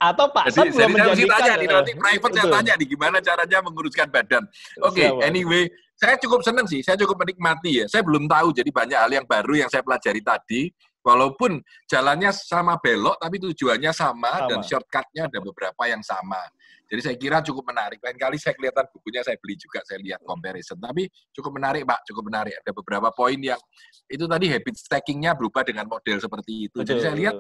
Atau 0.08 0.32
Pak 0.32 0.56
jadi, 0.56 0.72
jadi 0.72 0.96
saya 0.96 1.28
tanya 1.28 1.54
nih, 1.60 1.68
nanti 1.68 1.92
private 1.92 2.34
saya 2.40 2.48
tanya 2.56 2.74
nih 2.80 2.88
gimana 2.88 3.18
caranya 3.20 3.60
menguruskan 3.60 4.08
badan. 4.08 4.48
Oke, 4.80 5.04
okay, 5.04 5.28
anyway, 5.28 5.68
saya 6.00 6.16
cukup 6.16 6.40
senang 6.48 6.72
sih, 6.72 6.80
saya 6.80 6.96
cukup 6.96 7.28
menikmati 7.28 7.84
ya. 7.84 7.86
Saya 7.92 8.08
belum 8.08 8.32
tahu, 8.32 8.56
jadi 8.56 8.72
banyak 8.72 8.96
hal 8.96 9.12
yang 9.12 9.28
baru 9.28 9.60
yang 9.60 9.68
saya 9.68 9.84
pelajari 9.84 10.24
tadi. 10.24 10.72
Walaupun 11.04 11.60
jalannya 11.86 12.34
sama 12.34 12.82
belok, 12.82 13.22
tapi 13.22 13.38
tujuannya 13.38 13.94
sama, 13.94 14.42
sama. 14.42 14.50
dan 14.50 14.60
shortcutnya 14.66 15.30
ada 15.30 15.38
beberapa 15.38 15.86
yang 15.86 16.02
sama. 16.02 16.42
Jadi 16.86 17.02
saya 17.02 17.16
kira 17.18 17.38
cukup 17.42 17.74
menarik. 17.74 17.98
Lain 18.02 18.18
kali 18.18 18.38
saya 18.38 18.54
kelihatan 18.54 18.86
bukunya 18.94 19.22
saya 19.26 19.38
beli 19.42 19.56
juga, 19.58 19.82
saya 19.84 20.00
lihat 20.02 20.22
comparison. 20.22 20.78
Tapi 20.78 21.10
cukup 21.34 21.52
menarik, 21.58 21.82
Pak, 21.84 22.00
cukup 22.10 22.24
menarik. 22.30 22.54
Ada 22.62 22.72
beberapa 22.72 23.10
poin 23.10 23.38
yang 23.42 23.60
itu 24.06 24.26
tadi 24.30 24.46
habit 24.54 24.76
stackingnya 24.78 25.34
berubah 25.34 25.66
dengan 25.66 25.90
model 25.90 26.18
seperti 26.22 26.70
itu. 26.70 26.78
Betul. 26.82 26.88
Jadi 26.94 27.00
saya 27.02 27.16
lihat 27.18 27.36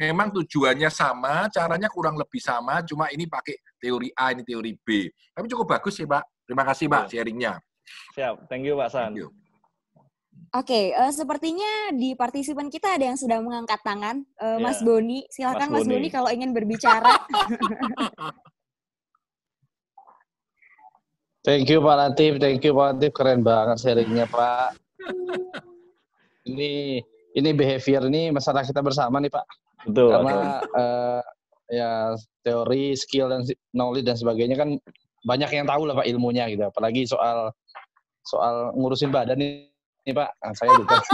memang 0.00 0.32
tujuannya 0.32 0.90
sama, 0.90 1.46
caranya 1.52 1.92
kurang 1.92 2.16
lebih 2.16 2.40
sama, 2.40 2.80
cuma 2.82 3.12
ini 3.12 3.28
pakai 3.28 3.60
teori 3.76 4.08
A, 4.16 4.32
ini 4.32 4.42
teori 4.42 4.72
B. 4.80 5.06
Tapi 5.36 5.46
cukup 5.46 5.76
bagus 5.76 6.00
sih, 6.00 6.08
Pak. 6.08 6.48
Terima 6.48 6.64
kasih, 6.66 6.86
Pak, 6.88 7.12
sharingnya. 7.12 7.60
Siap, 8.16 8.48
thank 8.48 8.64
you, 8.64 8.74
Pak 8.80 8.90
San. 8.90 9.12
Oke, 10.50 10.66
okay, 10.66 10.84
uh, 10.96 11.06
eh, 11.06 11.12
sepertinya 11.14 11.94
di 11.94 12.18
partisipan 12.18 12.66
kita 12.72 12.98
ada 12.98 13.12
yang 13.12 13.18
sudah 13.18 13.38
mengangkat 13.38 13.78
tangan. 13.86 14.24
Uh, 14.34 14.58
yeah. 14.58 14.64
Mas 14.66 14.82
Boni, 14.82 15.22
silakan 15.30 15.68
Mas, 15.70 15.84
Mas 15.84 15.86
Boni. 15.86 15.94
Boni 15.94 16.08
kalau 16.10 16.30
ingin 16.32 16.50
berbicara. 16.50 17.06
Thank 21.40 21.72
you 21.72 21.80
Pak 21.80 21.96
Latif, 21.96 22.36
thank 22.36 22.60
you 22.60 22.76
Pak 22.76 22.86
Latif, 22.96 23.10
keren 23.16 23.40
banget 23.40 23.80
sharingnya 23.80 24.28
Pak. 24.28 24.76
Ini 26.44 27.00
ini 27.32 27.50
behavior 27.56 28.04
ini 28.12 28.28
masalah 28.28 28.60
kita 28.60 28.84
bersama 28.84 29.24
nih 29.24 29.32
Pak. 29.32 29.46
Betul. 29.88 30.12
Karena 30.12 30.60
uh, 30.76 31.22
ya 31.72 32.12
teori, 32.44 32.92
skill 32.92 33.32
dan 33.32 33.48
knowledge 33.72 34.04
dan 34.04 34.20
sebagainya 34.20 34.60
kan 34.60 34.76
banyak 35.24 35.48
yang 35.48 35.64
tahu 35.64 35.88
lah 35.88 35.96
Pak 35.96 36.12
ilmunya 36.12 36.44
gitu. 36.52 36.68
Apalagi 36.68 37.08
soal 37.08 37.48
soal 38.20 38.76
ngurusin 38.76 39.08
badan 39.08 39.40
nih, 39.40 39.72
nih 40.04 40.12
Pak. 40.12 40.30
Nah, 40.44 40.52
saya 40.52 40.70
juga. 40.76 40.96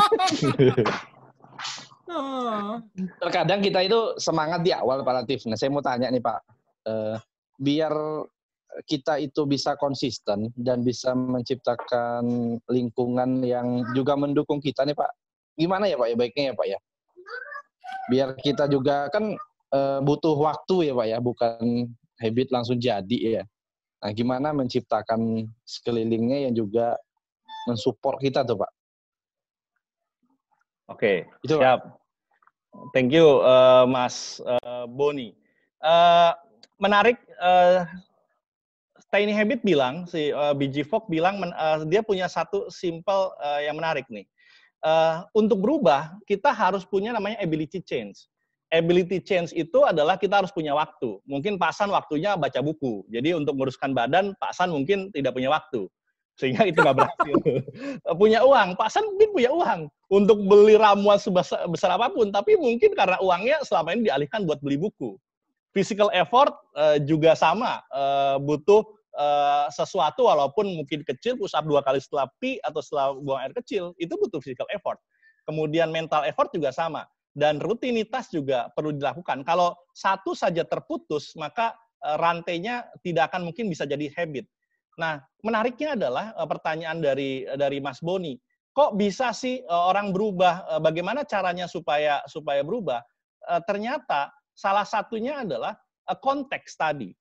Terkadang 3.22 3.62
kita 3.62 3.78
itu 3.86 4.18
semangat 4.18 4.66
di 4.66 4.74
awal 4.74 5.06
Pak 5.06 5.14
Latif. 5.22 5.46
Nah 5.46 5.54
saya 5.54 5.70
mau 5.70 5.82
tanya 5.82 6.10
nih 6.10 6.22
Pak, 6.22 6.38
uh, 6.90 7.14
biar 7.62 7.94
kita 8.84 9.16
itu 9.16 9.48
bisa 9.48 9.72
konsisten 9.80 10.52
dan 10.52 10.84
bisa 10.84 11.16
menciptakan 11.16 12.56
lingkungan 12.68 13.40
yang 13.40 13.80
juga 13.96 14.12
mendukung 14.18 14.60
kita 14.60 14.84
nih 14.84 14.92
Pak. 14.92 15.10
Gimana 15.56 15.88
ya 15.88 15.96
Pak 15.96 16.08
ya 16.12 16.16
baiknya 16.20 16.44
ya 16.52 16.54
Pak 16.54 16.66
ya? 16.68 16.78
Biar 18.12 18.28
kita 18.36 18.68
juga 18.68 19.08
kan 19.08 19.32
e, 19.72 19.80
butuh 20.04 20.36
waktu 20.36 20.92
ya 20.92 20.94
Pak 20.94 21.06
ya, 21.08 21.18
bukan 21.24 21.88
habit 22.20 22.48
langsung 22.52 22.76
jadi 22.76 23.40
ya. 23.40 23.44
Nah, 24.04 24.10
gimana 24.12 24.52
menciptakan 24.52 25.48
sekelilingnya 25.64 26.50
yang 26.50 26.54
juga 26.54 27.00
mensupport 27.64 28.20
kita 28.20 28.44
tuh 28.44 28.60
Pak? 28.60 28.72
Oke, 30.92 31.26
itu 31.42 31.56
siap. 31.56 31.80
Pak. 31.80 32.06
Thank 32.92 33.16
you 33.16 33.40
uh, 33.40 33.88
Mas 33.88 34.38
uh, 34.44 34.84
Boni. 34.84 35.32
Uh, 35.80 36.36
menarik 36.76 37.16
uh, 37.40 37.88
Tiny 39.16 39.32
Habit 39.32 39.64
bilang, 39.64 40.04
si 40.04 40.28
uh, 40.28 40.52
BG 40.52 40.84
Fogg 40.84 41.08
bilang 41.08 41.40
men, 41.40 41.48
uh, 41.56 41.88
dia 41.88 42.04
punya 42.04 42.28
satu 42.28 42.68
simple 42.68 43.32
uh, 43.40 43.64
yang 43.64 43.80
menarik 43.80 44.04
nih. 44.12 44.28
Uh, 44.84 45.24
untuk 45.32 45.64
berubah, 45.64 46.20
kita 46.28 46.52
harus 46.52 46.84
punya 46.84 47.16
namanya 47.16 47.40
ability 47.40 47.80
change. 47.80 48.28
Ability 48.68 49.24
change 49.24 49.56
itu 49.56 49.88
adalah 49.88 50.20
kita 50.20 50.44
harus 50.44 50.52
punya 50.52 50.76
waktu. 50.76 51.16
Mungkin 51.24 51.56
Pak 51.56 51.72
San 51.72 51.88
waktunya 51.88 52.36
baca 52.36 52.60
buku. 52.60 53.08
Jadi 53.08 53.32
untuk 53.32 53.56
menguruskan 53.56 53.96
badan, 53.96 54.36
Pak 54.36 54.52
San 54.52 54.68
mungkin 54.68 55.08
tidak 55.16 55.32
punya 55.32 55.48
waktu. 55.48 55.88
Sehingga 56.36 56.68
itu 56.68 56.76
nggak 56.84 57.00
berhasil. 57.00 57.36
punya 58.20 58.44
uang, 58.44 58.76
Pak 58.76 58.92
San 58.92 59.08
mungkin 59.08 59.32
punya 59.32 59.48
uang 59.48 59.80
untuk 60.12 60.44
beli 60.44 60.76
ramuan 60.76 61.16
sebesar 61.16 61.64
besar 61.72 61.96
apa 61.96 62.12
pun. 62.12 62.28
Tapi 62.28 62.60
mungkin 62.60 62.92
karena 62.92 63.16
uangnya 63.24 63.64
selama 63.64 63.96
ini 63.96 64.12
dialihkan 64.12 64.44
buat 64.44 64.60
beli 64.60 64.76
buku. 64.76 65.16
Physical 65.72 66.12
effort 66.12 66.52
uh, 66.76 67.00
juga 67.00 67.32
sama, 67.32 67.80
uh, 67.88 68.36
butuh 68.44 68.95
uh, 69.16 69.66
sesuatu 69.72 70.28
walaupun 70.28 70.68
mungkin 70.84 71.02
kecil 71.02 71.40
push 71.40 71.56
up 71.56 71.64
dua 71.64 71.80
kali 71.82 71.98
setelah 71.98 72.28
pi 72.38 72.60
atau 72.62 72.84
setelah 72.84 73.16
buang 73.16 73.40
air 73.42 73.52
kecil 73.56 73.96
itu 73.96 74.12
butuh 74.14 74.38
physical 74.44 74.68
effort. 74.70 75.00
Kemudian 75.48 75.90
mental 75.90 76.28
effort 76.28 76.52
juga 76.52 76.70
sama 76.70 77.08
dan 77.32 77.58
rutinitas 77.58 78.28
juga 78.30 78.68
perlu 78.76 78.92
dilakukan. 78.94 79.42
Kalau 79.42 79.74
satu 79.96 80.36
saja 80.36 80.62
terputus 80.62 81.32
maka 81.34 81.74
uh, 82.04 82.16
rantainya 82.20 82.86
tidak 83.00 83.32
akan 83.32 83.50
mungkin 83.50 83.72
bisa 83.72 83.88
jadi 83.88 84.06
habit. 84.14 84.46
Nah, 84.96 85.20
menariknya 85.44 85.96
adalah 85.96 86.32
uh, 86.36 86.48
pertanyaan 86.48 87.00
dari 87.00 87.44
dari 87.56 87.80
Mas 87.80 88.00
Boni, 88.00 88.36
kok 88.76 88.96
bisa 88.96 89.32
sih 89.32 89.64
orang 89.68 90.12
berubah? 90.12 90.80
Bagaimana 90.80 91.24
caranya 91.24 91.64
supaya 91.64 92.20
supaya 92.28 92.60
berubah? 92.60 93.00
Ternyata 93.64 94.34
salah 94.52 94.84
satunya 94.84 95.44
adalah 95.44 95.76
konteks 96.20 96.76
tadi 96.76 97.12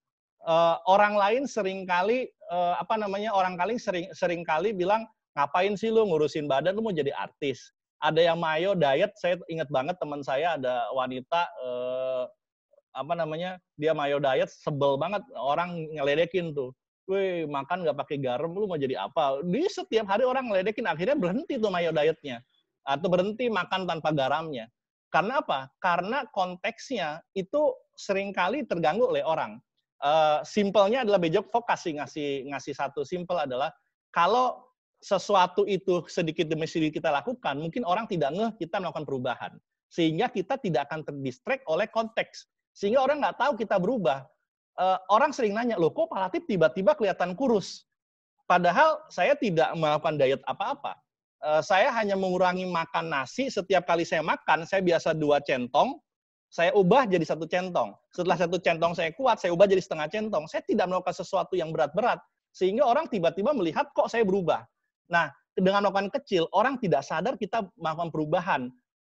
uh, 0.46 0.80
orang 0.86 1.18
lain 1.18 1.44
sering 1.50 1.84
kali 1.84 2.30
uh, 2.54 2.78
apa 2.80 2.96
namanya 2.96 3.34
orang 3.34 3.58
kali 3.58 3.76
sering 3.82 4.08
sering 4.14 4.46
kali 4.46 4.72
bilang 4.72 5.04
ngapain 5.36 5.76
sih 5.76 5.92
lu 5.92 6.08
ngurusin 6.08 6.48
badan 6.48 6.78
lu 6.78 6.86
mau 6.86 6.96
jadi 6.96 7.12
artis 7.18 7.74
ada 8.00 8.22
yang 8.22 8.40
mayo 8.40 8.78
diet 8.78 9.12
saya 9.18 9.36
ingat 9.50 9.68
banget 9.74 9.98
teman 9.98 10.22
saya 10.22 10.56
ada 10.56 10.88
wanita 10.94 11.42
uh, 11.60 12.24
apa 12.96 13.14
namanya 13.18 13.60
dia 13.76 13.92
mayo 13.92 14.22
diet 14.22 14.48
sebel 14.48 14.96
banget 14.96 15.26
orang 15.36 15.90
ngeledekin 15.92 16.56
tuh 16.56 16.72
Wih, 17.06 17.46
makan 17.46 17.86
nggak 17.86 18.02
pakai 18.02 18.18
garam, 18.18 18.50
lu 18.50 18.66
mau 18.66 18.82
jadi 18.82 18.98
apa? 18.98 19.38
Di 19.46 19.70
setiap 19.70 20.10
hari 20.10 20.26
orang 20.26 20.50
ngeledekin, 20.50 20.90
akhirnya 20.90 21.14
berhenti 21.14 21.62
tuh 21.62 21.70
mayo 21.70 21.94
dietnya. 21.94 22.42
Atau 22.82 23.14
berhenti 23.14 23.46
makan 23.46 23.86
tanpa 23.86 24.10
garamnya. 24.10 24.66
Karena 25.14 25.38
apa? 25.38 25.70
Karena 25.78 26.26
konteksnya 26.34 27.22
itu 27.38 27.78
sering 27.94 28.34
kali 28.34 28.66
terganggu 28.66 29.06
oleh 29.06 29.22
orang 29.22 29.62
uh, 30.06 30.40
simpelnya 30.46 31.02
adalah 31.02 31.18
Bejok 31.18 31.50
Fok 31.50 31.66
kasih 31.66 31.98
ngasih 31.98 32.54
ngasih 32.54 32.74
satu 32.78 33.02
simpel 33.02 33.42
adalah 33.42 33.74
kalau 34.14 34.62
sesuatu 35.06 35.66
itu 35.70 36.06
sedikit 36.10 36.50
demi 36.50 36.66
sedikit 36.66 37.02
kita 37.02 37.10
lakukan, 37.14 37.62
mungkin 37.62 37.86
orang 37.86 38.10
tidak 38.10 38.34
ngeh 38.34 38.52
kita 38.58 38.82
melakukan 38.82 39.06
perubahan. 39.06 39.54
Sehingga 39.92 40.34
kita 40.34 40.58
tidak 40.58 40.90
akan 40.90 41.06
terdistract 41.06 41.62
oleh 41.70 41.86
konteks. 41.86 42.50
Sehingga 42.74 43.06
orang 43.06 43.22
nggak 43.22 43.38
tahu 43.38 43.54
kita 43.54 43.78
berubah. 43.78 44.26
Uh, 44.76 45.00
orang 45.14 45.32
sering 45.32 45.56
nanya, 45.56 45.80
loh 45.80 45.94
kok 45.94 46.12
Pak 46.12 46.36
tiba-tiba 46.50 46.98
kelihatan 46.98 47.38
kurus? 47.38 47.88
Padahal 48.50 49.00
saya 49.08 49.38
tidak 49.38 49.72
melakukan 49.78 50.20
diet 50.20 50.42
apa-apa. 50.50 50.98
Uh, 51.40 51.62
saya 51.62 51.94
hanya 51.94 52.18
mengurangi 52.18 52.66
makan 52.66 53.14
nasi 53.14 53.48
setiap 53.48 53.86
kali 53.86 54.04
saya 54.04 54.26
makan, 54.26 54.66
saya 54.66 54.82
biasa 54.82 55.14
dua 55.14 55.38
centong, 55.46 56.02
saya 56.50 56.72
ubah 56.72 57.10
jadi 57.10 57.26
satu 57.26 57.50
centong. 57.50 57.96
Setelah 58.16 58.38
satu 58.40 58.58
centong 58.62 58.94
saya 58.96 59.12
kuat, 59.12 59.44
saya 59.44 59.52
ubah 59.52 59.68
jadi 59.68 59.82
setengah 59.84 60.08
centong. 60.08 60.48
Saya 60.48 60.64
tidak 60.64 60.88
melakukan 60.88 61.16
sesuatu 61.16 61.54
yang 61.60 61.76
berat-berat. 61.76 62.22
Sehingga 62.56 62.88
orang 62.88 63.12
tiba-tiba 63.12 63.52
melihat 63.52 63.92
kok 63.92 64.08
saya 64.08 64.24
berubah. 64.24 64.64
Nah, 65.12 65.28
dengan 65.56 65.84
melakukan 65.84 66.12
kecil, 66.16 66.48
orang 66.56 66.80
tidak 66.80 67.04
sadar 67.04 67.36
kita 67.36 67.68
melakukan 67.76 68.10
perubahan. 68.12 68.62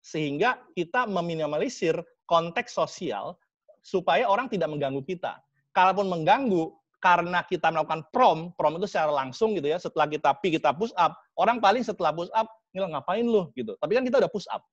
Sehingga 0.01 0.61
kita 0.73 1.05
meminimalisir 1.05 1.97
konteks 2.25 2.73
sosial 2.73 3.37
supaya 3.85 4.25
orang 4.25 4.49
tidak 4.49 4.73
mengganggu 4.73 5.05
kita. 5.05 5.37
Kalaupun 5.77 6.09
mengganggu, 6.09 6.73
karena 7.05 7.45
kita 7.45 7.69
melakukan 7.69 8.09
prom, 8.09 8.57
prom 8.57 8.81
itu 8.81 8.89
secara 8.89 9.13
langsung 9.13 9.53
gitu 9.53 9.69
ya, 9.69 9.77
setelah 9.77 10.09
kita 10.09 10.33
pi, 10.41 10.57
kita 10.57 10.73
push 10.73 10.97
up, 10.97 11.13
orang 11.37 11.61
paling 11.61 11.85
setelah 11.85 12.17
push 12.17 12.33
up, 12.33 12.49
nggak 12.73 12.97
ngapain 12.97 13.29
lu 13.29 13.53
gitu. 13.53 13.77
Tapi 13.77 13.93
kan 13.93 14.03
kita 14.09 14.25
udah 14.25 14.33
push 14.33 14.49
up. 14.49 14.65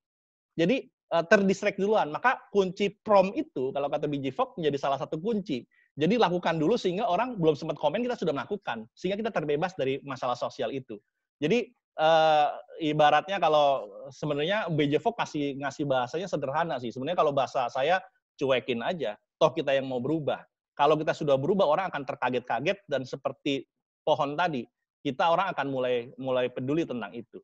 Jadi 0.55 0.87
uh, 1.11 1.23
terdistract 1.27 1.77
duluan. 1.77 2.09
Maka 2.09 2.39
kunci 2.49 2.95
prom 3.03 3.35
itu, 3.35 3.69
kalau 3.75 3.87
kata 3.91 4.07
BG 4.07 4.31
Fogg, 4.31 4.55
menjadi 4.57 4.77
salah 4.79 4.97
satu 4.97 5.19
kunci. 5.19 5.63
Jadi 5.99 6.15
lakukan 6.15 6.55
dulu 6.55 6.79
sehingga 6.79 7.05
orang 7.05 7.35
belum 7.35 7.53
sempat 7.53 7.75
komen, 7.75 8.01
kita 8.01 8.15
sudah 8.15 8.31
melakukan. 8.31 8.87
Sehingga 8.95 9.19
kita 9.19 9.31
terbebas 9.35 9.75
dari 9.75 9.99
masalah 10.07 10.39
sosial 10.39 10.71
itu. 10.71 10.95
Jadi 11.43 11.67
uh, 11.99 12.47
ibaratnya 12.79 13.37
kalau 13.43 13.91
sebenarnya 14.13 14.71
BJ 14.71 15.03
Fogg 15.03 15.19
ngasih 15.19 15.59
ngasih 15.59 15.83
bahasanya 15.83 16.27
sederhana 16.31 16.75
sih. 16.79 16.95
Sebenarnya 16.95 17.19
kalau 17.19 17.35
bahasa 17.35 17.67
saya 17.67 17.99
cuekin 18.39 18.79
aja. 18.81 19.19
Toh 19.35 19.51
kita 19.51 19.75
yang 19.75 19.89
mau 19.89 19.99
berubah. 19.99 20.41
Kalau 20.77 20.95
kita 20.95 21.11
sudah 21.11 21.35
berubah, 21.35 21.67
orang 21.67 21.91
akan 21.91 22.07
terkaget-kaget 22.07 22.79
dan 22.87 23.03
seperti 23.03 23.67
pohon 24.01 24.33
tadi, 24.33 24.65
kita 25.03 25.29
orang 25.29 25.51
akan 25.53 25.67
mulai 25.69 26.09
mulai 26.15 26.47
peduli 26.47 26.87
tentang 26.87 27.11
itu. 27.13 27.37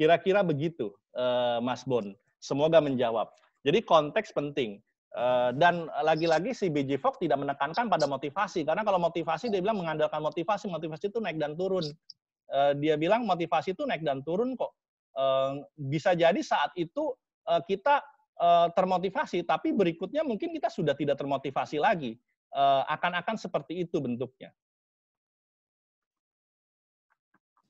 Kira-kira 0.00 0.40
begitu, 0.40 0.94
uh, 1.18 1.58
Mas 1.60 1.82
Bon. 1.84 2.14
Semoga 2.44 2.84
menjawab. 2.84 3.32
Jadi 3.64 3.80
konteks 3.80 4.36
penting. 4.36 4.84
Uh, 5.14 5.54
dan 5.56 5.86
lagi-lagi 6.02 6.50
si 6.52 6.68
BJ 6.68 6.98
Fogg 7.00 7.22
tidak 7.22 7.38
menekankan 7.38 7.86
pada 7.86 8.02
motivasi 8.10 8.66
karena 8.66 8.82
kalau 8.82 8.98
motivasi 8.98 9.46
dia 9.46 9.62
bilang 9.62 9.78
mengandalkan 9.78 10.18
motivasi 10.18 10.66
motivasi 10.66 11.06
itu 11.06 11.22
naik 11.22 11.38
dan 11.38 11.54
turun 11.54 11.86
uh, 12.50 12.74
dia 12.74 12.98
bilang 12.98 13.22
motivasi 13.22 13.78
itu 13.78 13.86
naik 13.86 14.02
dan 14.02 14.20
turun 14.26 14.58
kok. 14.58 14.74
Uh, 15.14 15.62
bisa 15.78 16.12
jadi 16.12 16.38
saat 16.42 16.74
itu 16.76 17.14
kita 17.70 18.02
termotivasi, 18.74 19.46
tapi 19.46 19.70
berikutnya 19.70 20.26
mungkin 20.26 20.50
kita 20.50 20.66
sudah 20.66 20.98
tidak 20.98 21.14
termotivasi 21.22 21.78
lagi. 21.78 22.18
Akan-akan 22.90 23.38
seperti 23.38 23.86
itu 23.86 24.02
bentuknya. 24.02 24.50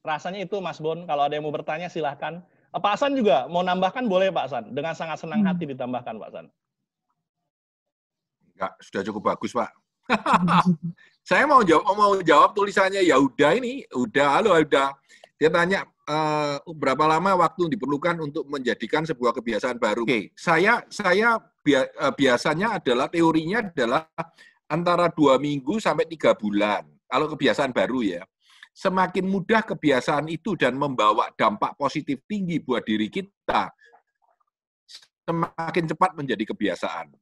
Rasanya 0.00 0.40
itu 0.48 0.56
Mas 0.64 0.80
Bon, 0.80 1.04
kalau 1.04 1.28
ada 1.28 1.36
yang 1.36 1.44
mau 1.44 1.52
bertanya 1.52 1.92
silahkan. 1.92 2.40
Pak 2.74 2.92
Hasan 2.98 3.14
juga 3.14 3.46
mau 3.46 3.62
nambahkan 3.62 4.04
boleh 4.06 4.34
Pak 4.34 4.44
Hasan, 4.50 4.64
dengan 4.74 4.94
sangat 4.98 5.22
senang 5.22 5.42
hmm. 5.42 5.48
hati 5.50 5.64
ditambahkan 5.70 6.14
Pak 6.18 6.28
Hasan. 6.30 6.46
Enggak, 8.54 8.72
sudah 8.82 9.02
cukup 9.06 9.22
bagus 9.34 9.54
Pak. 9.54 9.70
saya 11.28 11.48
mau 11.48 11.64
jawab 11.64 11.96
mau 11.96 12.12
jawab 12.20 12.52
tulisannya 12.52 13.00
ya 13.08 13.16
udah 13.16 13.56
ini 13.56 13.88
udah 13.96 14.36
halo 14.36 14.52
udah 14.52 14.92
dia 15.40 15.48
tanya 15.48 15.88
uh, 16.08 16.60
berapa 16.76 17.04
lama 17.08 17.40
waktu 17.40 17.72
diperlukan 17.74 18.20
untuk 18.20 18.44
menjadikan 18.46 19.02
sebuah 19.08 19.32
kebiasaan 19.34 19.80
baru. 19.80 20.04
Oke, 20.04 20.12
okay. 20.12 20.24
saya 20.36 20.84
saya 20.92 21.40
uh, 21.40 22.12
biasanya 22.14 22.78
adalah 22.78 23.08
teorinya 23.08 23.64
adalah 23.64 24.04
antara 24.68 25.10
dua 25.10 25.40
minggu 25.40 25.80
sampai 25.80 26.06
tiga 26.06 26.36
bulan. 26.36 26.84
Kalau 27.08 27.26
kebiasaan 27.30 27.72
baru 27.72 28.00
ya, 28.04 28.22
semakin 28.74 29.30
mudah 29.30 29.62
kebiasaan 29.62 30.26
itu 30.26 30.58
dan 30.58 30.74
membawa 30.74 31.30
dampak 31.38 31.78
positif 31.78 32.26
tinggi 32.26 32.58
buat 32.58 32.82
diri 32.82 33.06
kita, 33.06 33.70
semakin 35.24 35.84
cepat 35.94 36.18
menjadi 36.18 36.44
kebiasaan. 36.50 37.14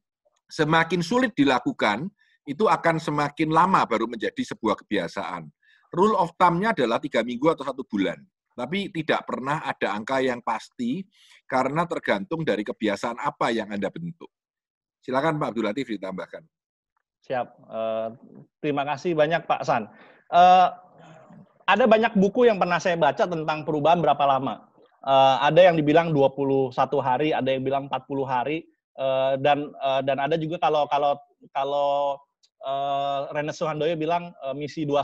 Semakin 0.49 1.05
sulit 1.05 1.31
dilakukan, 1.37 2.09
itu 2.49 2.67
akan 2.67 2.99
semakin 2.99 3.53
lama 3.53 3.85
baru 3.87 4.09
menjadi 4.09 4.41
sebuah 4.43 4.75
kebiasaan. 4.83 5.47
Rule 5.93 6.17
of 6.17 6.33
thumb-nya 6.35 6.73
adalah 6.73 6.97
tiga 6.97 7.21
minggu 7.21 7.53
atau 7.53 7.63
satu 7.63 7.85
bulan. 7.85 8.17
Tapi 8.53 8.89
tidak 8.93 9.25
pernah 9.25 9.65
ada 9.65 9.97
angka 9.97 10.21
yang 10.21 10.41
pasti 10.41 11.01
karena 11.49 11.89
tergantung 11.89 12.45
dari 12.45 12.61
kebiasaan 12.61 13.17
apa 13.17 13.49
yang 13.49 13.69
Anda 13.73 13.89
bentuk. 13.89 14.29
Silakan 15.01 15.41
Pak 15.41 15.53
Abdul 15.53 15.65
Latif 15.65 15.89
ditambahkan. 15.89 16.43
Siap. 17.23 17.47
Uh, 17.65 18.09
terima 18.61 18.85
kasih 18.85 19.17
banyak 19.17 19.47
Pak 19.47 19.61
San. 19.65 19.89
Uh, 20.29 20.69
ada 21.63 21.85
banyak 21.87 22.13
buku 22.19 22.47
yang 22.47 22.59
pernah 22.59 22.79
saya 22.79 22.99
baca 22.99 23.23
tentang 23.23 23.63
perubahan 23.63 23.99
berapa 24.03 24.23
lama. 24.27 24.67
Uh, 25.03 25.35
ada 25.43 25.59
yang 25.67 25.75
dibilang 25.75 26.15
21 26.15 26.71
hari, 27.03 27.35
ada 27.35 27.49
yang 27.51 27.63
bilang 27.63 27.91
40 27.91 28.23
hari, 28.23 28.63
uh, 28.95 29.35
dan 29.39 29.71
uh, 29.83 29.99
dan 29.99 30.19
ada 30.19 30.39
juga 30.39 30.55
kalau 30.63 30.87
kalau 30.87 31.19
kalau 31.51 32.15
uh, 32.63 33.27
Rene 33.35 33.51
Suhandoyo 33.51 33.99
bilang 33.99 34.31
uh, 34.39 34.55
misi 34.55 34.87
21, 34.87 35.03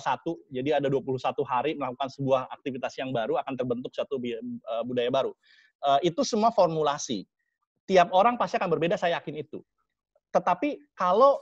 jadi 0.56 0.80
ada 0.80 0.88
21 0.88 1.20
hari 1.44 1.76
melakukan 1.76 2.08
sebuah 2.08 2.48
aktivitas 2.48 2.96
yang 2.96 3.12
baru 3.12 3.36
akan 3.44 3.54
terbentuk 3.60 3.92
satu 3.92 4.16
uh, 4.18 4.84
budaya 4.88 5.12
baru. 5.12 5.36
Uh, 5.84 6.00
itu 6.04 6.24
semua 6.24 6.52
formulasi. 6.56 7.28
Tiap 7.88 8.14
orang 8.16 8.40
pasti 8.40 8.56
akan 8.56 8.70
berbeda, 8.72 8.96
saya 8.96 9.20
yakin 9.20 9.44
itu. 9.44 9.60
Tetapi 10.30 10.94
kalau 10.96 11.42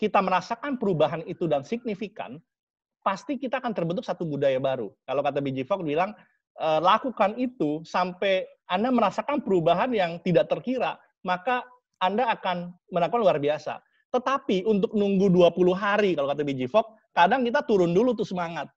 kita 0.00 0.18
merasakan 0.18 0.80
perubahan 0.80 1.22
itu 1.28 1.46
dan 1.46 1.62
signifikan, 1.62 2.40
pasti 3.04 3.36
kita 3.36 3.60
akan 3.60 3.76
terbentuk 3.76 4.02
satu 4.02 4.24
budaya 4.24 4.56
baru. 4.56 4.88
Kalau 5.04 5.20
kata 5.20 5.44
BJ 5.44 5.68
Fogg 5.68 5.84
bilang, 5.84 6.16
uh, 6.58 6.80
lakukan 6.80 7.36
itu 7.36 7.84
sampai 7.84 8.48
Anda 8.66 8.88
merasakan 8.88 9.44
perubahan 9.44 9.92
yang 9.92 10.16
tidak 10.24 10.48
terkira, 10.48 10.96
maka 11.20 11.60
Anda 12.00 12.32
akan 12.32 12.72
melakukan 12.88 13.20
luar 13.20 13.36
biasa. 13.36 13.78
Tetapi 14.14 14.64
untuk 14.64 14.94
nunggu 14.94 15.28
20 15.28 15.74
hari, 15.74 16.14
kalau 16.14 16.30
kata 16.30 16.46
Biji 16.46 16.70
Fogg, 16.70 16.86
kadang 17.10 17.42
kita 17.42 17.66
turun 17.66 17.90
dulu 17.90 18.14
tuh 18.14 18.24
semangat. 18.24 18.70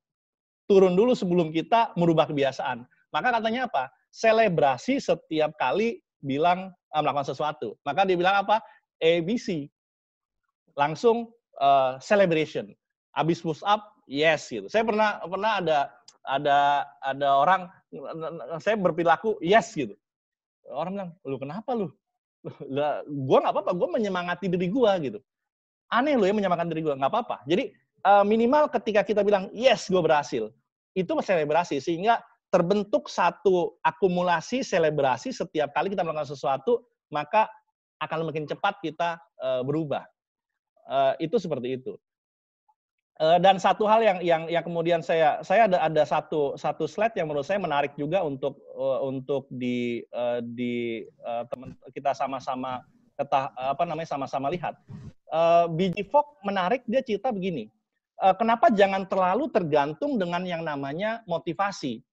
Turun 0.68 0.98
dulu 0.98 1.14
sebelum 1.16 1.54
kita 1.54 1.96
merubah 1.96 2.28
kebiasaan. 2.28 2.84
Maka 3.14 3.40
katanya 3.40 3.70
apa? 3.72 3.88
Selebrasi 4.12 5.00
setiap 5.00 5.56
kali 5.56 6.04
bilang 6.20 6.76
uh, 6.92 7.02
melakukan 7.06 7.32
sesuatu. 7.32 7.78
Maka 7.86 8.04
dia 8.04 8.18
bilang 8.20 8.44
apa? 8.44 8.60
ABC. 9.00 9.70
Langsung 10.74 11.32
uh, 11.62 12.02
celebration. 12.02 12.74
Habis 13.14 13.42
push 13.46 13.62
up, 13.62 13.97
yes 14.08 14.50
gitu. 14.50 14.72
Saya 14.72 14.88
pernah 14.88 15.22
pernah 15.22 15.52
ada 15.62 15.78
ada 16.28 16.58
ada 17.04 17.28
orang 17.38 17.62
saya 18.64 18.80
berperilaku 18.80 19.38
yes 19.44 19.76
gitu. 19.76 19.94
Orang 20.68 21.00
bilang, 21.00 21.12
"Lu 21.24 21.38
kenapa 21.40 21.76
lu?" 21.76 21.92
gue 23.28 23.38
nggak 23.38 23.54
apa-apa 23.54 23.72
gue 23.76 23.88
menyemangati 24.00 24.46
diri 24.48 24.68
gue 24.70 24.92
gitu 25.04 25.20
aneh 25.92 26.20
lo 26.20 26.28
ya 26.28 26.34
menyemangati 26.36 26.70
diri 26.76 26.84
gue 26.84 26.96
nggak 26.96 27.12
apa-apa 27.12 27.44
jadi 27.48 27.72
uh, 28.08 28.24
minimal 28.24 28.68
ketika 28.72 29.02
kita 29.04 29.22
bilang 29.24 29.52
yes 29.56 29.88
gue 29.88 30.00
berhasil 30.00 30.52
itu 30.98 31.12
selebrasi 31.22 31.80
sehingga 31.80 32.20
terbentuk 32.48 33.12
satu 33.12 33.76
akumulasi 33.84 34.64
selebrasi 34.64 35.36
setiap 35.36 35.72
kali 35.76 35.92
kita 35.94 36.04
melakukan 36.04 36.32
sesuatu 36.32 36.84
maka 37.12 37.48
akan 38.00 38.30
makin 38.30 38.46
cepat 38.48 38.80
kita 38.84 39.20
uh, 39.42 39.62
berubah 39.66 40.06
uh, 40.88 41.14
itu 41.20 41.36
seperti 41.40 41.82
itu 41.82 41.96
Uh, 43.18 43.42
dan 43.42 43.58
satu 43.58 43.90
hal 43.90 44.06
yang 44.06 44.22
yang 44.22 44.46
yang 44.46 44.62
kemudian 44.62 45.02
saya 45.02 45.42
saya 45.42 45.66
ada 45.66 45.82
ada 45.82 46.06
satu 46.06 46.54
satu 46.54 46.86
slide 46.86 47.18
yang 47.18 47.26
menurut 47.26 47.50
saya 47.50 47.58
menarik 47.58 47.98
juga 47.98 48.22
untuk 48.22 48.62
uh, 48.78 49.02
untuk 49.02 49.50
di 49.50 50.06
uh, 50.14 50.38
di 50.38 51.02
uh, 51.26 51.42
teman 51.50 51.74
kita 51.98 52.14
sama-sama 52.14 52.86
ketah 53.18 53.50
apa 53.58 53.84
namanya 53.90 54.14
sama-sama 54.14 54.54
lihat. 54.54 54.78
Uh, 55.34 55.66
BG 55.74 56.14
Fogg 56.14 56.30
menarik 56.46 56.86
dia 56.86 57.02
cerita 57.02 57.34
begini. 57.34 57.74
Uh, 58.22 58.38
kenapa 58.38 58.70
jangan 58.70 59.10
terlalu 59.10 59.50
tergantung 59.50 60.22
dengan 60.22 60.46
yang 60.46 60.62
namanya 60.62 61.26
motivasi? 61.26 62.06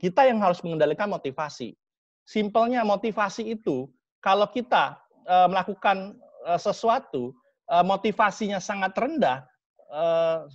Kita 0.00 0.24
yang 0.24 0.40
harus 0.40 0.64
mengendalikan 0.64 1.12
motivasi. 1.12 1.76
Simpelnya 2.24 2.80
motivasi 2.80 3.44
itu 3.44 3.92
kalau 4.24 4.48
kita 4.48 4.96
uh, 5.28 5.48
melakukan 5.52 6.16
uh, 6.48 6.56
sesuatu 6.56 7.36
uh, 7.68 7.84
motivasinya 7.84 8.56
sangat 8.56 8.96
rendah 8.96 9.44
uh. 9.90 10.46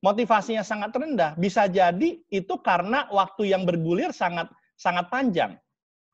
Motivasinya 0.00 0.64
sangat 0.64 0.96
rendah. 0.96 1.36
Bisa 1.36 1.68
jadi 1.68 2.24
itu 2.32 2.54
karena 2.64 3.04
waktu 3.12 3.52
yang 3.52 3.68
bergulir 3.68 4.16
sangat 4.16 4.48
sangat 4.80 5.12
panjang. 5.12 5.60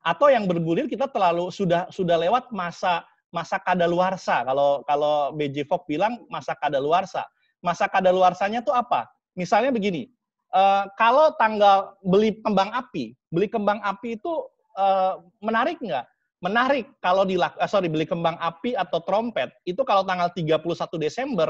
Atau 0.03 0.27
yang 0.27 0.43
bergulir 0.43 0.91
kita 0.91 1.07
terlalu 1.07 1.47
sudah 1.55 1.87
sudah 1.87 2.19
lewat 2.19 2.51
masa 2.51 3.07
masa 3.31 3.55
kadaluarsa. 3.63 4.43
Kalau 4.43 4.83
kalau 4.83 5.31
BJ 5.35 5.63
Fogg 5.67 5.87
bilang 5.87 6.27
masa 6.27 6.51
kadaluarsa. 6.59 7.23
Masa 7.63 7.87
kadaluarsanya 7.87 8.59
itu 8.59 8.69
apa? 8.75 9.07
Misalnya 9.33 9.73
begini, 9.73 10.11
uh, 10.53 10.87
kalau 10.99 11.33
tanggal 11.35 11.97
beli 12.05 12.37
kembang 12.43 12.69
api, 12.75 13.17
beli 13.31 13.47
kembang 13.49 13.81
api 13.81 14.19
itu 14.19 14.31
uh, 14.77 15.23
menarik 15.41 15.79
nggak? 15.81 16.05
Menarik 16.37 16.85
kalau 17.01 17.25
di 17.25 17.35
uh, 17.39 17.49
sorry 17.65 17.89
beli 17.89 18.05
kembang 18.05 18.37
api 18.37 18.77
atau 18.77 19.01
trompet 19.01 19.49
itu 19.65 19.81
kalau 19.81 20.05
tanggal 20.05 20.29
31 20.31 20.61
Desember 21.01 21.49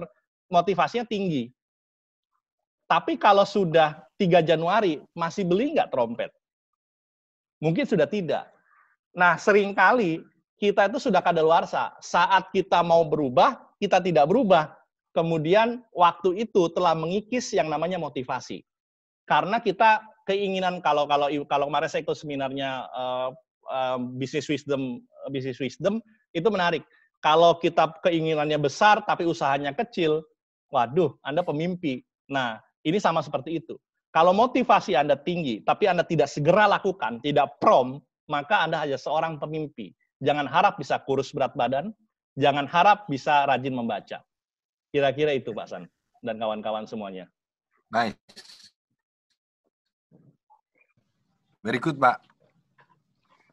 motivasinya 0.52 1.08
tinggi. 1.08 1.52
Tapi 2.88 3.20
kalau 3.20 3.44
sudah 3.44 4.00
3 4.16 4.42
Januari, 4.44 5.04
masih 5.12 5.44
beli 5.44 5.76
nggak 5.76 5.92
trompet? 5.92 6.32
Mungkin 7.60 7.84
sudah 7.84 8.08
tidak. 8.08 8.48
Nah, 9.12 9.36
sering 9.36 9.76
kali 9.76 10.24
kita 10.58 10.90
itu 10.90 10.98
sudah 10.98 11.22
kadaluarsa. 11.22 11.94
Saat 12.00 12.50
kita 12.56 12.82
mau 12.82 13.06
berubah, 13.06 13.60
kita 13.78 14.02
tidak 14.02 14.30
berubah. 14.30 14.74
Kemudian 15.14 15.82
waktu 15.94 16.46
itu 16.46 16.70
telah 16.74 16.94
mengikis 16.94 17.50
yang 17.54 17.68
namanya 17.68 17.98
motivasi. 17.98 18.62
Karena 19.26 19.58
kita 19.60 20.06
keinginan 20.30 20.80
kalau 20.80 21.10
kalau 21.10 21.28
kalau 21.50 21.66
kemarin 21.68 21.90
saya 21.90 22.06
ikut 22.06 22.18
seminarnya 22.18 22.86
uh, 22.94 23.30
uh, 23.68 23.98
business 24.20 24.46
wisdom 24.48 25.02
business 25.34 25.58
wisdom 25.58 26.00
itu 26.32 26.48
menarik. 26.54 26.86
Kalau 27.18 27.58
kita 27.58 27.98
keinginannya 28.06 28.62
besar 28.62 29.02
tapi 29.04 29.26
usahanya 29.26 29.74
kecil, 29.74 30.22
waduh, 30.72 31.16
Anda 31.24 31.44
pemimpi. 31.44 32.04
Nah, 32.32 32.60
ini 32.84 33.00
sama 33.00 33.24
seperti 33.24 33.60
itu. 33.64 33.76
Kalau 34.12 34.32
motivasi 34.34 34.96
Anda 34.98 35.20
tinggi, 35.20 35.62
tapi 35.62 35.86
Anda 35.86 36.02
tidak 36.02 36.32
segera 36.32 36.66
lakukan, 36.66 37.20
tidak 37.22 37.60
prom, 37.60 38.02
maka 38.32 38.64
Anda 38.66 38.82
hanya 38.82 38.98
seorang 38.98 39.38
pemimpi. 39.38 39.94
Jangan 40.24 40.50
harap 40.50 40.82
bisa 40.82 40.98
kurus 41.06 41.30
berat 41.30 41.54
badan, 41.54 41.94
jangan 42.40 42.66
harap 42.66 43.06
bisa 43.06 43.46
rajin 43.46 43.76
membaca. 43.76 44.24
Kira-kira 44.90 45.36
itu 45.36 45.54
Pak 45.54 45.68
San 45.70 45.84
dan 46.26 46.42
kawan-kawan 46.42 46.88
semuanya. 46.90 47.30
Nice. 47.94 48.18
Good, 51.68 52.00
Pak. 52.00 52.24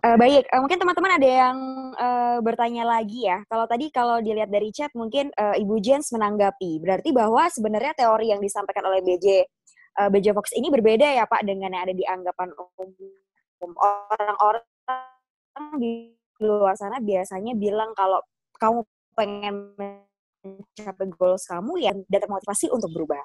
Uh, 0.04 0.20
baik, 0.20 0.44
uh, 0.52 0.60
mungkin 0.60 0.76
teman-teman 0.76 1.16
ada 1.16 1.28
yang 1.48 1.56
uh, 1.96 2.36
bertanya 2.44 2.84
lagi 2.84 3.24
ya. 3.24 3.40
Kalau 3.48 3.64
tadi 3.64 3.88
kalau 3.88 4.20
dilihat 4.20 4.52
dari 4.52 4.68
chat, 4.68 4.92
mungkin 4.92 5.32
uh, 5.32 5.56
Ibu 5.56 5.80
Jens 5.80 6.12
menanggapi. 6.12 6.76
Berarti 6.76 7.08
bahwa 7.08 7.48
sebenarnya 7.48 7.96
teori 7.96 8.28
yang 8.28 8.44
disampaikan 8.44 8.84
oleh 8.84 9.00
BJ 9.00 9.48
uh, 9.96 10.12
BJ 10.12 10.36
Fox 10.36 10.52
ini 10.52 10.68
berbeda 10.68 11.08
ya 11.08 11.24
Pak 11.24 11.48
dengan 11.48 11.72
yang 11.72 11.88
ada 11.88 11.94
di 11.96 12.04
anggapan 12.04 12.52
umum. 12.52 12.92
Orang-orang 13.80 14.60
di 15.80 16.12
luar 16.44 16.76
sana 16.76 17.00
biasanya 17.00 17.56
bilang 17.56 17.96
kalau 17.96 18.20
kamu 18.60 18.84
pengen 19.16 19.72
mencapai 20.44 21.08
goals 21.16 21.48
kamu 21.48 21.80
ya 21.80 21.96
dan 22.12 22.20
termotivasi 22.28 22.68
untuk 22.68 22.92
berubah. 22.92 23.24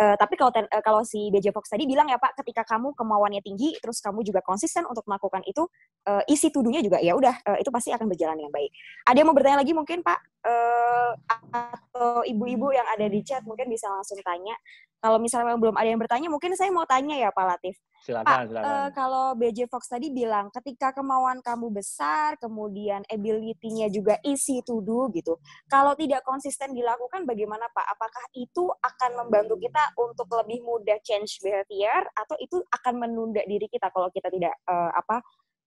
Uh, 0.00 0.16
tapi 0.16 0.32
kalau 0.40 0.48
uh, 0.48 0.80
kalau 0.80 1.04
si 1.04 1.28
BJ 1.28 1.52
Fox 1.52 1.68
tadi 1.68 1.84
bilang 1.84 2.08
ya 2.08 2.16
Pak, 2.16 2.40
ketika 2.40 2.64
kamu 2.64 2.96
kemauannya 2.96 3.44
tinggi, 3.44 3.76
terus 3.84 4.00
kamu 4.00 4.24
juga 4.24 4.40
konsisten 4.40 4.88
untuk 4.88 5.04
melakukan 5.04 5.44
itu, 5.44 5.68
uh, 6.08 6.24
isi 6.24 6.48
tuduhnya 6.48 6.80
juga 6.80 7.04
ya 7.04 7.12
udah 7.12 7.36
uh, 7.44 7.56
itu 7.60 7.68
pasti 7.68 7.92
akan 7.92 8.08
berjalan 8.08 8.40
dengan 8.40 8.48
baik. 8.48 8.72
Ada 9.04 9.16
yang 9.20 9.28
mau 9.28 9.36
bertanya 9.36 9.60
lagi 9.60 9.76
mungkin 9.76 10.00
Pak 10.00 10.20
uh, 10.48 11.12
atau 11.52 12.24
ibu-ibu 12.24 12.72
yang 12.72 12.88
ada 12.88 13.04
di 13.12 13.20
chat 13.20 13.44
mungkin 13.44 13.68
bisa 13.68 13.92
langsung 13.92 14.16
tanya. 14.24 14.56
Kalau 15.00 15.16
misalnya 15.16 15.56
belum 15.56 15.72
ada 15.80 15.88
yang 15.88 15.96
bertanya, 15.96 16.28
mungkin 16.28 16.52
saya 16.60 16.68
mau 16.68 16.84
tanya 16.84 17.16
ya 17.16 17.32
Pak 17.32 17.44
Latif. 17.48 17.80
Silakan, 18.04 18.28
Pak, 18.28 18.40
silakan. 18.52 18.68
Uh, 18.68 18.88
kalau 18.92 19.26
BJ 19.32 19.64
Fox 19.68 19.88
tadi 19.88 20.12
bilang 20.12 20.52
ketika 20.52 20.92
kemauan 20.92 21.40
kamu 21.40 21.72
besar, 21.72 22.36
kemudian 22.36 23.00
ability-nya 23.08 23.88
juga 23.88 24.20
isi 24.20 24.60
to 24.60 24.84
do 24.84 25.08
gitu. 25.16 25.40
Kalau 25.72 25.96
tidak 25.96 26.20
konsisten 26.24 26.76
dilakukan 26.76 27.24
bagaimana 27.24 27.64
Pak? 27.72 27.86
Apakah 27.96 28.24
itu 28.36 28.68
akan 28.68 29.24
membantu 29.24 29.56
kita 29.56 29.96
untuk 29.96 30.28
lebih 30.36 30.60
mudah 30.64 31.00
change 31.00 31.40
behavior 31.40 32.04
atau 32.12 32.36
itu 32.36 32.60
akan 32.68 33.00
menunda 33.00 33.40
diri 33.48 33.68
kita 33.72 33.88
kalau 33.88 34.12
kita 34.12 34.28
tidak 34.28 34.52
uh, 34.68 34.92
apa 34.92 35.16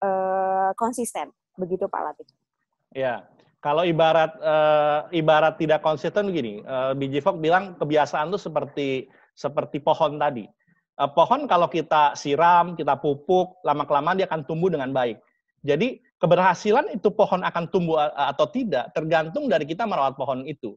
uh, 0.05 0.71
konsisten? 0.77 1.33
Begitu 1.57 1.89
Pak 1.89 2.01
Latif. 2.05 2.29
Ya, 2.93 3.25
kalau 3.63 3.87
ibarat 3.87 4.35
uh, 4.43 5.07
ibarat 5.15 5.55
tidak 5.55 5.79
konsisten 5.79 6.27
begini, 6.27 6.59
uh, 6.67 6.91
BJ 6.91 7.23
Fogg 7.23 7.39
bilang 7.39 7.79
kebiasaan 7.79 8.27
itu 8.27 8.41
seperti 8.41 9.07
seperti 9.33 9.81
pohon 9.81 10.17
tadi. 10.17 10.45
Uh, 10.97 11.09
pohon 11.09 11.49
kalau 11.49 11.65
kita 11.69 12.13
siram, 12.13 12.77
kita 12.77 12.97
pupuk, 12.97 13.61
lama-kelamaan 13.65 14.17
dia 14.17 14.29
akan 14.29 14.45
tumbuh 14.45 14.69
dengan 14.69 14.93
baik. 14.93 15.17
Jadi 15.63 16.01
keberhasilan 16.19 16.91
itu 16.93 17.09
pohon 17.09 17.41
akan 17.41 17.71
tumbuh 17.71 17.99
atau 18.13 18.45
tidak 18.51 18.91
tergantung 18.91 19.47
dari 19.47 19.63
kita 19.63 19.87
merawat 19.87 20.19
pohon 20.19 20.43
itu. 20.43 20.75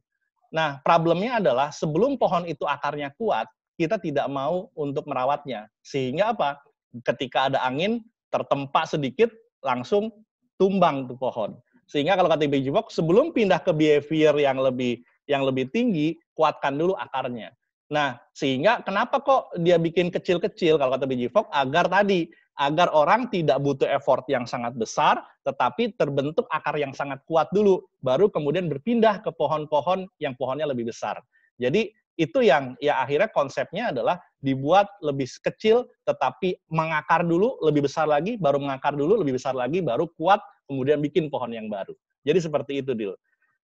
Nah, 0.54 0.78
problemnya 0.86 1.42
adalah 1.42 1.74
sebelum 1.74 2.14
pohon 2.16 2.46
itu 2.46 2.62
akarnya 2.62 3.10
kuat, 3.18 3.50
kita 3.76 3.98
tidak 3.98 4.30
mau 4.30 4.70
untuk 4.78 5.04
merawatnya. 5.10 5.66
Sehingga 5.82 6.32
apa? 6.32 6.62
Ketika 7.02 7.50
ada 7.50 7.60
angin, 7.66 8.00
tertempa 8.30 8.86
sedikit, 8.86 9.28
langsung 9.60 10.14
tumbang 10.56 11.10
tuh 11.10 11.18
pohon. 11.18 11.58
Sehingga 11.86 12.18
kalau 12.18 12.30
kata 12.30 12.46
Biji 12.50 12.70
Box, 12.70 12.98
sebelum 12.98 13.30
pindah 13.30 13.62
ke 13.62 13.70
behavior 13.70 14.34
yang 14.38 14.58
lebih 14.58 15.02
yang 15.26 15.42
lebih 15.42 15.70
tinggi, 15.74 16.18
kuatkan 16.38 16.78
dulu 16.78 16.94
akarnya. 16.94 17.50
Nah, 17.86 18.18
sehingga 18.34 18.82
kenapa 18.82 19.22
kok 19.22 19.54
dia 19.62 19.78
bikin 19.78 20.10
kecil-kecil 20.10 20.74
kalau 20.78 20.98
kata 20.98 21.06
Biji 21.06 21.30
Fox 21.30 21.46
agar 21.54 21.86
tadi 21.86 22.26
agar 22.56 22.88
orang 22.96 23.28
tidak 23.28 23.60
butuh 23.60 23.86
effort 23.86 24.24
yang 24.32 24.48
sangat 24.48 24.72
besar, 24.74 25.20
tetapi 25.44 25.92
terbentuk 25.94 26.48
akar 26.48 26.74
yang 26.80 26.96
sangat 26.96 27.20
kuat 27.28 27.52
dulu, 27.52 27.84
baru 28.00 28.32
kemudian 28.32 28.66
berpindah 28.66 29.20
ke 29.20 29.28
pohon-pohon 29.28 30.08
yang 30.18 30.32
pohonnya 30.40 30.64
lebih 30.64 30.88
besar. 30.88 31.20
Jadi 31.60 31.92
itu 32.16 32.40
yang 32.40 32.72
ya 32.80 33.04
akhirnya 33.04 33.28
konsepnya 33.28 33.92
adalah 33.92 34.16
dibuat 34.40 34.88
lebih 35.04 35.28
kecil, 35.44 35.84
tetapi 36.08 36.56
mengakar 36.72 37.28
dulu 37.28 37.60
lebih 37.60 37.84
besar 37.84 38.08
lagi, 38.08 38.40
baru 38.40 38.56
mengakar 38.56 38.96
dulu 38.96 39.20
lebih 39.20 39.36
besar 39.36 39.52
lagi, 39.52 39.84
baru 39.84 40.08
kuat 40.16 40.40
kemudian 40.64 40.98
bikin 41.04 41.28
pohon 41.28 41.52
yang 41.52 41.68
baru. 41.68 41.92
Jadi 42.24 42.38
seperti 42.40 42.72
itu, 42.80 42.96
Dil. 42.96 43.12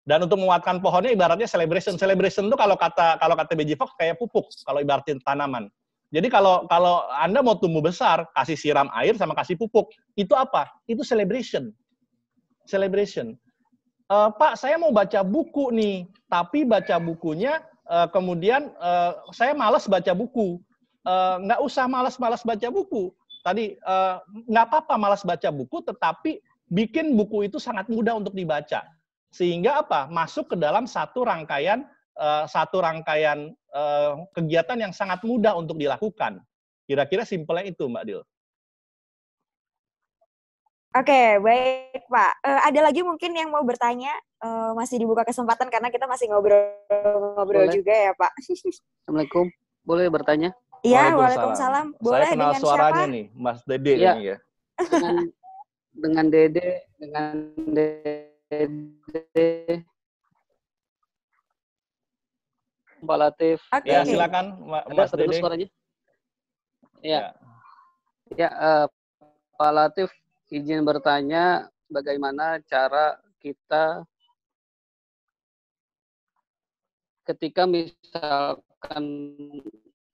Dan 0.06 0.30
untuk 0.30 0.38
menguatkan 0.38 0.86
pohonnya 0.86 1.10
ibaratnya 1.10 1.50
celebration. 1.50 1.98
Celebration 1.98 2.46
itu 2.46 2.54
kalau 2.54 2.78
kata 2.78 3.18
kalau 3.18 3.34
kata 3.34 3.58
BJ 3.58 3.74
Fox 3.74 3.98
kayak 3.98 4.22
pupuk 4.22 4.46
kalau 4.62 4.78
ibaratin 4.78 5.18
tanaman. 5.26 5.66
Jadi 6.14 6.30
kalau 6.30 6.70
kalau 6.70 7.10
Anda 7.10 7.42
mau 7.42 7.58
tumbuh 7.58 7.82
besar, 7.82 8.30
kasih 8.38 8.54
siram 8.54 8.88
air 8.94 9.18
sama 9.18 9.34
kasih 9.34 9.58
pupuk. 9.58 9.90
Itu 10.14 10.38
apa? 10.38 10.70
Itu 10.86 11.02
celebration. 11.02 11.74
Celebration. 12.70 13.34
Uh, 14.06 14.30
Pak, 14.30 14.62
saya 14.62 14.78
mau 14.78 14.94
baca 14.94 15.26
buku 15.26 15.74
nih, 15.74 16.06
tapi 16.30 16.62
baca 16.62 17.02
bukunya 17.02 17.66
uh, 17.90 18.06
kemudian 18.14 18.70
uh, 18.78 19.18
saya 19.34 19.58
malas 19.58 19.90
baca 19.90 20.14
buku. 20.14 20.62
Uh, 21.06 21.38
nggak 21.42 21.62
usah 21.62 21.86
malas-malas 21.90 22.42
baca 22.46 22.70
buku. 22.70 23.14
Tadi 23.46 23.78
uh, 23.86 24.22
nggak 24.50 24.66
apa-apa 24.70 24.94
malas 24.98 25.22
baca 25.22 25.50
buku, 25.50 25.82
tetapi 25.86 26.42
bikin 26.70 27.14
buku 27.14 27.50
itu 27.50 27.58
sangat 27.62 27.90
mudah 27.90 28.18
untuk 28.18 28.34
dibaca. 28.34 28.86
Sehingga 29.36 29.84
apa? 29.84 30.08
Masuk 30.08 30.56
ke 30.56 30.56
dalam 30.56 30.88
satu 30.88 31.28
rangkaian 31.28 31.84
uh, 32.16 32.48
satu 32.48 32.80
rangkaian 32.80 33.52
uh, 33.76 34.24
kegiatan 34.32 34.80
yang 34.80 34.94
sangat 34.96 35.20
mudah 35.28 35.52
untuk 35.60 35.76
dilakukan. 35.76 36.40
Kira-kira 36.88 37.28
simpelnya 37.28 37.68
itu, 37.68 37.84
Mbak 37.84 38.04
Dil. 38.08 38.22
Oke, 40.96 41.44
baik 41.44 42.08
Pak. 42.08 42.34
Uh, 42.40 42.62
ada 42.72 42.80
lagi 42.80 43.04
mungkin 43.04 43.36
yang 43.36 43.52
mau 43.52 43.60
bertanya? 43.68 44.16
Uh, 44.40 44.72
masih 44.80 45.04
dibuka 45.04 45.28
kesempatan 45.28 45.68
karena 45.68 45.92
kita 45.92 46.08
masih 46.08 46.32
ngobrol-ngobrol 46.32 47.68
juga 47.68 47.92
ya 47.92 48.12
Pak. 48.16 48.32
Assalamualaikum. 49.04 49.52
Boleh 49.84 50.08
bertanya? 50.08 50.56
Iya, 50.86 51.18
Waalaikumsalam. 51.18 52.00
Boleh 52.00 52.24
Saya 52.24 52.32
kenal 52.32 52.52
dengan 52.56 52.62
suaranya 52.64 53.04
siapa? 53.04 53.12
nih, 53.12 53.26
Mas 53.36 53.60
Dede 53.68 53.94
ya. 54.00 54.14
ini 54.16 54.24
ya. 54.24 54.38
Dengan 54.80 55.16
dengan 55.92 56.26
Dede, 56.32 56.68
dengan 56.96 57.34
Dede. 57.74 58.35
Pak 63.06 63.18
Latif. 63.18 63.60
Oke. 63.74 63.90
Ya, 63.90 64.06
silakan 64.06 64.62
Ma- 64.62 64.86
Ada 64.86 64.94
Mas 64.94 65.10
terdengar 65.14 65.34
Dede. 65.34 65.42
suaranya? 65.42 65.68
Ya. 67.02 67.20
Ya. 67.20 67.22
Ya, 68.34 68.50
eh, 68.50 68.86
Pak 69.58 69.72
Latif 69.74 70.10
izin 70.50 70.86
bertanya 70.86 71.70
bagaimana 71.90 72.62
cara 72.66 73.18
kita 73.42 74.06
ketika 77.26 77.66
misalkan 77.66 79.06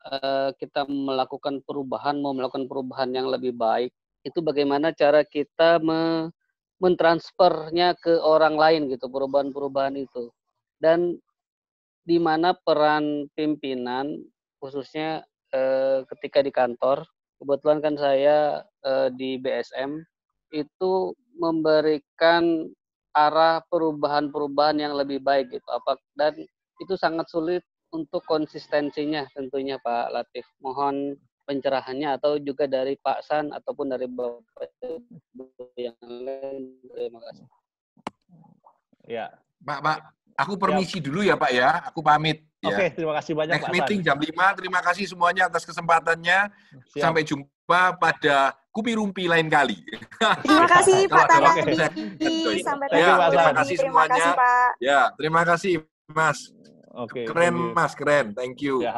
eh, 0.07 0.49
kita 0.55 0.87
melakukan 0.87 1.59
perubahan, 1.63 2.19
mau 2.23 2.31
melakukan 2.31 2.67
perubahan 2.67 3.11
yang 3.11 3.27
lebih 3.27 3.51
baik, 3.55 3.91
itu 4.23 4.39
bagaimana 4.39 4.95
cara 4.95 5.23
kita 5.27 5.79
me 5.83 6.31
mentransfernya 6.81 7.93
ke 8.01 8.17
orang 8.17 8.57
lain 8.57 8.89
gitu, 8.89 9.05
perubahan-perubahan 9.07 9.95
itu. 10.01 10.33
Dan 10.81 11.21
di 12.01 12.17
mana 12.17 12.57
peran 12.57 13.29
pimpinan 13.37 14.17
khususnya 14.57 15.21
eh, 15.53 16.01
ketika 16.09 16.41
di 16.41 16.49
kantor, 16.49 17.05
kebetulan 17.37 17.79
kan 17.85 17.95
saya 17.97 18.65
eh, 18.81 19.09
di 19.13 19.37
BSM 19.37 20.01
itu 20.51 21.13
memberikan 21.37 22.67
arah 23.13 23.61
perubahan-perubahan 23.69 24.81
yang 24.81 24.93
lebih 24.97 25.21
baik 25.21 25.53
gitu. 25.53 25.67
Apa 25.69 26.01
dan 26.17 26.33
itu 26.81 26.93
sangat 26.97 27.29
sulit 27.29 27.61
untuk 27.91 28.23
konsistensinya 28.25 29.27
tentunya 29.35 29.77
Pak 29.83 30.15
Latif. 30.15 30.47
Mohon 30.63 31.19
pencerahannya 31.51 32.15
atau 32.15 32.39
juga 32.39 32.63
dari 32.63 32.95
Pak 32.95 33.19
San 33.27 33.51
ataupun 33.51 33.91
dari 33.91 34.07
Bapak 34.07 34.71
Ibu 34.79 35.43
yang 35.75 35.99
lain. 35.99 36.79
Terima 36.95 37.19
kasih. 37.19 37.45
Ya. 39.03 39.35
Pak, 39.61 39.79
Pak, 39.83 39.97
aku 40.39 40.55
permisi 40.55 41.03
dulu 41.03 41.19
ya 41.21 41.35
Pak 41.35 41.51
ya. 41.51 41.69
Aku 41.91 41.99
pamit. 41.99 42.47
Oke, 42.61 42.87
Ya. 42.87 42.93
terima 42.93 43.13
kasih 43.17 43.33
banyak 43.33 43.53
Next 43.57 43.65
Pak 43.67 43.73
meeting 43.73 43.99
Hasan. 44.05 44.07
jam 44.07 44.17
5. 44.21 44.57
Terima 44.57 44.79
kasih 44.85 45.05
semuanya 45.09 45.43
atas 45.49 45.65
kesempatannya. 45.67 46.39
Siap. 46.93 47.01
Sampai 47.03 47.25
jumpa 47.25 47.97
pada 47.97 48.53
Kupi 48.71 48.95
Rumpi 48.95 49.25
lain 49.27 49.51
kali. 49.51 49.81
Terima 50.45 50.69
kasih 50.69 51.03
Pak 51.11 51.25
oke. 51.27 51.61
Tanadi. 51.67 52.61
Sampai 52.63 52.87
Pak 52.87 52.95
lagi. 52.95 53.35
Hasan. 53.35 53.53
kasih 53.59 53.75
Terima 53.75 54.03
kasih 54.07 54.21
semuanya. 54.21 54.25
Pak. 54.37 54.71
Ya, 54.79 55.01
terima 55.17 55.41
kasih 55.43 55.71
Mas. 56.07 56.39
Oke. 56.93 57.23
Keren 57.25 57.53
thank 57.55 57.65
you. 57.65 57.75
Mas, 57.75 57.91
keren. 57.97 58.25
Thank 58.37 58.57
you. 58.61 58.75
Ya, 58.85 58.93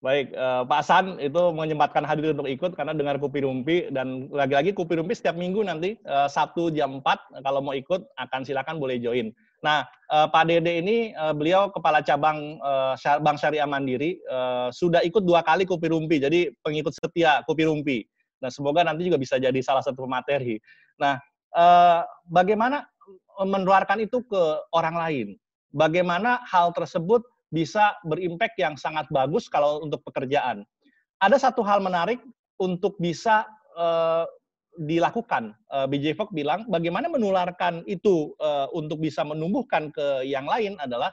Baik, 0.00 0.32
uh, 0.32 0.64
Pak 0.64 0.80
San 0.80 1.20
itu 1.20 1.52
menyempatkan 1.52 2.00
hadir 2.08 2.32
untuk 2.32 2.48
ikut 2.48 2.72
karena 2.72 2.96
dengar 2.96 3.20
Kupi 3.20 3.44
Rumpi 3.44 3.92
dan 3.92 4.32
lagi-lagi 4.32 4.72
Kupi 4.72 4.96
Rumpi 4.96 5.12
setiap 5.12 5.36
minggu 5.36 5.60
nanti 5.60 6.00
uh, 6.08 6.24
Sabtu 6.24 6.72
jam 6.72 7.04
4 7.04 7.44
kalau 7.44 7.60
mau 7.60 7.76
ikut 7.76 8.08
akan 8.16 8.40
silakan 8.40 8.80
boleh 8.80 8.96
join. 8.96 9.28
Nah, 9.60 9.84
uh, 10.08 10.24
Pak 10.24 10.48
Dede 10.48 10.80
ini 10.80 11.12
uh, 11.12 11.36
beliau 11.36 11.68
kepala 11.68 12.00
cabang 12.00 12.56
uh, 12.64 12.96
Bank 13.20 13.36
Syariah 13.44 13.68
Mandiri 13.68 14.16
uh, 14.32 14.72
sudah 14.72 15.04
ikut 15.04 15.20
dua 15.20 15.44
kali 15.44 15.68
Kupi 15.68 15.92
Rumpi, 15.92 16.16
jadi 16.16 16.48
pengikut 16.64 16.96
setia 16.96 17.44
Kupi 17.44 17.68
Rumpi. 17.68 18.00
Nah, 18.40 18.48
semoga 18.48 18.80
nanti 18.80 19.04
juga 19.04 19.20
bisa 19.20 19.36
jadi 19.36 19.60
salah 19.60 19.84
satu 19.84 20.08
materi. 20.08 20.56
Nah, 20.96 21.20
uh, 21.52 22.08
bagaimana 22.24 22.88
menularkan 23.36 24.00
itu 24.00 24.24
ke 24.24 24.64
orang 24.72 24.96
lain? 24.96 25.28
Bagaimana 25.76 26.40
hal 26.48 26.72
tersebut 26.72 27.20
bisa 27.50 27.98
berimpact 28.06 28.56
yang 28.56 28.78
sangat 28.78 29.10
bagus 29.10 29.50
kalau 29.50 29.82
untuk 29.82 30.00
pekerjaan. 30.06 30.62
Ada 31.20 31.50
satu 31.50 31.60
hal 31.66 31.82
menarik 31.82 32.22
untuk 32.56 32.96
bisa 32.96 33.44
uh, 33.76 34.24
dilakukan. 34.78 35.52
Uh, 35.68 35.84
BJ 35.90 36.14
Fogg 36.14 36.30
bilang 36.30 36.64
bagaimana 36.70 37.10
menularkan 37.10 37.82
itu 37.90 38.32
uh, 38.38 38.70
untuk 38.72 39.02
bisa 39.02 39.26
menumbuhkan 39.26 39.90
ke 39.90 40.24
yang 40.24 40.46
lain 40.46 40.78
adalah 40.78 41.10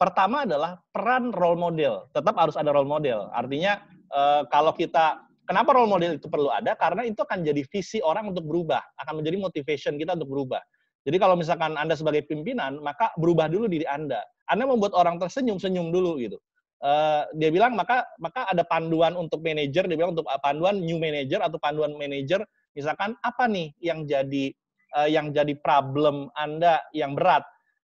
pertama 0.00 0.48
adalah 0.48 0.80
peran 0.90 1.30
role 1.30 1.60
model. 1.60 2.08
Tetap 2.16 2.34
harus 2.34 2.56
ada 2.56 2.72
role 2.72 2.88
model. 2.88 3.28
Artinya 3.30 3.84
uh, 4.10 4.48
kalau 4.48 4.72
kita 4.72 5.20
kenapa 5.44 5.76
role 5.76 5.90
model 5.90 6.16
itu 6.16 6.26
perlu 6.26 6.48
ada? 6.48 6.72
Karena 6.74 7.04
itu 7.04 7.20
akan 7.20 7.44
jadi 7.44 7.62
visi 7.68 8.00
orang 8.00 8.32
untuk 8.32 8.48
berubah, 8.48 8.80
akan 9.04 9.20
menjadi 9.20 9.36
motivation 9.38 9.94
kita 10.00 10.16
untuk 10.16 10.32
berubah. 10.32 10.60
Jadi 11.04 11.16
kalau 11.20 11.36
misalkan 11.36 11.76
Anda 11.76 11.94
sebagai 11.94 12.24
pimpinan, 12.24 12.80
maka 12.80 13.12
berubah 13.20 13.52
dulu 13.52 13.68
diri 13.68 13.84
Anda. 13.84 14.24
Anda 14.48 14.64
membuat 14.64 14.96
orang 14.96 15.20
tersenyum, 15.20 15.60
senyum 15.60 15.92
dulu 15.92 16.16
gitu. 16.20 16.40
Uh, 16.84 17.24
dia 17.40 17.48
bilang 17.48 17.72
maka 17.76 18.04
maka 18.20 18.44
ada 18.48 18.60
panduan 18.64 19.16
untuk 19.16 19.40
manajer, 19.40 19.88
dia 19.88 19.96
bilang 19.96 20.12
untuk 20.16 20.28
panduan 20.44 20.80
new 20.80 21.00
manager 21.00 21.40
atau 21.40 21.56
panduan 21.56 21.96
manajer, 21.96 22.44
misalkan 22.76 23.16
apa 23.24 23.44
nih 23.48 23.72
yang 23.80 24.04
jadi 24.04 24.52
uh, 24.96 25.08
yang 25.08 25.32
jadi 25.32 25.56
problem 25.60 26.28
Anda 26.36 26.80
yang 26.92 27.16
berat. 27.16 27.44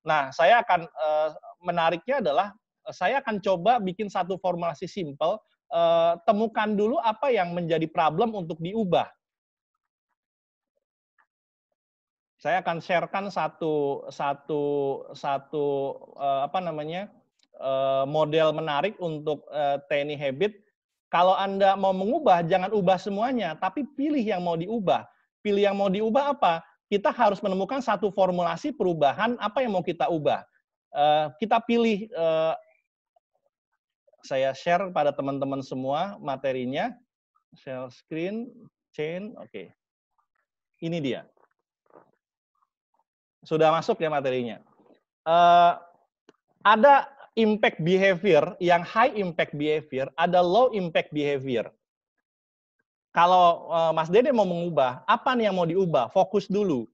Nah, 0.05 0.29
saya 0.29 0.61
akan 0.61 0.85
uh, 0.85 1.29
menariknya 1.63 2.21
adalah 2.21 2.53
saya 2.91 3.23
akan 3.23 3.39
coba 3.39 3.79
bikin 3.79 4.11
satu 4.11 4.35
formulasi 4.37 4.85
simple, 4.85 5.39
uh, 5.71 6.19
temukan 6.27 6.75
dulu 6.75 6.99
apa 6.99 7.31
yang 7.31 7.55
menjadi 7.55 7.87
problem 7.87 8.35
untuk 8.35 8.59
diubah. 8.59 9.07
Saya 12.43 12.59
akan 12.59 12.83
sharekan 12.83 13.31
satu 13.31 14.03
satu 14.11 14.63
satu 15.15 15.95
uh, 16.19 16.43
apa 16.43 16.59
namanya 16.59 17.07
uh, 17.63 18.03
model 18.03 18.51
menarik 18.51 18.99
untuk 18.99 19.47
uh, 19.47 19.79
TNI 19.87 20.19
Habit. 20.19 20.59
Kalau 21.07 21.39
anda 21.39 21.79
mau 21.79 21.95
mengubah, 21.95 22.43
jangan 22.43 22.75
ubah 22.75 22.99
semuanya, 22.99 23.55
tapi 23.55 23.87
pilih 23.95 24.19
yang 24.19 24.43
mau 24.43 24.59
diubah. 24.59 25.07
Pilih 25.39 25.71
yang 25.71 25.77
mau 25.79 25.87
diubah 25.87 26.35
apa? 26.35 26.59
Kita 26.91 27.15
harus 27.15 27.39
menemukan 27.39 27.79
satu 27.79 28.11
formulasi 28.11 28.75
perubahan 28.75 29.39
apa 29.39 29.63
yang 29.63 29.79
mau 29.79 29.85
kita 29.85 30.11
ubah. 30.11 30.43
Uh, 30.91 31.31
kita 31.39 31.63
pilih. 31.63 32.11
Uh, 32.11 32.59
saya 34.23 34.51
share 34.55 34.91
pada 34.91 35.15
teman-teman 35.15 35.63
semua 35.63 36.19
materinya. 36.19 36.91
Share 37.55 37.87
screen, 37.87 38.51
chain, 38.91 39.31
oke. 39.39 39.47
Okay. 39.47 39.67
Ini 40.83 40.99
dia 40.99 41.23
sudah 43.43 43.69
masuk 43.71 43.99
ya 43.99 44.09
materinya. 44.09 44.57
Uh, 45.23 45.79
ada 46.63 47.07
impact 47.35 47.83
behavior 47.83 48.55
yang 48.63 48.81
high 48.83 49.11
impact 49.13 49.53
behavior, 49.55 50.07
ada 50.15 50.39
low 50.39 50.71
impact 50.71 51.11
behavior. 51.11 51.67
Kalau 53.13 53.69
uh, 53.69 53.91
Mas 53.93 54.09
Dede 54.09 54.33
mau 54.33 54.47
mengubah, 54.47 55.05
apa 55.05 55.37
nih 55.37 55.51
yang 55.51 55.55
mau 55.59 55.69
diubah? 55.69 56.09
Fokus 56.09 56.49
dulu. 56.49 56.89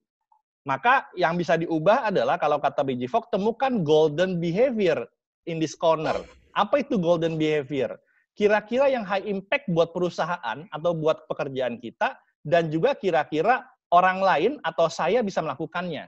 Maka 0.68 1.08
yang 1.16 1.40
bisa 1.40 1.56
diubah 1.56 2.12
adalah 2.12 2.36
kalau 2.36 2.60
kata 2.60 2.84
BG 2.84 3.08
Fox, 3.08 3.32
temukan 3.32 3.82
golden 3.88 4.38
behavior 4.44 5.08
in 5.48 5.58
this 5.64 5.74
corner. 5.74 6.20
Apa 6.52 6.84
itu 6.84 7.00
golden 7.00 7.40
behavior? 7.40 7.96
Kira-kira 8.36 8.92
yang 8.92 9.08
high 9.08 9.24
impact 9.24 9.72
buat 9.72 9.96
perusahaan 9.96 10.68
atau 10.68 10.92
buat 10.92 11.24
pekerjaan 11.32 11.80
kita 11.80 12.20
dan 12.44 12.68
juga 12.68 12.96
kira-kira 13.00 13.64
orang 13.92 14.20
lain 14.20 14.52
atau 14.64 14.92
saya 14.92 15.24
bisa 15.24 15.40
melakukannya 15.40 16.08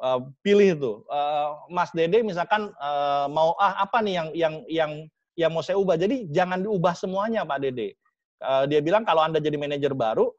uh, 0.00 0.20
pilih 0.40 0.76
tuh. 0.76 0.96
Uh, 1.06 1.60
Mas 1.68 1.92
Dede 1.92 2.24
misalkan 2.24 2.72
uh, 2.80 3.26
mau 3.28 3.54
ah 3.60 3.84
apa 3.84 4.00
nih 4.00 4.14
yang 4.16 4.28
yang 4.34 4.54
yang 4.66 4.92
yang 5.38 5.50
mau 5.52 5.62
saya 5.62 5.78
ubah? 5.78 6.00
Jadi 6.00 6.28
jangan 6.32 6.64
diubah 6.64 6.96
semuanya 6.96 7.44
Pak 7.46 7.60
Dede. 7.62 7.94
Uh, 8.40 8.64
dia 8.64 8.80
bilang 8.80 9.04
kalau 9.04 9.20
anda 9.20 9.36
jadi 9.36 9.60
manajer 9.60 9.92
baru 9.92 10.32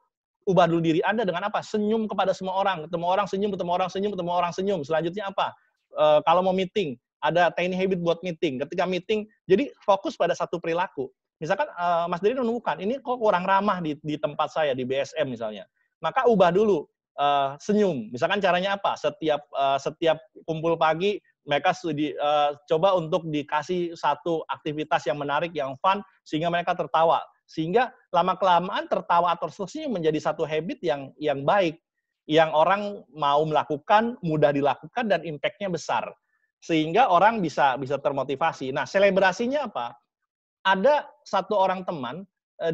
ubah 0.49 0.65
dulu 0.65 0.81
diri 0.81 0.99
anda 1.05 1.21
dengan 1.21 1.47
apa? 1.47 1.61
Senyum 1.61 2.09
kepada 2.09 2.33
semua 2.33 2.57
orang. 2.57 2.89
Ketemu 2.89 3.05
orang 3.05 3.27
senyum 3.29 3.51
ketemu 3.53 3.71
orang 3.71 3.89
senyum 3.93 4.11
ketemu 4.17 4.31
orang 4.33 4.51
senyum. 4.53 4.79
Selanjutnya 4.81 5.29
apa? 5.29 5.53
Uh, 5.93 6.19
kalau 6.25 6.41
mau 6.41 6.55
meeting 6.55 6.97
ada 7.21 7.53
tiny 7.53 7.77
habit 7.77 8.01
buat 8.01 8.17
meeting. 8.25 8.57
Ketika 8.65 8.83
meeting 8.89 9.29
jadi 9.45 9.69
fokus 9.85 10.17
pada 10.17 10.33
satu 10.33 10.57
perilaku. 10.57 11.09
Misalkan 11.41 11.69
uh, 11.73 12.05
Mas 12.05 12.21
Dede 12.21 12.37
menemukan 12.37 12.77
ini 12.77 13.01
kok 13.01 13.17
kurang 13.17 13.45
ramah 13.45 13.81
di, 13.81 13.97
di 14.01 14.17
tempat 14.17 14.53
saya 14.53 14.77
di 14.77 14.85
BSM 14.85 15.25
misalnya. 15.25 15.65
Maka 16.01 16.25
ubah 16.29 16.53
dulu 16.53 16.85
uh, 17.17 17.57
senyum. 17.59 18.11
Misalkan 18.13 18.39
caranya 18.39 18.77
apa? 18.79 18.95
Setiap 18.95 19.41
uh, 19.51 19.79
setiap 19.81 20.21
kumpul 20.45 20.77
pagi 20.79 21.19
mereka 21.41 21.73
studi, 21.73 22.13
uh, 22.21 22.53
coba 22.69 22.93
untuk 22.93 23.25
dikasih 23.25 23.97
satu 23.97 24.45
aktivitas 24.45 25.09
yang 25.09 25.17
menarik, 25.17 25.49
yang 25.57 25.73
fun, 25.81 26.05
sehingga 26.21 26.53
mereka 26.53 26.77
tertawa. 26.77 27.19
Sehingga 27.49 27.91
lama 28.13 28.37
kelamaan 28.37 28.85
tertawa 28.87 29.33
atau 29.35 29.49
tersenyum 29.49 29.97
menjadi 29.99 30.21
satu 30.21 30.45
habit 30.45 30.79
yang 30.85 31.11
yang 31.17 31.41
baik, 31.43 31.81
yang 32.29 32.53
orang 32.53 33.03
mau 33.11 33.41
melakukan, 33.43 34.15
mudah 34.21 34.53
dilakukan 34.53 35.09
dan 35.09 35.25
impact-nya 35.25 35.67
besar. 35.67 36.05
Sehingga 36.61 37.09
orang 37.09 37.41
bisa 37.41 37.75
bisa 37.75 37.97
termotivasi. 37.97 38.69
Nah, 38.71 38.85
selebrasinya 38.85 39.65
apa? 39.67 39.97
Ada 40.61 41.09
satu 41.25 41.57
orang 41.57 41.81
teman 41.89 42.21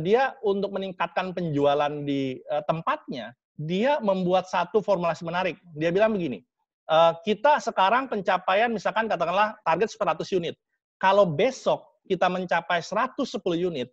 dia 0.03 0.35
untuk 0.43 0.75
meningkatkan 0.75 1.31
penjualan 1.31 2.03
di 2.03 2.43
tempatnya, 2.67 3.31
dia 3.57 3.97
membuat 3.99 4.45
satu 4.45 4.79
formulasi 4.85 5.25
menarik. 5.25 5.57
Dia 5.73 5.89
bilang 5.89 6.13
begini, 6.13 6.45
e, 6.85 6.97
kita 7.25 7.57
sekarang 7.57 8.05
pencapaian 8.05 8.69
misalkan 8.69 9.09
katakanlah 9.09 9.57
target 9.65 9.89
100 9.89 10.29
unit. 10.37 10.55
Kalau 11.01 11.25
besok 11.25 11.83
kita 12.05 12.29
mencapai 12.29 12.79
110 12.79 13.17
unit, 13.57 13.89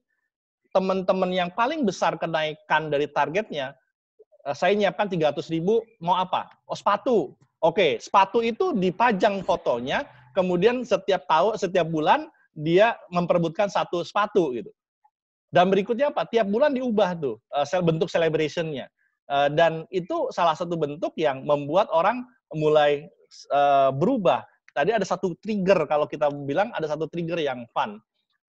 teman-teman 0.70 1.32
yang 1.32 1.50
paling 1.50 1.82
besar 1.82 2.20
kenaikan 2.20 2.92
dari 2.92 3.08
targetnya, 3.08 3.72
e, 4.44 4.52
saya 4.52 4.76
nyiapkan 4.76 5.08
300 5.08 5.48
ribu, 5.48 5.80
mau 5.98 6.20
apa? 6.20 6.52
Oh 6.68 6.76
sepatu. 6.76 7.32
Oke, 7.64 7.96
sepatu 7.96 8.44
itu 8.44 8.76
dipajang 8.76 9.40
fotonya, 9.40 10.04
kemudian 10.36 10.84
setiap 10.84 11.24
tahun, 11.24 11.56
setiap 11.56 11.88
bulan 11.88 12.28
dia 12.52 12.92
memperebutkan 13.08 13.72
satu 13.72 14.04
sepatu 14.04 14.52
gitu. 14.52 14.68
Dan 15.48 15.72
berikutnya 15.72 16.12
apa? 16.12 16.28
Tiap 16.28 16.52
bulan 16.52 16.76
diubah 16.76 17.16
tuh 17.16 17.40
e, 17.48 17.80
bentuk 17.80 18.12
celebrationnya. 18.12 18.92
Eh, 19.24 19.48
dan 19.56 19.88
itu 19.88 20.28
salah 20.28 20.52
satu 20.52 20.76
bentuk 20.76 21.16
yang 21.16 21.48
membuat 21.48 21.88
orang 21.88 22.28
mulai 22.52 23.08
uh, 23.50 23.88
berubah. 23.90 24.44
Tadi 24.76 24.92
ada 24.92 25.02
satu 25.02 25.32
trigger 25.40 25.88
kalau 25.88 26.04
kita 26.04 26.28
bilang 26.44 26.70
ada 26.76 26.86
satu 26.86 27.08
trigger 27.08 27.40
yang 27.40 27.64
fun. 27.72 27.98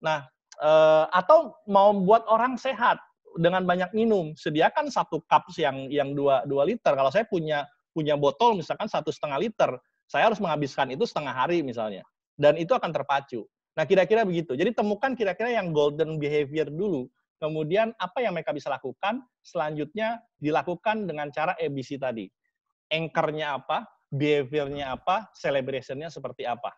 Nah, 0.02 0.26
uh, 0.60 1.06
atau 1.14 1.54
mau 1.70 1.94
buat 1.94 2.26
orang 2.26 2.58
sehat 2.58 2.98
dengan 3.38 3.62
banyak 3.64 3.94
minum, 3.94 4.34
sediakan 4.34 4.90
satu 4.90 5.22
cup 5.30 5.46
yang 5.56 5.88
yang 5.88 6.12
dua 6.12 6.42
dua 6.44 6.66
liter. 6.66 6.92
Kalau 6.92 7.08
saya 7.08 7.24
punya 7.24 7.64
punya 7.94 8.18
botol 8.18 8.58
misalkan 8.58 8.90
satu 8.90 9.14
setengah 9.14 9.38
liter, 9.40 9.70
saya 10.10 10.26
harus 10.28 10.42
menghabiskan 10.42 10.90
itu 10.90 11.06
setengah 11.06 11.32
hari 11.32 11.62
misalnya, 11.62 12.02
dan 12.34 12.58
itu 12.58 12.74
akan 12.74 12.90
terpacu. 12.90 13.46
Nah, 13.78 13.86
kira-kira 13.86 14.26
begitu. 14.26 14.58
Jadi 14.58 14.74
temukan 14.74 15.14
kira-kira 15.14 15.54
yang 15.54 15.70
golden 15.70 16.18
behavior 16.18 16.66
dulu 16.66 17.06
Kemudian 17.44 17.92
apa 18.00 18.24
yang 18.24 18.32
mereka 18.32 18.56
bisa 18.56 18.72
lakukan? 18.72 19.20
Selanjutnya 19.44 20.24
dilakukan 20.40 21.04
dengan 21.04 21.28
cara 21.28 21.52
ABC 21.60 22.00
tadi. 22.00 22.24
Anchor-nya 22.88 23.60
apa? 23.60 23.84
Behavior-nya 24.08 24.96
apa? 24.96 25.28
Celebration-nya 25.36 26.08
seperti 26.08 26.48
apa? 26.48 26.72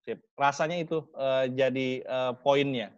Sip. 0.00 0.16
Rasanya 0.32 0.80
itu 0.80 1.04
uh, 1.12 1.44
jadi 1.52 2.00
uh, 2.08 2.32
poinnya. 2.40 2.88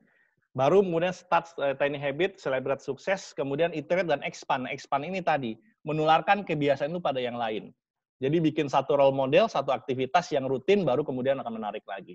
Baru 0.54 0.86
kemudian 0.86 1.10
start 1.10 1.50
uh, 1.58 1.74
tiny 1.74 1.98
habit, 1.98 2.38
celebrate 2.38 2.78
sukses, 2.78 3.34
kemudian 3.34 3.74
iterate 3.74 4.06
dan 4.06 4.22
expand. 4.22 4.70
Expand 4.70 5.02
ini 5.02 5.18
tadi, 5.18 5.58
menularkan 5.82 6.46
kebiasaan 6.46 6.94
itu 6.94 7.02
pada 7.02 7.18
yang 7.18 7.34
lain. 7.34 7.74
Jadi 8.22 8.38
bikin 8.38 8.70
satu 8.70 8.94
role 8.94 9.10
model, 9.10 9.50
satu 9.50 9.74
aktivitas 9.74 10.30
yang 10.30 10.46
rutin, 10.46 10.86
baru 10.86 11.02
kemudian 11.02 11.42
akan 11.42 11.58
menarik 11.58 11.82
lagi. 11.90 12.14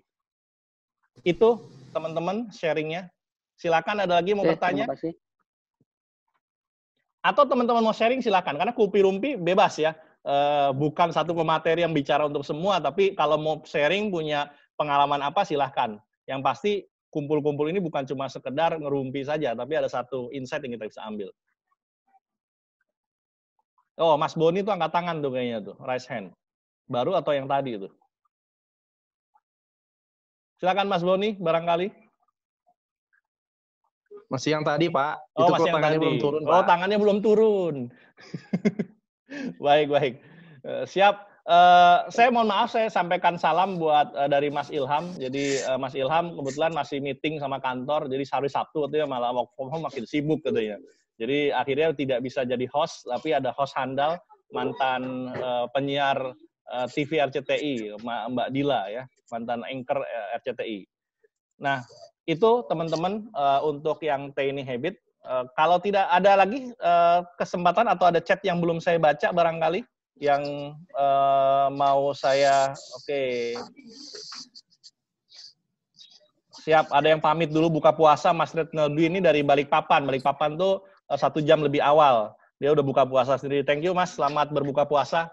Itu 1.24 1.70
teman-teman 1.96 2.52
sharingnya. 2.54 3.10
Silakan 3.58 4.06
ada 4.06 4.22
lagi 4.22 4.38
mau 4.38 4.46
Oke, 4.46 4.54
bertanya? 4.54 4.86
Atau 7.26 7.44
teman-teman 7.50 7.82
mau 7.82 7.96
sharing 7.96 8.22
silakan 8.22 8.62
karena 8.62 8.74
Kupi 8.74 9.02
Rumpi 9.02 9.34
bebas 9.34 9.82
ya. 9.82 9.98
E, 10.22 10.36
bukan 10.78 11.10
satu 11.10 11.34
pemateri 11.34 11.82
yang 11.82 11.92
bicara 11.92 12.30
untuk 12.30 12.46
semua, 12.46 12.78
tapi 12.78 13.18
kalau 13.18 13.42
mau 13.42 13.56
sharing 13.66 14.14
punya 14.14 14.54
pengalaman 14.78 15.26
apa 15.26 15.42
silahkan. 15.42 15.98
Yang 16.30 16.42
pasti 16.46 16.72
kumpul-kumpul 17.10 17.66
ini 17.72 17.82
bukan 17.82 18.06
cuma 18.06 18.30
sekedar 18.30 18.78
ngerumpi 18.78 19.26
saja, 19.26 19.58
tapi 19.58 19.74
ada 19.74 19.90
satu 19.90 20.30
insight 20.30 20.62
yang 20.64 20.78
kita 20.78 20.86
bisa 20.86 21.02
ambil. 21.02 21.34
Oh, 23.98 24.14
Mas 24.14 24.38
Boni 24.38 24.62
tuh 24.62 24.70
angkat 24.70 24.94
tangan 24.94 25.26
tuh 25.26 25.34
kayaknya 25.34 25.74
tuh, 25.74 25.76
raise 25.82 26.06
hand. 26.06 26.30
Baru 26.86 27.18
atau 27.18 27.34
yang 27.34 27.50
tadi 27.50 27.82
itu? 27.82 27.90
Silakan 30.58 30.90
Mas 30.90 31.06
Boni, 31.06 31.38
barangkali. 31.38 31.94
Masih 34.28 34.58
yang 34.58 34.66
tadi, 34.66 34.90
Pak. 34.90 35.38
Oh, 35.38 35.46
itu 35.46 35.52
masih 35.54 35.70
yang 35.70 35.76
tangannya 35.78 35.98
tadi. 35.98 36.04
belum 36.04 36.18
turun, 36.20 36.42
oh, 36.42 36.50
Pak. 36.50 36.66
tangannya 36.66 36.98
belum 36.98 37.18
turun. 37.22 37.76
baik, 39.66 39.88
baik. 39.94 40.14
Eh, 40.66 40.84
siap. 40.90 41.30
Eh, 41.48 41.98
saya 42.12 42.28
mohon 42.34 42.50
maaf, 42.50 42.74
saya 42.74 42.90
sampaikan 42.90 43.38
salam 43.38 43.78
buat 43.78 44.12
eh, 44.18 44.28
dari 44.28 44.50
Mas 44.50 44.74
Ilham. 44.74 45.14
Jadi 45.16 45.62
Mas 45.78 45.94
Ilham 45.94 46.34
kebetulan 46.36 46.74
masih 46.74 47.00
meeting 47.00 47.38
sama 47.38 47.62
kantor, 47.62 48.10
jadi 48.10 48.26
hari 48.28 48.50
Sabtu 48.50 48.90
katanya 48.90 49.08
malah 49.08 49.32
work 49.32 49.54
from 49.56 49.70
home 49.70 49.86
makin 49.86 50.04
sibuk 50.04 50.42
katanya. 50.42 50.82
Jadi 51.22 51.54
akhirnya 51.54 51.94
tidak 51.94 52.20
bisa 52.26 52.44
jadi 52.44 52.66
host, 52.74 53.06
tapi 53.06 53.32
ada 53.32 53.54
host 53.54 53.78
handal 53.78 54.18
mantan 54.52 55.32
penyiar 55.72 56.36
eh, 56.74 56.88
TV 56.92 57.24
RCTI, 57.24 57.74
Mbak 58.04 58.50
Dila 58.52 58.92
ya, 58.92 59.04
mantan 59.32 59.64
anchor 59.64 60.04
eh, 60.04 60.38
RCTI. 60.42 60.80
Nah, 61.64 61.82
itu 62.28 62.64
teman-teman 62.68 63.28
eh, 63.32 63.60
untuk 63.64 64.04
yang 64.04 64.32
Tiny 64.36 64.64
Habit. 64.64 65.00
Kalau 65.60 65.76
tidak 65.84 66.08
ada 66.08 66.40
lagi 66.40 66.72
kesempatan 67.36 67.84
atau 67.92 68.08
ada 68.08 68.24
chat 68.24 68.40
yang 68.48 68.64
belum 68.64 68.80
saya 68.80 68.96
baca 68.96 69.28
barangkali 69.36 69.84
yang 70.24 70.72
mau 71.76 72.16
saya 72.16 72.72
oke. 72.96 73.24
Siap 76.64 76.88
ada 76.96 77.12
yang 77.12 77.20
pamit 77.20 77.52
dulu 77.52 77.84
buka 77.84 77.92
puasa 77.92 78.32
Mas 78.32 78.56
Retnodwi 78.56 79.12
ini 79.12 79.20
dari 79.20 79.44
Balikpapan. 79.44 80.08
Balikpapan 80.08 80.56
tuh 80.56 80.88
satu 81.12 81.44
jam 81.44 81.60
lebih 81.60 81.84
awal. 81.84 82.32
Dia 82.64 82.72
udah 82.72 82.86
buka 82.88 83.04
puasa 83.04 83.36
sendiri. 83.36 83.68
Thank 83.68 83.84
you 83.84 83.92
Mas. 83.92 84.16
Selamat 84.16 84.48
berbuka 84.56 84.88
puasa. 84.88 85.28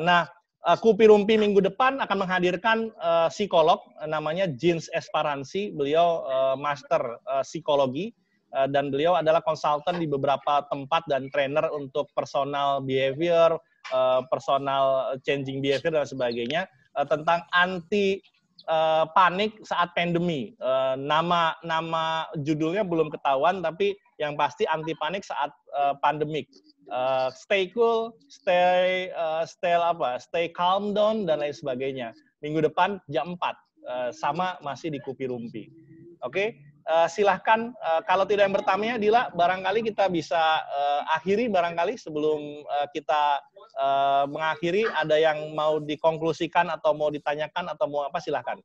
Nah 0.00 0.24
eh, 0.68 0.78
Kupi 0.78 1.10
Rumpi 1.10 1.34
minggu 1.38 1.60
depan 1.62 1.98
akan 1.98 2.26
menghadirkan 2.26 2.90
eh, 2.94 3.28
psikolog 3.30 3.82
eh, 4.02 4.08
namanya 4.08 4.46
Jeans 4.46 4.86
Esparansi 4.94 5.74
beliau 5.74 6.22
eh, 6.26 6.56
master 6.58 7.18
eh, 7.18 7.44
psikologi 7.44 8.14
eh, 8.54 8.68
dan 8.70 8.90
beliau 8.94 9.18
adalah 9.18 9.42
konsultan 9.42 9.98
di 9.98 10.06
beberapa 10.06 10.66
tempat 10.70 11.02
dan 11.10 11.26
trainer 11.34 11.66
untuk 11.74 12.10
personal 12.14 12.82
behavior 12.82 13.58
eh, 13.90 14.20
personal 14.30 15.16
changing 15.26 15.58
behavior 15.58 15.92
dan 15.94 16.06
sebagainya 16.06 16.62
eh, 16.98 17.06
tentang 17.10 17.42
anti 17.54 18.22
eh, 18.70 19.04
panik 19.16 19.58
saat 19.66 19.90
pandemi. 19.98 20.54
Eh, 20.54 20.94
nama 20.98 21.58
nama 21.66 22.30
judulnya 22.38 22.86
belum 22.86 23.10
ketahuan 23.10 23.60
tapi 23.64 23.98
yang 24.22 24.38
pasti 24.38 24.62
anti 24.70 24.94
panik 24.94 25.26
saat 25.26 25.50
eh, 25.74 25.94
pandemik. 25.98 26.46
Eh, 26.90 27.28
stay 27.38 27.70
cool, 27.70 28.10
stay 28.26 29.08
eh, 29.08 29.44
stay 29.46 29.78
apa? 29.78 30.18
Stay 30.18 30.50
calm 30.50 30.92
down 30.92 31.24
dan 31.24 31.38
lain 31.38 31.54
sebagainya. 31.54 32.10
Minggu 32.42 32.58
depan 32.66 32.98
jam 33.06 33.38
4 33.38 33.54
eh, 33.86 34.10
sama 34.10 34.58
masih 34.60 34.90
di 34.90 34.98
Kupi 34.98 35.30
Rumpi. 35.30 35.70
Oke, 36.26 36.58
eh, 36.60 37.08
silahkan 37.08 37.70
eh, 37.70 38.00
kalau 38.04 38.26
tidak 38.26 38.50
yang 38.50 38.56
bertanya 38.56 38.94
Dila, 38.98 39.22
barangkali 39.32 39.86
kita 39.94 40.10
bisa 40.10 40.42
eh, 40.68 41.02
akhiri 41.16 41.46
barangkali 41.48 41.94
sebelum 41.94 42.66
eh, 42.66 42.86
kita 42.90 43.40
eh, 43.78 44.24
mengakhiri 44.28 44.84
ada 44.92 45.16
yang 45.16 45.54
mau 45.54 45.78
dikonklusikan 45.78 46.66
atau 46.66 46.92
mau 46.92 47.08
ditanyakan 47.08 47.72
atau 47.72 47.86
mau 47.86 48.04
apa 48.04 48.18
silahkan. 48.18 48.58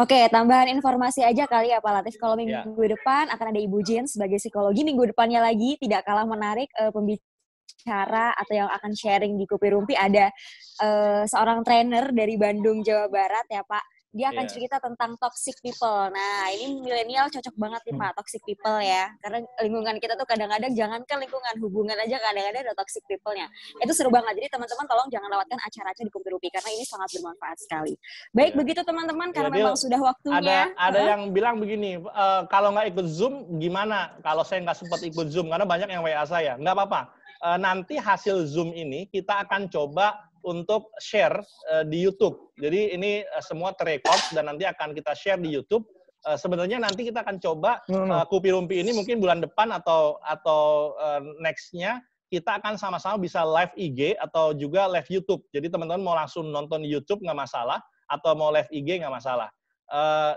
Oke, 0.00 0.26
tambahan 0.32 0.72
informasi 0.72 1.20
aja 1.20 1.44
kali 1.44 1.70
ya 1.70 1.78
Pak 1.78 1.92
Latif. 2.00 2.16
Kalau 2.16 2.34
minggu 2.34 2.82
Ya. 2.82 2.88
depan 2.96 3.28
akan 3.28 3.46
ada 3.52 3.60
Ibu 3.60 3.78
Jin 3.84 4.08
sebagai 4.08 4.40
psikologi. 4.40 4.82
Minggu 4.82 5.12
depannya 5.12 5.44
lagi 5.44 5.76
tidak 5.76 6.08
kalah 6.08 6.24
menarik 6.24 6.72
eh, 6.80 6.88
pembicara 6.88 8.32
atau 8.34 8.54
yang 8.56 8.70
akan 8.72 8.92
sharing 8.96 9.36
di 9.36 9.44
Kopi 9.44 9.68
Rumpi 9.68 9.94
ada 9.94 10.32
eh, 10.80 11.22
seorang 11.28 11.60
trainer 11.60 12.08
dari 12.10 12.34
Bandung, 12.40 12.80
Jawa 12.80 13.12
Barat 13.12 13.46
ya 13.52 13.62
Pak. 13.62 13.84
Dia 14.12 14.28
akan 14.28 14.44
Ya. 14.44 14.50
cerita 14.52 14.76
tentang 14.76 15.16
toxic 15.16 15.56
people. 15.64 16.12
Nah, 16.12 16.52
ini 16.52 16.84
milenial 16.84 17.32
cocok 17.32 17.56
banget 17.56 17.80
nih 17.88 17.94
Hmm. 17.96 18.02
Pak, 18.04 18.12
toxic 18.20 18.44
people 18.44 18.78
ya. 18.84 19.08
Karena 19.24 19.40
lingkungan 19.64 19.96
kita 19.96 20.20
tuh 20.20 20.28
kadang-kadang 20.28 20.68
jangankan 20.76 21.16
lingkungan 21.16 21.54
hubungan 21.64 21.96
aja 21.96 22.20
kadang-kadang 22.20 22.68
ada 22.68 22.76
toxic 22.76 23.00
people-nya. 23.08 23.48
Itu 23.80 23.92
seru 23.96 24.12
banget. 24.12 24.36
Jadi 24.36 24.52
teman-teman 24.52 24.84
tolong 24.84 25.08
jangan 25.08 25.28
lewatkan 25.32 25.58
acara-acara 25.64 26.04
di 26.04 26.12
Rumpi 26.12 26.48
karena 26.52 26.70
ini 26.76 26.84
sangat 26.84 27.08
bermanfaat 27.16 27.56
sekali. 27.64 27.92
Baik, 28.36 28.52
Ya. 28.52 28.56
begitu 28.60 28.80
teman-teman 28.84 29.28
karena 29.32 29.48
Dil, 29.48 29.58
memang 29.64 29.76
sudah 29.80 29.96
Ada 29.96 30.08
waktunya. 30.12 30.60
ada 30.76 30.92
Heeh. 31.00 31.08
yang 31.08 31.22
bilang 31.32 31.56
begini, 31.56 31.96
"Eh, 31.96 32.42
kalau 32.52 32.68
nggak 32.76 32.92
ikut 32.92 33.06
Zoom 33.08 33.34
gimana? 33.56 34.12
Kalau 34.20 34.44
saya 34.44 34.60
nggak 34.60 34.76
sempat 34.76 35.00
ikut 35.00 35.32
Zoom 35.32 35.48
karena 35.48 35.64
banyak 35.64 35.88
yang 35.88 36.04
WA 36.04 36.24
saya. 36.28 36.60
Nggak 36.60 36.76
apa-apa. 36.76 37.00
Eh, 37.42 37.58
nanti 37.58 37.96
hasil 37.96 38.44
Zoom 38.46 38.70
ini 38.70 39.08
kita 39.08 39.42
akan 39.48 39.66
coba 39.66 40.14
untuk 40.44 40.92
share 40.98 41.42
eh, 41.72 41.84
di 41.86 42.02
YouTube. 42.02 42.54
Jadi 42.58 42.94
ini 42.94 43.22
eh, 43.22 43.42
semua 43.42 43.74
terekod 43.74 44.18
dan 44.36 44.50
nanti 44.50 44.66
akan 44.66 44.92
kita 44.92 45.14
share 45.14 45.40
di 45.40 45.50
YouTube. 45.50 45.86
Eh, 46.22 46.38
sebenarnya 46.38 46.78
nanti 46.78 47.06
kita 47.06 47.22
akan 47.26 47.42
coba 47.42 47.82
eh, 47.86 48.24
Kupi 48.30 48.54
Rumpi 48.54 48.82
ini 48.82 48.94
mungkin 48.94 49.18
bulan 49.18 49.42
depan 49.42 49.70
atau 49.74 50.18
atau 50.22 50.94
eh, 50.98 51.20
next-nya 51.42 52.02
kita 52.32 52.64
akan 52.64 52.80
sama-sama 52.80 53.20
bisa 53.20 53.44
live 53.44 53.76
IG 53.76 54.16
atau 54.16 54.56
juga 54.56 54.88
live 54.88 55.04
YouTube. 55.12 55.44
Jadi 55.52 55.68
teman-teman 55.68 56.00
mau 56.00 56.16
langsung 56.16 56.48
nonton 56.48 56.80
YouTube 56.80 57.20
nggak 57.20 57.36
masalah 57.36 57.84
atau 58.08 58.32
mau 58.32 58.48
live 58.48 58.72
IG 58.72 59.04
nggak 59.04 59.12
masalah. 59.12 59.52
Eh, 59.92 60.32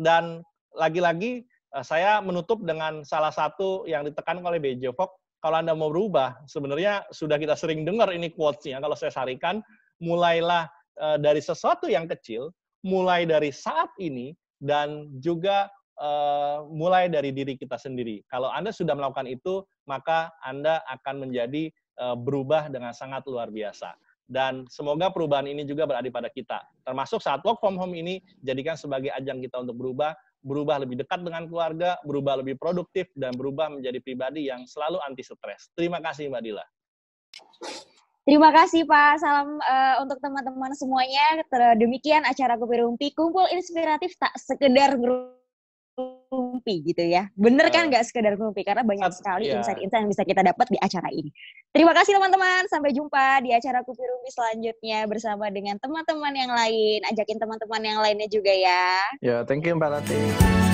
dan 0.00 0.40
lagi-lagi 0.72 1.44
eh, 1.44 1.84
saya 1.84 2.24
menutup 2.24 2.64
dengan 2.64 3.04
salah 3.04 3.28
satu 3.28 3.84
yang 3.84 4.08
ditekan 4.08 4.40
oleh 4.40 4.56
Bejo 4.56 4.96
Fok, 4.96 5.12
kalau 5.40 5.56
Anda 5.60 5.76
mau 5.76 5.92
berubah, 5.92 6.46
sebenarnya 6.48 7.04
sudah 7.12 7.36
kita 7.36 7.54
sering 7.54 7.84
dengar 7.84 8.10
ini 8.12 8.32
quotes-nya, 8.32 8.80
kalau 8.80 8.96
saya 8.96 9.12
sarikan, 9.12 9.60
mulailah 10.00 10.68
eh, 11.00 11.18
dari 11.20 11.40
sesuatu 11.40 11.86
yang 11.86 12.08
kecil, 12.08 12.52
mulai 12.84 13.28
dari 13.28 13.52
saat 13.52 13.92
ini, 14.00 14.32
dan 14.60 15.12
juga 15.20 15.68
eh, 16.00 16.58
mulai 16.72 17.12
dari 17.12 17.32
diri 17.32 17.54
kita 17.56 17.76
sendiri. 17.76 18.24
Kalau 18.32 18.48
Anda 18.48 18.72
sudah 18.72 18.96
melakukan 18.96 19.28
itu, 19.28 19.64
maka 19.84 20.32
Anda 20.44 20.80
akan 20.88 21.28
menjadi 21.28 21.68
eh, 21.70 22.16
berubah 22.16 22.72
dengan 22.72 22.96
sangat 22.96 23.24
luar 23.28 23.52
biasa. 23.52 23.92
Dan 24.26 24.66
semoga 24.66 25.06
perubahan 25.14 25.46
ini 25.46 25.62
juga 25.62 25.86
berada 25.86 26.10
pada 26.10 26.26
kita. 26.26 26.58
Termasuk 26.82 27.22
saat 27.22 27.46
work 27.46 27.62
from 27.62 27.78
home 27.78 27.94
ini, 27.94 28.18
jadikan 28.42 28.74
sebagai 28.74 29.14
ajang 29.14 29.38
kita 29.38 29.62
untuk 29.62 29.78
berubah, 29.78 30.18
berubah 30.46 30.86
lebih 30.86 31.02
dekat 31.02 31.26
dengan 31.26 31.50
keluarga, 31.50 31.98
berubah 32.06 32.38
lebih 32.38 32.54
produktif, 32.54 33.10
dan 33.18 33.34
berubah 33.34 33.74
menjadi 33.74 33.98
pribadi 33.98 34.46
yang 34.46 34.62
selalu 34.62 35.02
anti 35.02 35.26
stres. 35.26 35.74
Terima 35.74 35.98
kasih 35.98 36.30
Mbak 36.30 36.42
Dila. 36.46 36.64
Terima 38.26 38.50
kasih 38.50 38.86
Pak. 38.86 39.22
Salam 39.22 39.58
eh, 39.58 39.94
untuk 40.02 40.18
teman-teman 40.22 40.74
semuanya. 40.74 41.42
Demikian 41.78 42.26
acara 42.26 42.58
Kopi 42.58 42.82
Rumpi. 42.82 43.14
Kumpul 43.14 43.46
inspiratif 43.54 44.14
tak 44.18 44.34
sekedar 44.38 44.98
ngerumpi 45.96 46.74
gitu 46.92 47.02
ya. 47.02 47.32
Bener 47.32 47.72
kan 47.72 47.88
nggak 47.88 48.04
sekedar 48.04 48.36
ngerumpi? 48.36 48.62
Karena 48.62 48.84
banyak 48.84 49.10
sekali 49.16 49.48
iya. 49.48 49.58
insight-insight 49.58 50.04
yang 50.04 50.10
bisa 50.12 50.22
kita 50.28 50.44
dapat 50.44 50.66
di 50.68 50.78
acara 50.78 51.08
ini. 51.08 51.32
Terima 51.72 51.96
kasih 51.96 52.20
teman-teman. 52.20 52.68
Sampai 52.68 52.92
jumpa 52.92 53.40
di 53.40 53.56
acara 53.56 53.80
Kopi 53.80 54.04
Rumpi 54.04 54.30
selanjutnya 54.32 55.08
bersama 55.08 55.48
dengan 55.48 55.80
teman-teman 55.80 56.34
yang 56.36 56.52
lain. 56.52 57.00
Ajakin 57.08 57.40
teman-teman 57.40 57.82
yang 57.82 57.98
lainnya 58.04 58.28
juga 58.28 58.52
ya. 58.52 59.00
Ya, 59.24 59.36
thank 59.48 59.64
you 59.64 59.72
Mbak 59.76 59.90
Latif. 60.00 60.65